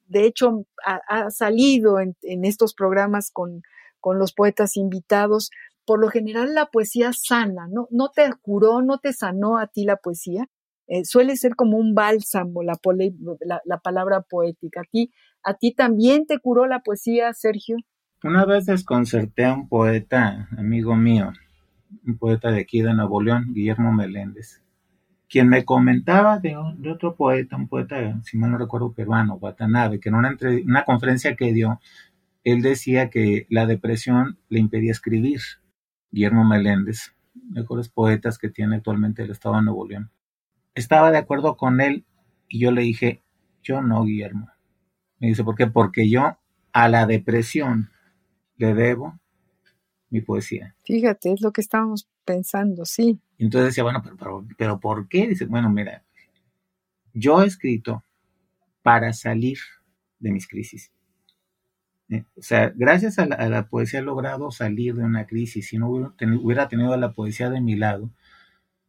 de 0.07 0.25
hecho 0.25 0.65
ha, 0.85 1.29
salido 1.31 1.99
en, 1.99 2.15
en, 2.21 2.45
estos 2.45 2.73
programas 2.73 3.29
con, 3.31 3.61
con 3.99 4.19
los 4.19 4.33
poetas 4.33 4.77
invitados, 4.77 5.51
por 5.85 5.99
lo 5.99 6.09
general 6.09 6.53
la 6.53 6.67
poesía 6.67 7.11
sana, 7.13 7.67
¿no? 7.69 7.87
No 7.91 8.09
te 8.09 8.29
curó, 8.41 8.81
no 8.81 8.99
te 8.99 9.13
sanó 9.13 9.57
a 9.57 9.67
ti 9.67 9.83
la 9.83 9.97
poesía. 9.97 10.49
Eh, 10.87 11.03
suele 11.03 11.35
ser 11.35 11.55
como 11.55 11.77
un 11.77 11.93
bálsamo 11.93 12.63
la, 12.63 12.79
la, 13.41 13.61
la, 13.65 13.77
palabra 13.79 14.21
poética. 14.21 14.81
¿A 14.81 14.83
ti, 14.85 15.11
¿A 15.43 15.53
ti 15.55 15.73
también 15.73 16.25
te 16.25 16.39
curó 16.39 16.65
la 16.65 16.79
poesía, 16.79 17.33
Sergio? 17.33 17.77
Una 18.23 18.45
vez 18.45 18.65
desconcerté 18.65 19.45
a 19.45 19.53
un 19.53 19.69
poeta, 19.69 20.47
amigo 20.57 20.95
mío, 20.95 21.33
un 22.03 22.17
poeta 22.17 22.49
de 22.49 22.61
aquí 22.61 22.81
de 22.81 22.91
Nuevo 22.95 23.21
León, 23.21 23.53
Guillermo 23.53 23.93
Meléndez, 23.93 24.63
quien 25.29 25.49
me 25.49 25.65
comentaba 25.65 26.39
de, 26.39 26.57
otro 26.57 27.15
poeta, 27.15 27.55
un 27.55 27.67
poeta, 27.67 28.19
si 28.23 28.39
mal 28.39 28.49
no 28.49 28.57
recuerdo, 28.57 28.91
peruano, 28.91 29.35
Watanabe, 29.35 29.99
que 29.99 30.09
en 30.09 30.15
una, 30.15 30.29
entre, 30.29 30.63
una 30.63 30.83
conferencia 30.83 31.35
que 31.35 31.53
dio, 31.53 31.79
él 32.43 32.63
decía 32.63 33.11
que 33.11 33.45
la 33.51 33.67
depresión 33.67 34.39
le 34.49 34.59
impedía 34.61 34.91
escribir. 34.91 35.41
Guillermo 36.09 36.43
Meléndez, 36.43 37.13
mejores 37.35 37.87
poetas 37.87 38.39
que 38.39 38.49
tiene 38.49 38.77
actualmente 38.77 39.21
el 39.21 39.29
Estado 39.29 39.57
de 39.57 39.61
Nuevo 39.61 39.87
León. 39.87 40.09
Estaba 40.73 41.11
de 41.11 41.19
acuerdo 41.19 41.55
con 41.55 41.81
él 41.81 42.03
y 42.47 42.61
yo 42.61 42.71
le 42.71 42.81
dije, 42.81 43.21
yo 43.61 43.83
no, 43.83 44.03
Guillermo. 44.05 44.49
Me 45.19 45.27
dice, 45.27 45.43
¿por 45.43 45.53
qué? 45.53 45.67
Porque 45.67 46.09
yo 46.09 46.39
a 46.73 46.89
la 46.89 47.05
depresión 47.05 47.91
le 48.57 48.73
debo 48.73 49.19
mi 50.09 50.21
poesía. 50.21 50.75
Fíjate, 50.83 51.33
es 51.33 51.41
lo 51.41 51.51
que 51.51 51.61
estábamos 51.61 52.07
pensando, 52.25 52.85
sí. 52.85 53.19
Entonces 53.37 53.69
decía, 53.69 53.83
bueno, 53.83 54.01
pero, 54.03 54.17
pero, 54.17 54.47
pero 54.57 54.79
¿por 54.79 55.07
qué? 55.07 55.27
Dice, 55.27 55.45
bueno, 55.45 55.69
mira, 55.69 56.03
yo 57.13 57.41
he 57.41 57.47
escrito 57.47 58.03
para 58.81 59.13
salir 59.13 59.57
de 60.19 60.31
mis 60.31 60.47
crisis. 60.47 60.91
¿Eh? 62.09 62.23
O 62.35 62.41
sea, 62.41 62.71
gracias 62.75 63.19
a 63.19 63.25
la, 63.25 63.35
a 63.35 63.49
la, 63.49 63.67
poesía 63.67 63.99
he 63.99 64.03
logrado 64.03 64.49
salir 64.51 64.95
de 64.95 65.03
una 65.03 65.25
crisis. 65.25 65.67
Si 65.67 65.77
no 65.77 65.89
hubiera 65.89 66.13
tenido, 66.15 66.41
hubiera 66.41 66.67
tenido 66.69 66.95
la 66.95 67.13
poesía 67.13 67.49
de 67.49 67.59
mi 67.59 67.75
lado, 67.75 68.11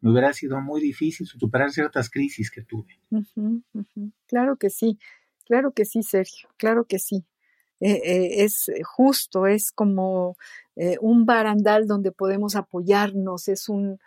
me 0.01 0.11
hubiera 0.11 0.31
sido 0.31 0.61
muy 0.61 0.79
difícil 0.79 1.27
superar 1.27 1.71
ciertas 1.71 2.09
crisis 2.09 2.49
que 2.49 2.61
tuve. 2.61 2.99
Uh 3.09 3.19
-huh, 3.19 3.63
uh 3.73 3.83
-huh. 3.95 4.11
Claro 4.27 4.55
que 4.55 4.69
sí, 4.69 4.97
claro 5.45 5.73
que 5.73 5.83
sí, 5.83 6.03
Sergio, 6.03 6.49
claro 6.57 6.85
que 6.85 6.99
sí. 6.99 7.25
Eh, 7.81 8.01
eh, 8.03 8.43
es 8.43 8.69
justo, 8.83 9.47
es 9.47 9.71
como 9.71 10.35
eh, 10.75 10.97
un 11.01 11.25
barandal 11.25 11.87
donde 11.87 12.11
podemos 12.11 12.55
apoyarnos, 12.55 13.47
es 13.47 13.69
un, 13.69 13.99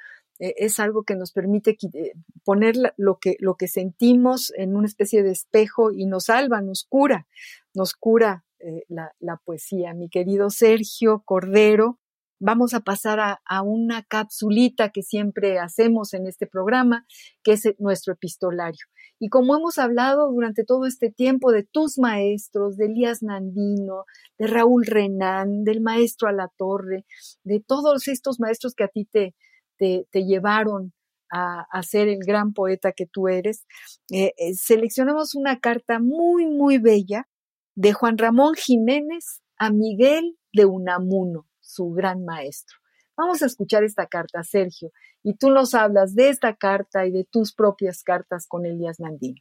eh, 0.42 0.54
es 0.58 0.80
algo 0.80 1.04
que 1.04 1.14
nos 1.14 1.30
permite 1.30 1.78
eh, 1.92 2.14
poner 2.44 2.74
lo 2.96 3.18
que, 3.20 3.36
lo 3.38 3.54
que 3.54 3.68
sentimos 3.68 4.52
en 4.56 4.74
una 4.74 4.88
especie 4.88 5.22
de 5.22 5.30
espejo 5.30 5.92
y 5.92 6.04
nos 6.04 6.24
salva, 6.24 6.60
nos 6.60 6.84
cura, 6.84 7.28
nos 7.74 7.94
cura 7.94 8.44
eh, 8.58 8.82
la, 8.88 9.14
la, 9.20 9.36
poesía. 9.36 9.94
Mi 9.94 10.08
querido 10.08 10.50
Sergio 10.50 11.22
Cordero, 11.24 12.00
vamos 12.42 12.74
a 12.74 12.80
pasar 12.80 13.20
a, 13.20 13.40
a, 13.44 13.62
una 13.62 14.02
capsulita 14.02 14.90
que 14.90 15.02
siempre 15.02 15.58
hacemos 15.58 16.12
en 16.12 16.26
este 16.26 16.46
programa, 16.46 17.06
que 17.42 17.52
es 17.52 17.62
nuestro 17.78 18.12
epistolario. 18.12 18.84
Y 19.18 19.28
como 19.28 19.56
hemos 19.56 19.78
hablado 19.78 20.30
durante 20.32 20.64
todo 20.64 20.86
este 20.86 21.10
tiempo 21.10 21.52
de 21.52 21.62
tus 21.62 21.98
maestros, 21.98 22.76
de 22.76 22.86
Elías 22.86 23.22
Nandino, 23.22 24.04
de 24.38 24.48
Raúl 24.48 24.84
Renán, 24.84 25.62
del 25.62 25.80
maestro 25.80 26.28
Alatorre, 26.28 27.04
de 27.44 27.60
todos 27.60 28.08
estos 28.08 28.40
maestros 28.40 28.74
que 28.74 28.84
a 28.84 28.88
ti 28.88 29.04
te, 29.04 29.36
te, 29.78 30.08
te 30.10 30.24
llevaron 30.24 30.92
a, 31.30 31.64
a, 31.70 31.82
ser 31.84 32.08
el 32.08 32.18
gran 32.26 32.52
poeta 32.52 32.92
que 32.92 33.06
tú 33.06 33.28
eres, 33.28 33.64
eh, 34.10 34.34
eh, 34.36 34.54
seleccionamos 34.54 35.34
una 35.34 35.60
carta 35.60 36.00
muy, 36.00 36.46
muy 36.46 36.78
bella 36.78 37.28
de 37.74 37.92
Juan 37.92 38.18
Ramón 38.18 38.54
Jiménez 38.54 39.42
a 39.56 39.70
Miguel 39.70 40.36
de 40.52 40.66
Unamuno, 40.66 41.46
su 41.72 41.90
gran 41.90 42.24
maestro. 42.24 42.76
Vamos 43.16 43.42
a 43.42 43.46
escuchar 43.46 43.84
esta 43.84 44.06
carta, 44.06 44.42
Sergio, 44.42 44.90
y 45.22 45.34
tú 45.36 45.50
nos 45.50 45.74
hablas 45.74 46.14
de 46.14 46.28
esta 46.28 46.54
carta 46.54 47.06
y 47.06 47.10
de 47.10 47.24
tus 47.24 47.54
propias 47.54 48.02
cartas 48.02 48.46
con 48.46 48.66
Elías 48.66 49.00
Nandino. 49.00 49.40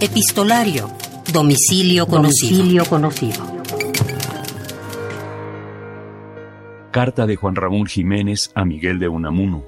Epistolario. 0.00 0.90
Domicilio 1.32 2.06
conocido. 2.06 2.58
Domicilio 2.58 2.84
conocido. 2.84 3.54
Carta 6.90 7.26
de 7.26 7.36
Juan 7.36 7.56
Ramón 7.56 7.86
Jiménez 7.86 8.52
a 8.54 8.64
Miguel 8.64 8.98
de 8.98 9.08
Unamuno. 9.08 9.66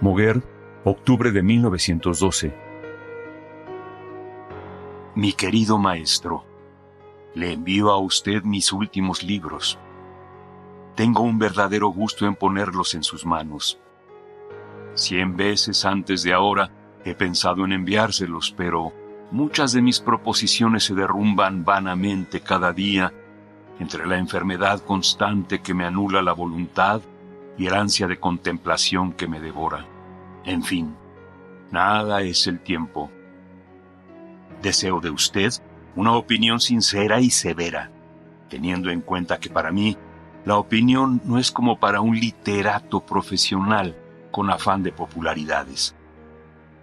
Moguer, 0.00 0.42
octubre 0.84 1.30
de 1.30 1.42
1912. 1.42 2.54
Mi 5.14 5.32
querido 5.32 5.78
maestro, 5.78 6.44
le 7.34 7.52
envío 7.52 7.90
a 7.90 7.98
usted 7.98 8.42
mis 8.44 8.72
últimos 8.72 9.22
libros. 9.22 9.78
Tengo 10.94 11.22
un 11.22 11.38
verdadero 11.38 11.88
gusto 11.88 12.26
en 12.26 12.36
ponerlos 12.36 12.94
en 12.94 13.02
sus 13.02 13.26
manos. 13.26 13.78
Cien 14.94 15.36
veces 15.36 15.84
antes 15.84 16.22
de 16.22 16.32
ahora 16.32 16.70
he 17.04 17.14
pensado 17.14 17.64
en 17.64 17.72
enviárselos, 17.72 18.54
pero 18.56 18.92
muchas 19.32 19.72
de 19.72 19.82
mis 19.82 20.00
proposiciones 20.00 20.84
se 20.84 20.94
derrumban 20.94 21.64
vanamente 21.64 22.40
cada 22.40 22.72
día 22.72 23.12
entre 23.80 24.06
la 24.06 24.18
enfermedad 24.18 24.80
constante 24.80 25.60
que 25.60 25.74
me 25.74 25.84
anula 25.84 26.22
la 26.22 26.32
voluntad 26.32 27.02
y 27.58 27.66
el 27.66 27.74
ansia 27.74 28.06
de 28.06 28.20
contemplación 28.20 29.12
que 29.12 29.26
me 29.26 29.40
devora. 29.40 29.84
En 30.44 30.62
fin, 30.62 30.94
nada 31.72 32.22
es 32.22 32.46
el 32.46 32.60
tiempo. 32.60 33.10
Deseo 34.62 35.00
de 35.00 35.10
usted 35.10 35.52
una 35.96 36.12
opinión 36.12 36.60
sincera 36.60 37.20
y 37.20 37.30
severa, 37.30 37.90
teniendo 38.48 38.90
en 38.90 39.00
cuenta 39.00 39.38
que 39.38 39.50
para 39.50 39.70
mí 39.70 39.96
la 40.44 40.58
opinión 40.58 41.20
no 41.24 41.38
es 41.38 41.50
como 41.50 41.78
para 41.78 42.00
un 42.00 42.18
literato 42.18 43.00
profesional 43.00 43.96
con 44.30 44.50
afán 44.50 44.82
de 44.82 44.92
popularidades. 44.92 45.94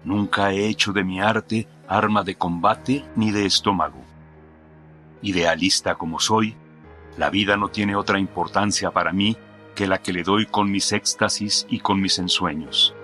Nunca 0.03 0.51
he 0.51 0.67
hecho 0.67 0.93
de 0.93 1.03
mi 1.03 1.21
arte 1.21 1.67
arma 1.87 2.23
de 2.23 2.35
combate 2.35 3.05
ni 3.15 3.31
de 3.31 3.45
estómago. 3.45 4.01
Idealista 5.21 5.95
como 5.95 6.19
soy, 6.19 6.55
la 7.17 7.29
vida 7.29 7.57
no 7.57 7.67
tiene 7.67 7.95
otra 7.95 8.17
importancia 8.17 8.91
para 8.91 9.11
mí 9.11 9.37
que 9.75 9.87
la 9.87 9.99
que 9.99 10.13
le 10.13 10.23
doy 10.23 10.45
con 10.45 10.71
mis 10.71 10.91
éxtasis 10.91 11.67
y 11.69 11.79
con 11.79 12.01
mis 12.01 12.17
ensueños. 12.17 12.95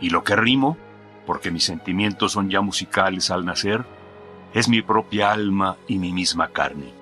Y 0.00 0.10
lo 0.10 0.24
que 0.24 0.34
rimo, 0.34 0.76
porque 1.26 1.50
mis 1.50 1.64
sentimientos 1.64 2.32
son 2.32 2.50
ya 2.50 2.60
musicales 2.60 3.30
al 3.30 3.44
nacer, 3.44 3.84
es 4.54 4.68
mi 4.68 4.82
propia 4.82 5.32
alma 5.32 5.76
y 5.86 5.98
mi 5.98 6.12
misma 6.12 6.48
carne. 6.48 6.92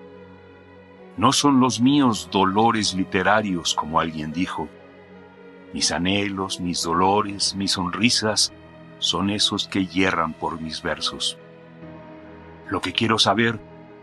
No 1.16 1.32
son 1.32 1.60
los 1.60 1.80
míos 1.80 2.28
dolores 2.30 2.94
literarios, 2.94 3.74
como 3.74 4.00
alguien 4.00 4.32
dijo. 4.32 4.68
Mis 5.72 5.90
anhelos, 5.90 6.60
mis 6.60 6.82
dolores, 6.82 7.54
mis 7.54 7.72
sonrisas 7.72 8.52
son 8.98 9.30
esos 9.30 9.68
que 9.68 9.86
hierran 9.86 10.34
por 10.34 10.60
mis 10.60 10.82
versos. 10.82 11.38
Lo 12.68 12.80
que 12.80 12.92
quiero 12.92 13.18
saber 13.18 13.58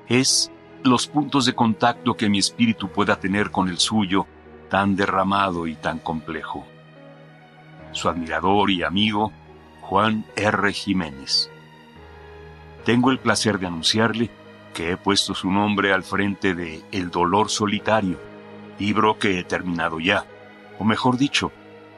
es 0.08 0.52
los 0.84 1.08
puntos 1.08 1.46
de 1.46 1.54
contacto 1.54 2.16
que 2.16 2.30
mi 2.30 2.40
espíritu 2.40 2.90
pueda 2.90 3.20
tener 3.20 3.52
con 3.52 3.70
el 3.70 3.78
suyo, 3.78 4.26
tan 4.70 4.96
derramado 4.96 5.68
y 5.68 5.76
tan 5.76 6.00
complejo. 6.00 6.66
Su 7.92 8.10
admirador 8.10 8.72
y 8.72 8.84
amigo, 8.84 9.32
Juan 9.82 10.26
R. 10.36 10.74
Jiménez. 10.74 11.53
Tengo 12.86 13.12
el 13.12 13.20
placer 13.20 13.60
de 13.60 13.68
anunciarle 13.68 14.30
que 14.74 14.92
he 14.92 14.98
puesto 14.98 15.34
su 15.34 15.50
nombre 15.50 15.94
al 15.94 16.04
frente 16.04 16.54
de 16.54 16.82
El 16.92 17.12
dolor 17.12 17.50
solitario, 17.50 18.18
libro 18.80 19.18
que 19.18 19.40
he 19.40 19.44
terminado 19.44 20.00
ya, 20.00 20.26
o 20.80 20.84
mejor 20.84 21.18
dicho, 21.18 21.52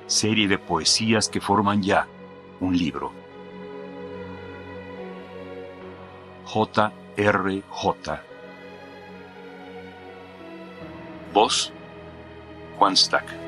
serie 0.06 0.48
de 0.48 0.60
poesías 0.60 1.30
que 1.30 1.42
forman 1.42 1.82
ya 1.82 2.08
un 2.60 2.78
libro. 2.78 3.12
J.R.J. 6.46 8.22
Voz 11.34 11.74
Juan 12.78 12.96
Stack. 12.96 13.45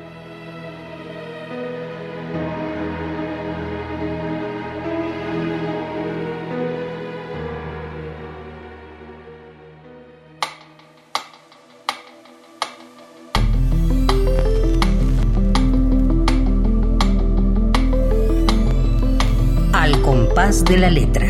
De 20.48 20.78
la 20.78 20.88
letra. 20.88 21.26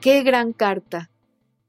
Qué 0.00 0.22
gran 0.22 0.52
carta, 0.52 1.10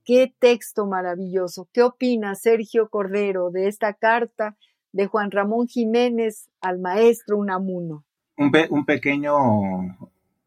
qué 0.03 0.34
texto 0.38 0.86
maravilloso. 0.86 1.69
¿Qué 1.71 1.82
opina 1.82 2.36
Sergio 2.36 2.89
Cordero 2.89 3.49
de 3.51 3.67
esta 3.69 3.93
carta 3.93 4.57
de 4.91 5.07
Juan 5.07 5.32
Ramón 5.32 5.67
Jiménez 5.67 6.49
al 6.59 6.80
maestro 6.80 7.38
Unamuno? 7.38 8.03
Un, 8.38 8.51
pe- 8.51 8.67
un 8.69 8.84
pequeño 8.86 9.34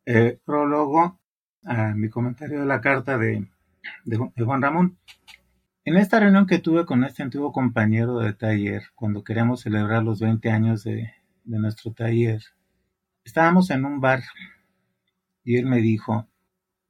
eh, 0.05 0.39
prólogo 0.45 1.19
a 1.65 1.95
mi 1.95 2.11
comentario 2.11 2.61
de 2.61 2.67
la 2.67 2.83
carta 2.83 3.17
de, 3.17 3.47
de 4.05 4.19
Ju- 4.19 4.33
de 4.37 4.45
Juan 4.45 4.61
Ramón. 4.61 4.99
En 5.89 5.97
esta 5.97 6.21
reunión 6.21 6.47
que 6.47 6.59
tuve 6.59 6.85
con 6.85 7.03
este 7.03 7.23
antiguo 7.23 7.51
compañero 7.51 8.19
de 8.19 8.35
taller, 8.35 8.83
cuando 8.95 9.25
queríamos 9.25 9.63
celebrar 9.63 10.03
los 10.03 10.21
20 10.21 10.51
años 10.51 10.85
de, 10.85 11.15
nuestro 11.45 11.95
taller, 11.95 12.43
estábamos 13.25 13.71
en 13.71 13.87
un 13.87 13.99
bar 13.99 14.23
y 15.45 15.57
él 15.57 15.65
me 15.65 15.79
dijo, 15.79 16.29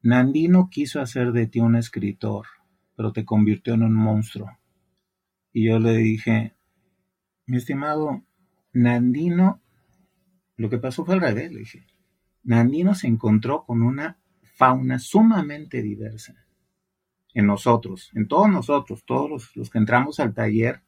Nandino 0.02 0.68
quiso 0.68 1.00
hacer 1.00 1.30
de 1.30 1.46
ti 1.46 1.60
un 1.60 1.76
escritor, 1.76 2.46
pero 2.96 3.12
te 3.12 3.24
convirtió 3.24 3.74
en 3.74 3.84
un 3.84 3.94
monstruo. 3.94 4.50
Y 5.52 5.68
yo 5.68 5.78
le 5.78 5.96
dije, 5.98 6.56
mi 7.46 7.58
estimado 7.58 8.24
Nandino, 8.72 9.62
lo 10.56 10.68
que 10.68 10.78
pasó 10.78 11.04
fue 11.04 11.14
al 11.14 11.20
revés, 11.20 11.52
le 11.52 11.60
dije. 11.60 11.86
Nandino 12.42 12.96
se 12.96 13.06
encontró 13.06 13.64
con 13.64 13.82
una 13.82 14.18
fauna 14.56 14.98
sumamente 14.98 15.82
diversa 15.82 16.47
en 17.38 17.46
nosotros, 17.46 18.10
en 18.16 18.26
todos 18.26 18.48
nosotros, 18.50 19.04
todos 19.04 19.52
los, 19.54 19.70
que 19.70 19.78
entramos 19.78 20.18
al 20.18 20.34
taller, 20.34 20.82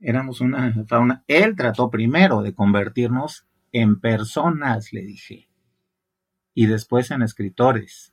éramos 0.00 0.40
una 0.40 0.74
fauna. 0.88 1.22
Él 1.28 1.54
trató 1.54 1.88
primero 1.88 2.42
de 2.42 2.52
convertirnos 2.52 3.46
en 3.70 4.00
personas, 4.00 4.92
le 4.92 5.02
dije, 5.02 5.48
y 6.52 6.66
después 6.66 7.12
en 7.12 7.22
escritores. 7.22 8.12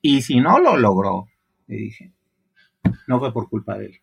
Y 0.00 0.22
si 0.22 0.38
no 0.38 0.60
lo 0.60 0.76
logró, 0.76 1.26
le 1.66 1.78
dije, 1.78 2.12
no 3.08 3.18
fue 3.18 3.32
por 3.32 3.48
culpa 3.48 3.76
de 3.76 3.86
él. 3.86 4.00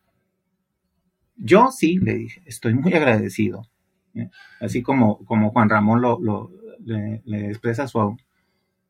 Yo 1.37 1.71
sí, 1.71 1.97
le 1.97 2.15
dije, 2.15 2.43
estoy 2.45 2.73
muy 2.73 2.93
agradecido. 2.93 3.69
¿eh? 4.15 4.29
Así 4.59 4.83
como, 4.83 5.23
como 5.23 5.51
Juan 5.51 5.69
Ramón 5.69 6.01
lo, 6.01 6.51
le 6.83 7.47
expresa 7.47 7.87
su 7.87 8.17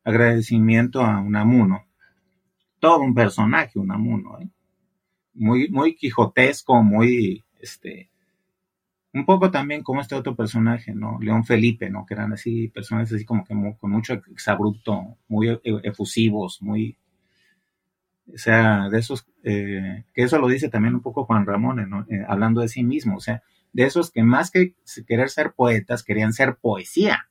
agradecimiento 0.02 1.02
a 1.02 1.20
Unamuno. 1.20 1.86
Todo 2.84 3.00
un 3.00 3.14
personaje, 3.14 3.78
Unamuno. 3.78 4.38
¿eh? 4.42 4.48
Muy, 5.32 5.70
muy 5.70 5.96
quijotesco, 5.96 6.82
muy, 6.82 7.42
este, 7.58 8.10
un 9.14 9.24
poco 9.24 9.50
también 9.50 9.82
como 9.82 10.02
este 10.02 10.14
otro 10.14 10.36
personaje, 10.36 10.94
¿no? 10.94 11.18
León 11.18 11.46
Felipe, 11.46 11.88
¿no? 11.88 12.04
Que 12.04 12.12
eran 12.12 12.34
así, 12.34 12.68
personajes 12.68 13.14
así 13.14 13.24
como 13.24 13.42
que 13.42 13.54
con 13.80 13.90
mucho 13.90 14.12
exabrupto, 14.30 15.16
muy 15.28 15.48
e- 15.48 15.60
efusivos, 15.82 16.60
muy, 16.60 16.98
o 18.30 18.36
sea, 18.36 18.90
de 18.90 18.98
esos, 18.98 19.26
eh, 19.44 20.04
que 20.12 20.24
eso 20.24 20.38
lo 20.38 20.46
dice 20.46 20.68
también 20.68 20.94
un 20.94 21.00
poco 21.00 21.24
Juan 21.24 21.46
Ramón, 21.46 21.88
¿no? 21.88 22.02
Eh, 22.10 22.22
hablando 22.28 22.60
de 22.60 22.68
sí 22.68 22.84
mismo, 22.84 23.16
o 23.16 23.20
sea, 23.20 23.42
de 23.72 23.84
esos 23.84 24.10
que 24.10 24.22
más 24.22 24.50
que 24.50 24.74
querer 25.06 25.30
ser 25.30 25.54
poetas, 25.54 26.02
querían 26.02 26.34
ser 26.34 26.56
poesía, 26.56 27.30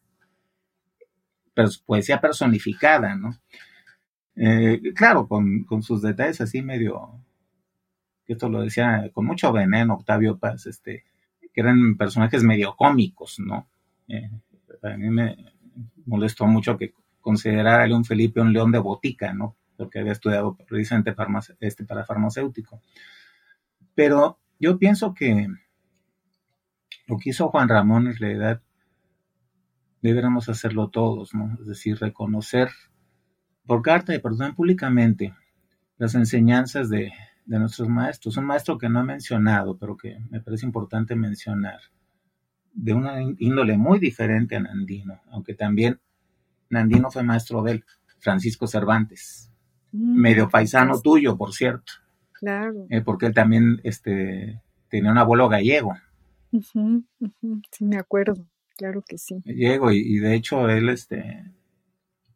pero 1.54 1.70
poesía 1.86 2.20
personificada, 2.20 3.14
¿no? 3.14 3.38
Eh, 4.36 4.82
claro, 4.96 5.28
con, 5.28 5.64
con 5.64 5.84
sus 5.84 6.02
detalles 6.02 6.42
así 6.42 6.62
medio, 6.62 7.12
esto 8.28 8.50
lo 8.50 8.62
decía 8.62 9.10
con 9.14 9.26
mucho 9.26 9.52
veneno 9.52 9.94
Octavio 9.94 10.38
Paz, 10.38 10.66
este, 10.66 11.04
que 11.54 11.62
eran 11.62 11.96
personajes 11.98 12.44
medio 12.44 12.76
cómicos, 12.76 13.40
¿no? 13.40 13.68
Eh, 14.08 14.30
a 14.82 14.98
mí 14.98 15.10
me 15.10 15.54
molestó 16.06 16.46
mucho 16.46 16.78
que 16.78 16.94
considerara 17.22 17.84
a 17.84 17.88
León 17.88 18.06
Felipe 18.06 18.42
un 18.42 18.52
león 18.52 18.72
de 18.72 18.80
botica, 18.80 19.34
¿no? 19.34 19.56
Porque 19.78 20.00
había 20.00 20.12
estudiado 20.12 20.56
precisamente 20.56 21.16
este, 21.60 21.86
para 21.86 22.06
farmacéutico. 22.06 22.82
Pero 23.96 24.40
yo 24.60 24.78
pienso 24.78 25.14
que 25.14 25.48
lo 27.08 27.18
que 27.18 27.30
hizo 27.30 27.50
Juan 27.50 27.70
Ramón 27.70 28.08
en 28.08 28.18
realidad 28.18 28.62
deberíamos 30.02 30.50
hacerlo 30.50 30.90
todos, 30.90 31.34
¿no? 31.34 31.58
Es 31.62 31.68
decir, 31.68 31.98
reconocer 32.00 32.70
por 33.66 33.82
carta 33.82 34.14
y 34.14 34.20
perdón 34.20 34.56
públicamente 34.56 35.34
las 35.98 36.16
enseñanzas 36.16 36.90
de, 36.90 37.12
de 37.46 37.60
nuestros 37.60 37.88
maestros. 37.90 38.38
Un 38.38 38.46
maestro 38.46 38.78
que 38.78 38.90
no 38.90 39.02
he 39.02 39.04
mencionado, 39.04 39.78
pero 39.78 39.96
que 39.98 40.18
me 40.30 40.42
parece 40.42 40.66
importante 40.66 41.16
mencionar, 41.16 41.80
de 42.74 42.94
una 42.94 43.22
índole 43.22 43.78
muy 43.78 44.00
diferente 44.00 44.56
a 44.56 44.60
Nandino, 44.60 45.22
aunque 45.32 45.54
también 45.54 46.00
Nandino 46.70 47.12
fue 47.12 47.24
maestro 47.24 47.62
de 47.64 47.72
él, 47.74 47.86
Francisco 48.20 48.68
Cervantes, 48.68 49.50
Mm, 49.96 50.20
medio 50.20 50.50
paisano 50.50 51.00
tuyo, 51.00 51.38
por 51.38 51.54
cierto, 51.54 51.94
Claro. 52.32 52.88
eh, 52.90 53.02
porque 53.02 53.28
él 53.28 53.34
también 53.36 53.80
este, 53.84 54.60
tenía 54.90 55.12
un 55.12 55.20
abuelo 55.20 55.48
gallego, 55.50 55.94
Sí, 56.52 57.86
me 57.86 57.98
acuerdo. 57.98 58.48
Claro 58.76 59.04
que 59.08 59.20
sí. 59.20 59.42
gallego, 59.46 59.92
y, 59.92 59.98
y 60.00 60.18
de 60.18 60.34
hecho 60.34 60.68
él, 60.68 60.90
este, 60.90 61.46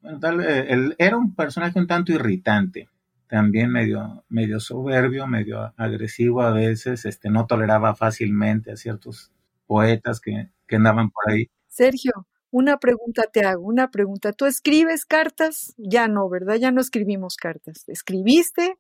bueno, 0.02 0.20
tal, 0.20 0.41
eh, 0.41 0.66
él 0.70 0.95
era 0.98 1.18
un 1.18 1.36
personaje 1.36 1.80
un 1.80 1.88
tanto 1.88 2.12
irritante, 2.12 2.89
también 3.28 3.72
medio, 3.72 4.24
medio 4.30 4.60
soberbio, 4.60 5.28
medio 5.28 5.74
agresivo 5.78 6.41
a 6.41 6.52
veces, 6.52 7.06
este, 7.06 7.30
no 7.30 7.45
toleraba 7.45 7.95
fácilmente 7.95 8.72
a 8.72 8.78
ciertos 8.78 9.32
poetas 9.66 10.20
que, 10.20 10.50
que 10.68 10.76
andaban 10.78 11.10
por 11.10 11.32
ahí. 11.32 11.50
Sergio, 11.68 12.12
una 12.52 12.78
pregunta 12.78 13.24
te 13.32 13.45
hago, 13.45 13.64
una 13.64 13.91
pregunta. 13.91 14.32
¿Tú 14.32 14.45
escribes 14.45 15.06
cartas? 15.06 15.74
Ya 15.78 16.08
no, 16.08 16.30
¿verdad? 16.30 16.56
Ya 16.56 16.72
no 16.72 16.82
escribimos 16.82 17.36
cartas. 17.36 17.84
¿Escribiste? 17.88 18.78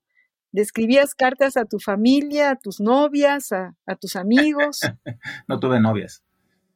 ¿Le 0.51 0.61
escribías 0.61 1.13
cartas 1.13 1.57
a 1.57 1.65
tu 1.65 1.77
familia, 1.79 2.51
a 2.51 2.55
tus 2.55 2.79
novias, 2.79 3.51
a, 3.51 3.75
a 3.85 3.95
tus 3.95 4.15
amigos? 4.15 4.79
No 5.47 5.59
tuve 5.59 5.79
novias. 5.79 6.23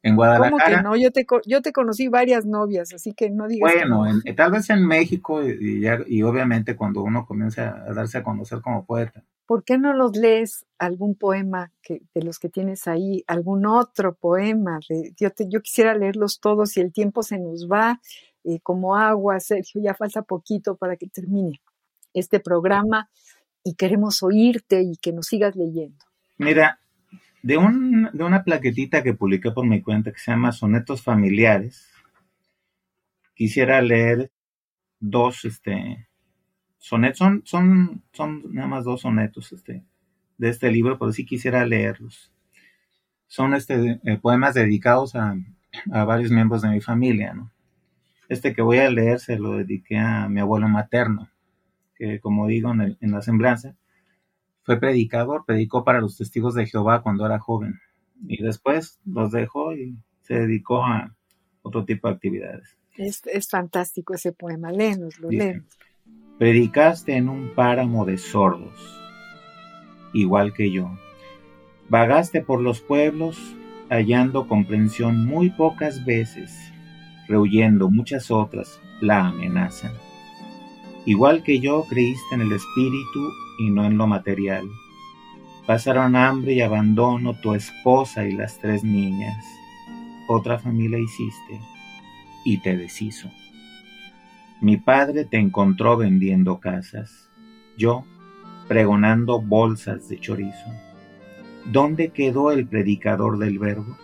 En 0.04 0.16
¿Cómo 0.16 0.30
que 0.34 0.38
Guadalajara, 0.40 0.82
no? 0.82 0.96
Yo 0.96 1.12
te, 1.12 1.26
yo 1.46 1.62
te 1.62 1.72
conocí 1.72 2.08
varias 2.08 2.46
novias, 2.46 2.94
así 2.94 3.14
que 3.14 3.30
no 3.30 3.48
digas 3.48 3.72
que 3.72 3.80
bueno, 3.80 4.04
no. 4.06 4.08
en- 4.10 4.22
eh, 4.26 4.34
tal 4.34 4.52
vez 4.52 4.70
en 4.72 4.86
México 4.88 5.44
y, 5.44 5.58
y 5.60 5.82
ya- 5.82 6.00
y 6.08 6.24
obviamente 6.24 6.76
cuando 6.76 7.04
uno 7.04 7.26
comienza 7.26 7.84
a 7.88 7.94
darse 7.94 8.18
a 8.18 8.24
conocer 8.24 8.62
como 8.62 8.86
poeta. 8.86 9.24
¿Por 9.46 9.64
qué 9.64 9.78
no 9.78 9.94
nos 9.94 10.16
lees 10.16 10.66
algún 10.80 11.14
poema 11.16 11.72
que, 11.84 12.02
de 12.16 12.24
los 12.24 12.40
que 12.40 12.50
tienes 12.50 12.88
ahí? 12.88 13.24
¿Algún 13.28 13.66
otro 13.66 14.16
poema? 14.16 14.80
De- 14.90 15.14
yo, 15.20 15.30
te- 15.32 15.48
yo 15.50 15.62
quisiera 15.62 15.94
leerlos 15.94 16.40
todos 16.40 16.78
y 16.78 16.82
el 16.82 16.92
tiempo 16.94 17.22
se 17.24 17.38
nos 17.38 17.68
va. 17.70 18.00
eh, 18.44 18.60
como 18.64 18.96
agua, 18.96 19.40
Sergio, 19.40 19.82
ya 19.84 19.94
falta 19.94 20.24
poquito 20.24 20.76
para 20.76 20.96
que 20.96 21.06
termine 21.08 21.62
este 22.12 22.40
programa 22.40 23.08
y 23.64 23.76
queremos 23.76 24.24
oírte 24.24 24.82
y 24.82 24.98
que 24.98 25.14
nos 25.14 25.28
sigas 25.28 25.56
leyendo. 25.56 26.04
Mira, 26.40 26.80
de, 27.44 27.58
un, 27.58 28.10
de 28.14 28.24
una 28.24 28.44
plaquetita 28.44 29.04
que 29.04 29.14
publiqué 29.14 29.52
por 29.52 29.66
mi 29.66 29.82
cuenta 29.82 30.12
que 30.12 30.20
se 30.20 30.32
llama 30.32 30.52
Sonetos 30.52 31.02
Familiares, 31.02 31.88
quisiera 33.36 33.82
leer 33.82 34.32
dos 35.00 35.46
este, 35.46 36.08
sonetos, 36.78 37.18
son, 37.46 38.04
son, 38.14 38.54
nada 38.54 38.68
más 38.68 38.84
dos 38.84 39.02
sonetos 39.02 39.52
este, 39.52 39.84
de 40.38 40.50
este 40.50 40.72
libro, 40.72 40.98
pero 41.00 41.12
sí 41.12 41.26
quisiera 41.26 41.66
leerlos. 41.66 42.32
Son 43.28 43.54
este, 43.54 44.00
eh, 44.04 44.18
poemas 44.22 44.54
dedicados 44.54 45.16
a, 45.16 45.36
a 45.92 46.04
varios 46.04 46.32
miembros 46.32 46.62
de 46.62 46.70
mi 46.70 46.82
familia. 46.82 47.36
Este 48.30 48.54
que 48.54 48.62
voy 48.62 48.80
a 48.80 48.90
leer 48.90 49.20
se 49.20 49.38
lo 49.38 49.58
dediqué 49.58 49.98
a 49.98 50.30
mi 50.30 50.40
abuelo 50.40 50.68
materno, 50.68 51.30
que 51.96 52.20
como 52.20 52.48
digo 52.48 52.72
en, 52.72 53.12
la 53.12 53.22
semblanza, 53.22 53.76
fue 54.64 54.80
predicador, 54.80 55.44
predicó 55.46 55.84
para 55.84 56.02
los 56.02 56.18
testigos 56.18 56.54
de 56.56 56.66
Jehová 56.66 57.02
cuando 57.02 57.26
era 57.26 57.40
joven 57.40 57.80
y 58.28 58.42
después 58.42 59.00
los 59.06 59.32
dejó 59.32 59.74
y 59.74 59.98
se 60.22 60.36
dedicó 60.36 60.84
a 60.84 61.16
otro 61.62 61.86
tipo 61.86 62.08
de 62.08 62.14
actividades. 62.14 62.78
Es, 62.98 63.22
fantástico 63.50 64.14
ese 64.14 64.32
poema, 64.32 64.72
léenos, 64.72 65.20
lo 65.20 65.30
léenos. 65.30 65.78
Predicaste 66.38 67.16
en 67.16 67.30
un 67.30 67.54
páramo 67.56 68.06
de 68.06 68.18
sordos, 68.18 69.00
igual 70.14 70.54
que 70.54 70.72
yo. 70.72 70.92
Vagaste 71.90 72.42
por 72.42 72.62
los 72.62 72.82
pueblos 72.82 73.38
hallando 73.90 74.48
comprensión 74.48 75.26
muy 75.26 75.50
pocas 75.50 76.06
veces, 76.06 76.58
rehuyendo 77.28 77.90
muchas 77.90 78.32
otras 78.32 78.80
la 79.02 79.28
amenazan. 79.28 79.92
Igual 81.06 81.44
que 81.44 81.60
yo 81.60 81.86
creíste 81.90 82.36
en 82.36 82.42
el 82.42 82.52
espíritu 82.52 83.30
y 83.62 83.70
no 83.70 83.86
en 83.86 83.98
lo 83.98 84.08
material. 84.08 84.68
Pasaron 85.68 86.16
hambre 86.16 86.54
y 86.54 86.62
abandono 86.62 87.36
tu 87.40 87.54
esposa 87.54 88.26
y 88.26 88.34
las 88.34 88.58
tres 88.60 88.84
niñas. 88.84 89.46
Otra 90.28 90.58
familia 90.58 90.98
hiciste 90.98 91.62
y 92.44 92.58
te 92.58 92.76
deshizo. 92.76 93.30
Mi 94.62 94.78
padre 94.78 95.26
te 95.26 95.38
encontró 95.38 95.98
vendiendo 95.98 96.60
casas, 96.60 97.30
yo 97.78 98.04
pregonando 98.68 99.42
bolsas 99.42 100.10
de 100.10 100.20
chorizo. 100.20 100.72
¿Dónde 101.66 102.10
quedó 102.10 102.52
el 102.52 102.68
predicador 102.68 103.38
del 103.38 103.60
verbo? 103.60 103.98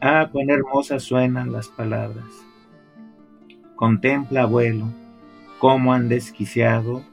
Ah, 0.00 0.28
cuán 0.32 0.50
hermosas 0.50 1.04
suenan 1.04 1.52
las 1.52 1.68
palabras. 1.68 2.26
Contempla, 3.76 4.42
abuelo, 4.42 4.86
cómo 5.60 5.92
han 5.92 6.08
desquiciado 6.08 7.04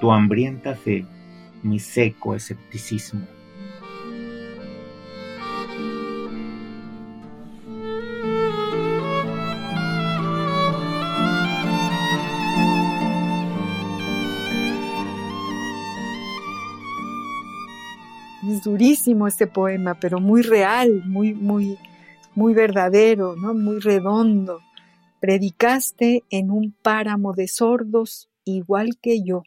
tu 0.00 0.12
hambrienta 0.12 0.74
fe, 0.74 1.04
mi 1.62 1.78
seco 1.78 2.34
escepticismo. 2.34 3.26
durísimo 18.66 19.26
este 19.26 19.46
poema, 19.46 19.94
pero 19.94 20.20
muy 20.20 20.42
real, 20.42 21.02
muy, 21.06 21.34
muy, 21.34 21.78
muy 22.34 22.52
verdadero, 22.52 23.36
¿no? 23.36 23.54
Muy 23.54 23.80
redondo. 23.80 24.60
Predicaste 25.20 26.24
en 26.30 26.50
un 26.50 26.72
páramo 26.82 27.32
de 27.32 27.48
sordos 27.48 28.28
igual 28.44 28.98
que 29.00 29.22
yo. 29.22 29.44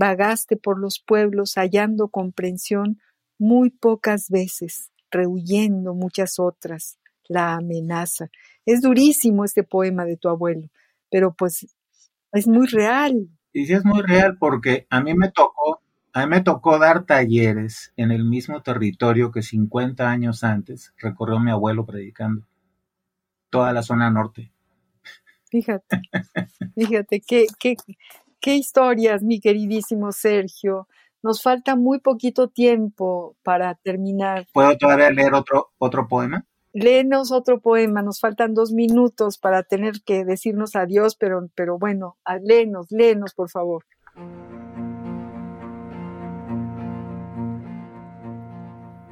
Vagaste 0.00 0.56
por 0.56 0.80
los 0.80 0.98
pueblos 0.98 1.56
hallando 1.56 2.08
comprensión 2.08 2.98
muy 3.38 3.68
pocas 3.68 4.30
veces, 4.30 4.90
rehuyendo 5.10 5.92
muchas 5.92 6.38
otras, 6.38 6.98
la 7.28 7.52
amenaza. 7.56 8.30
Es 8.64 8.80
durísimo 8.80 9.44
este 9.44 9.62
poema 9.62 10.06
de 10.06 10.16
tu 10.16 10.30
abuelo, 10.30 10.70
pero 11.10 11.34
pues 11.34 11.66
es 12.32 12.48
muy 12.48 12.66
real. 12.66 13.28
Y 13.52 13.66
sí 13.66 13.74
es 13.74 13.84
muy 13.84 14.00
real 14.00 14.38
porque 14.38 14.86
a 14.88 15.02
mí 15.02 15.12
me 15.12 15.30
tocó 15.30 15.82
a 16.14 16.24
mí 16.24 16.30
me 16.30 16.40
tocó 16.40 16.78
dar 16.78 17.04
talleres 17.04 17.92
en 17.94 18.10
el 18.10 18.24
mismo 18.24 18.62
territorio 18.62 19.30
que 19.30 19.42
50 19.42 20.10
años 20.10 20.42
antes 20.44 20.94
recorrió 20.96 21.38
mi 21.40 21.50
abuelo 21.50 21.84
predicando. 21.84 22.46
Toda 23.50 23.74
la 23.74 23.82
zona 23.82 24.10
norte. 24.10 24.50
Fíjate, 25.50 26.00
fíjate, 26.74 27.20
qué, 27.20 27.46
qué, 27.58 27.76
qué 28.40 28.56
historias, 28.56 29.22
mi 29.22 29.40
queridísimo 29.40 30.12
Sergio. 30.12 30.88
Nos 31.22 31.42
falta 31.42 31.76
muy 31.76 32.00
poquito 32.00 32.48
tiempo 32.48 33.36
para 33.42 33.74
terminar. 33.74 34.46
¿Puedo 34.52 34.76
todavía 34.78 35.10
leer 35.10 35.34
otro, 35.34 35.70
otro 35.78 36.08
poema? 36.08 36.46
Léenos 36.72 37.32
otro 37.32 37.60
poema, 37.60 38.00
nos 38.00 38.20
faltan 38.20 38.54
dos 38.54 38.72
minutos 38.72 39.38
para 39.38 39.62
tener 39.64 40.02
que 40.04 40.24
decirnos 40.24 40.76
adiós, 40.76 41.16
pero, 41.16 41.48
pero 41.54 41.78
bueno, 41.78 42.16
léenos, 42.42 42.86
léenos, 42.90 43.34
por 43.34 43.50
favor. 43.50 43.84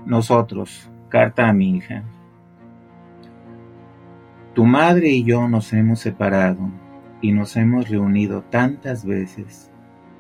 Nosotros, 0.06 0.88
carta 1.08 1.48
a 1.48 1.52
mi 1.52 1.76
hija. 1.76 2.04
Tu 4.54 4.64
madre 4.64 5.08
y 5.08 5.24
yo 5.24 5.48
nos 5.48 5.72
hemos 5.72 6.00
separado 6.00 6.70
y 7.20 7.32
nos 7.32 7.56
hemos 7.56 7.88
reunido 7.88 8.42
tantas 8.42 9.04
veces 9.04 9.70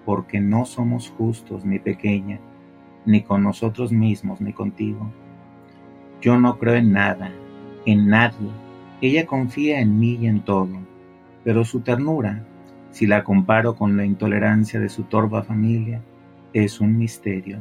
porque 0.04 0.40
no 0.40 0.64
somos 0.64 1.10
justos, 1.10 1.64
mi 1.64 1.78
pequeña, 1.78 2.40
ni 3.04 3.22
con 3.22 3.42
nosotros 3.42 3.92
mismos, 3.92 4.40
ni 4.40 4.52
contigo. 4.52 5.10
Yo 6.20 6.38
no 6.38 6.58
creo 6.58 6.74
en 6.74 6.92
nada, 6.92 7.30
en 7.86 8.08
nadie. 8.08 8.50
Ella 9.00 9.26
confía 9.26 9.80
en 9.80 9.98
mí 9.98 10.18
y 10.20 10.26
en 10.26 10.40
todo, 10.40 10.78
pero 11.44 11.64
su 11.64 11.80
ternura, 11.80 12.44
si 12.90 13.06
la 13.06 13.22
comparo 13.22 13.76
con 13.76 13.96
la 13.96 14.04
intolerancia 14.04 14.80
de 14.80 14.88
su 14.88 15.04
torva 15.04 15.42
familia, 15.42 16.02
es 16.52 16.80
un 16.80 16.98
misterio. 16.98 17.58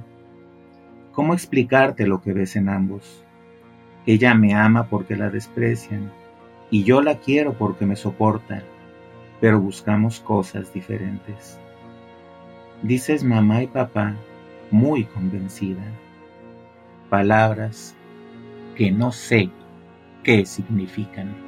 ¿Cómo 1.12 1.34
explicarte 1.34 2.08
lo 2.08 2.22
que 2.22 2.34
ves 2.34 2.56
en 2.56 2.70
ambos? 2.70 3.24
Ella 4.06 4.34
me 4.34 4.54
ama 4.54 4.88
porque 4.88 5.16
la 5.16 5.30
desprecian 5.30 6.12
y 6.72 6.84
yo 6.84 7.02
la 7.02 7.18
quiero 7.18 7.54
porque 7.54 7.86
me 7.86 7.96
soporta, 7.96 8.64
pero 9.40 9.60
buscamos 9.60 10.20
cosas 10.20 10.74
diferentes. 10.74 11.60
Dices 12.84 13.24
mamá 13.24 13.64
y 13.64 13.68
papá 13.68 14.16
muy 14.72 15.06
convencida. 15.06 15.84
Palabras 17.10 17.96
que 18.76 18.92
no 18.92 19.12
sé 19.12 19.50
qué 20.24 20.46
significan. 20.46 21.47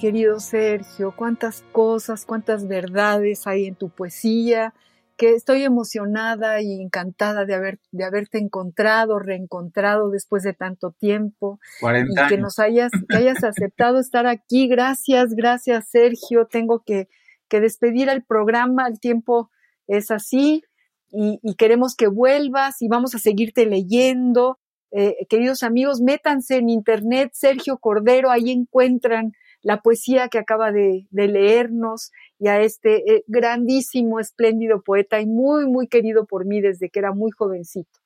Querido 0.00 0.40
Sergio, 0.40 1.14
cuántas 1.14 1.62
cosas, 1.72 2.24
cuántas 2.24 2.66
verdades 2.66 3.46
hay 3.46 3.66
en 3.66 3.74
tu 3.74 3.90
poesía, 3.90 4.72
que 5.16 5.34
estoy 5.34 5.62
emocionada 5.62 6.62
y 6.62 6.80
encantada 6.80 7.44
de, 7.44 7.54
haber, 7.54 7.78
de 7.92 8.04
haberte 8.04 8.38
encontrado, 8.38 9.18
reencontrado 9.18 10.08
después 10.08 10.42
de 10.42 10.54
tanto 10.54 10.92
tiempo. 10.92 11.60
y 11.82 12.28
que 12.28 12.38
nos 12.38 12.58
hayas, 12.58 12.90
que 13.08 13.16
hayas 13.18 13.44
aceptado 13.44 14.00
estar 14.00 14.26
aquí. 14.26 14.66
Gracias, 14.66 15.34
gracias 15.34 15.90
Sergio. 15.90 16.46
Tengo 16.46 16.82
que, 16.82 17.08
que 17.48 17.60
despedir 17.60 18.08
al 18.08 18.24
programa, 18.24 18.88
el 18.88 18.98
tiempo 18.98 19.50
es 19.86 20.10
así 20.10 20.64
y, 21.12 21.54
queremos 21.56 21.96
que 21.96 22.06
vuelvas 22.06 22.80
y 22.80 22.88
vamos 22.88 23.14
a 23.14 23.18
seguirte 23.18 23.66
leyendo. 23.66 24.58
Eh, 24.92 25.26
queridos 25.28 25.62
amigos, 25.62 26.00
métanse 26.00 26.56
en 26.56 26.68
internet, 26.68 27.30
Sergio 27.34 27.78
Cordero, 27.78 28.30
ahí 28.30 28.50
encuentran 28.50 29.32
la 29.62 29.80
poesía 29.80 30.28
que 30.28 30.38
acaba 30.38 30.72
de, 30.72 31.06
leernos 31.10 32.12
y 32.38 32.48
a 32.48 32.60
este 32.60 33.12
eh, 33.12 33.24
grandísimo, 33.26 34.20
espléndido 34.20 34.82
poeta 34.82 35.20
y 35.20 35.26
muy, 35.26 35.66
muy 35.66 35.86
querido 35.86 36.26
por 36.26 36.46
mí 36.46 36.60
desde 36.60 36.88
que 36.90 36.98
era 36.98 37.12
muy 37.12 37.30
jovencito. 37.30 37.98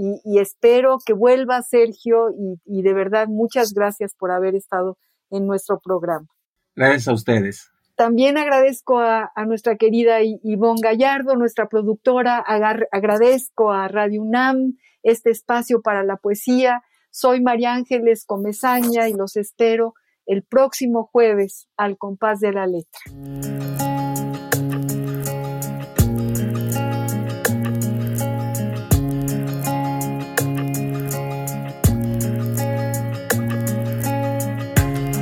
Y, 0.00 0.38
espero 0.38 0.98
que 1.04 1.12
vuelva 1.12 1.60
Sergio 1.62 2.28
y, 2.64 2.82
de 2.82 2.92
verdad 2.92 3.26
muchas 3.26 3.72
gracias 3.74 4.14
por 4.14 4.30
haber 4.30 4.54
estado 4.54 4.96
en 5.28 5.44
nuestro 5.44 5.80
programa. 5.80 6.28
Gracias 6.76 7.08
a 7.08 7.14
ustedes. 7.14 7.72
También 7.96 8.38
agradezco 8.38 9.00
a, 9.00 9.32
nuestra 9.46 9.74
querida 9.76 10.20
Ivonne 10.22 10.80
Gallardo, 10.80 11.34
nuestra 11.34 11.66
productora, 11.66 12.38
agradezco 12.38 13.72
a 13.72 13.88
Radio 13.88 14.22
UNAM 14.22 14.76
este 15.02 15.30
espacio 15.30 15.82
para 15.82 16.04
la 16.04 16.16
poesía. 16.16 16.82
Soy 17.10 17.42
María 17.42 17.74
Ángeles 17.74 18.24
Comezaña 18.24 19.08
y 19.08 19.14
los 19.14 19.36
espero 19.36 19.94
el 20.28 20.42
próximo 20.42 21.08
jueves 21.10 21.68
al 21.78 21.96
compás 21.96 22.38
de 22.40 22.52
la 22.52 22.66
letra. 22.66 23.00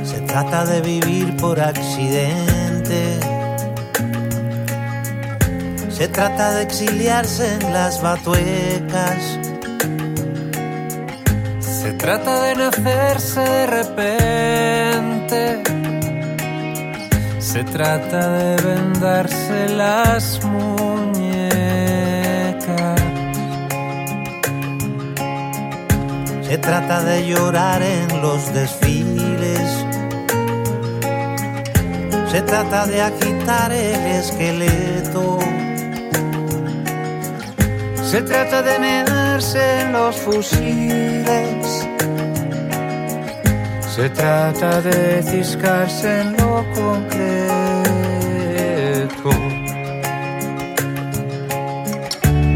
Se 0.03 0.21
trata 0.27 0.65
de 0.65 0.81
vivir 0.81 1.37
por 1.37 1.59
accidente. 1.61 3.17
Se 5.89 6.09
trata 6.09 6.53
de 6.53 6.63
exiliarse 6.63 7.55
en 7.55 7.73
las 7.73 8.01
batuecas 8.03 9.39
se 11.87 11.93
trata 11.93 12.41
de 12.41 12.55
nacerse 12.55 13.39
de 13.39 13.65
repente. 13.65 15.63
Se 17.39 17.63
trata 17.63 18.27
de 18.27 18.61
vendarse 18.61 19.69
las 19.69 20.43
muñecas. 20.43 21.41
Se 26.41 26.57
trata 26.57 27.03
de 27.03 27.25
llorar 27.25 27.81
en 27.81 28.21
los 28.21 28.53
desfiles. 28.53 29.85
Se 32.29 32.41
trata 32.41 32.85
de 32.85 33.01
agitar 33.01 33.71
el 33.71 34.05
esqueleto. 34.07 35.39
Se 38.03 38.21
trata 38.23 38.61
de 38.61 38.77
mearse 38.79 39.81
en 39.81 39.93
los 39.93 40.15
fusiles. 40.17 41.76
Se 43.97 44.09
trata 44.11 44.79
de 44.81 45.23
ciscarse 45.23 46.21
en 46.21 46.33
lo 46.33 46.63
concreto. 46.75 47.31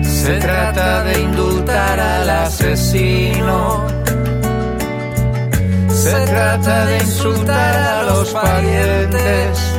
Se 0.04 0.38
trata 0.38 1.04
de 1.04 1.20
indultar 1.20 2.00
al 2.00 2.30
asesino. 2.30 3.88
Se 5.90 6.26
trata 6.28 6.86
de 6.86 6.98
insultar 7.00 7.76
a 7.76 8.04
los 8.04 8.30
parientes. 8.30 9.71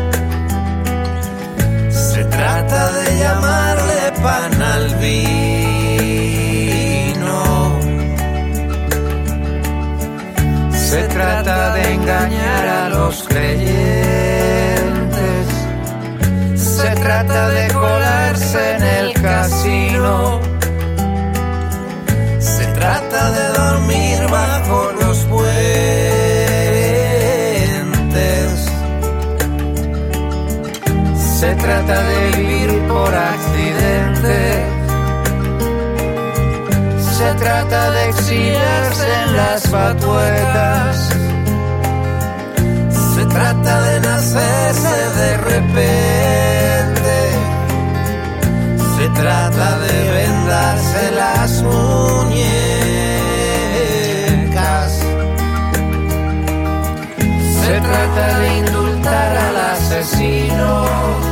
Exiliarse 38.12 39.06
en 39.24 39.36
las 39.36 39.70
batuecas. 39.70 40.96
Se 43.14 43.24
trata 43.26 43.82
de 43.82 44.00
nacerse 44.00 44.96
de 45.20 45.36
repente. 45.38 47.16
Se 48.96 49.08
trata 49.20 49.78
de 49.78 49.96
vendarse 50.18 51.10
las 51.22 51.62
muñecas. 51.62 52.32
Se 57.64 57.80
trata 57.80 58.38
de 58.38 58.58
indultar 58.58 59.36
al 59.36 59.56
asesino. 59.74 61.31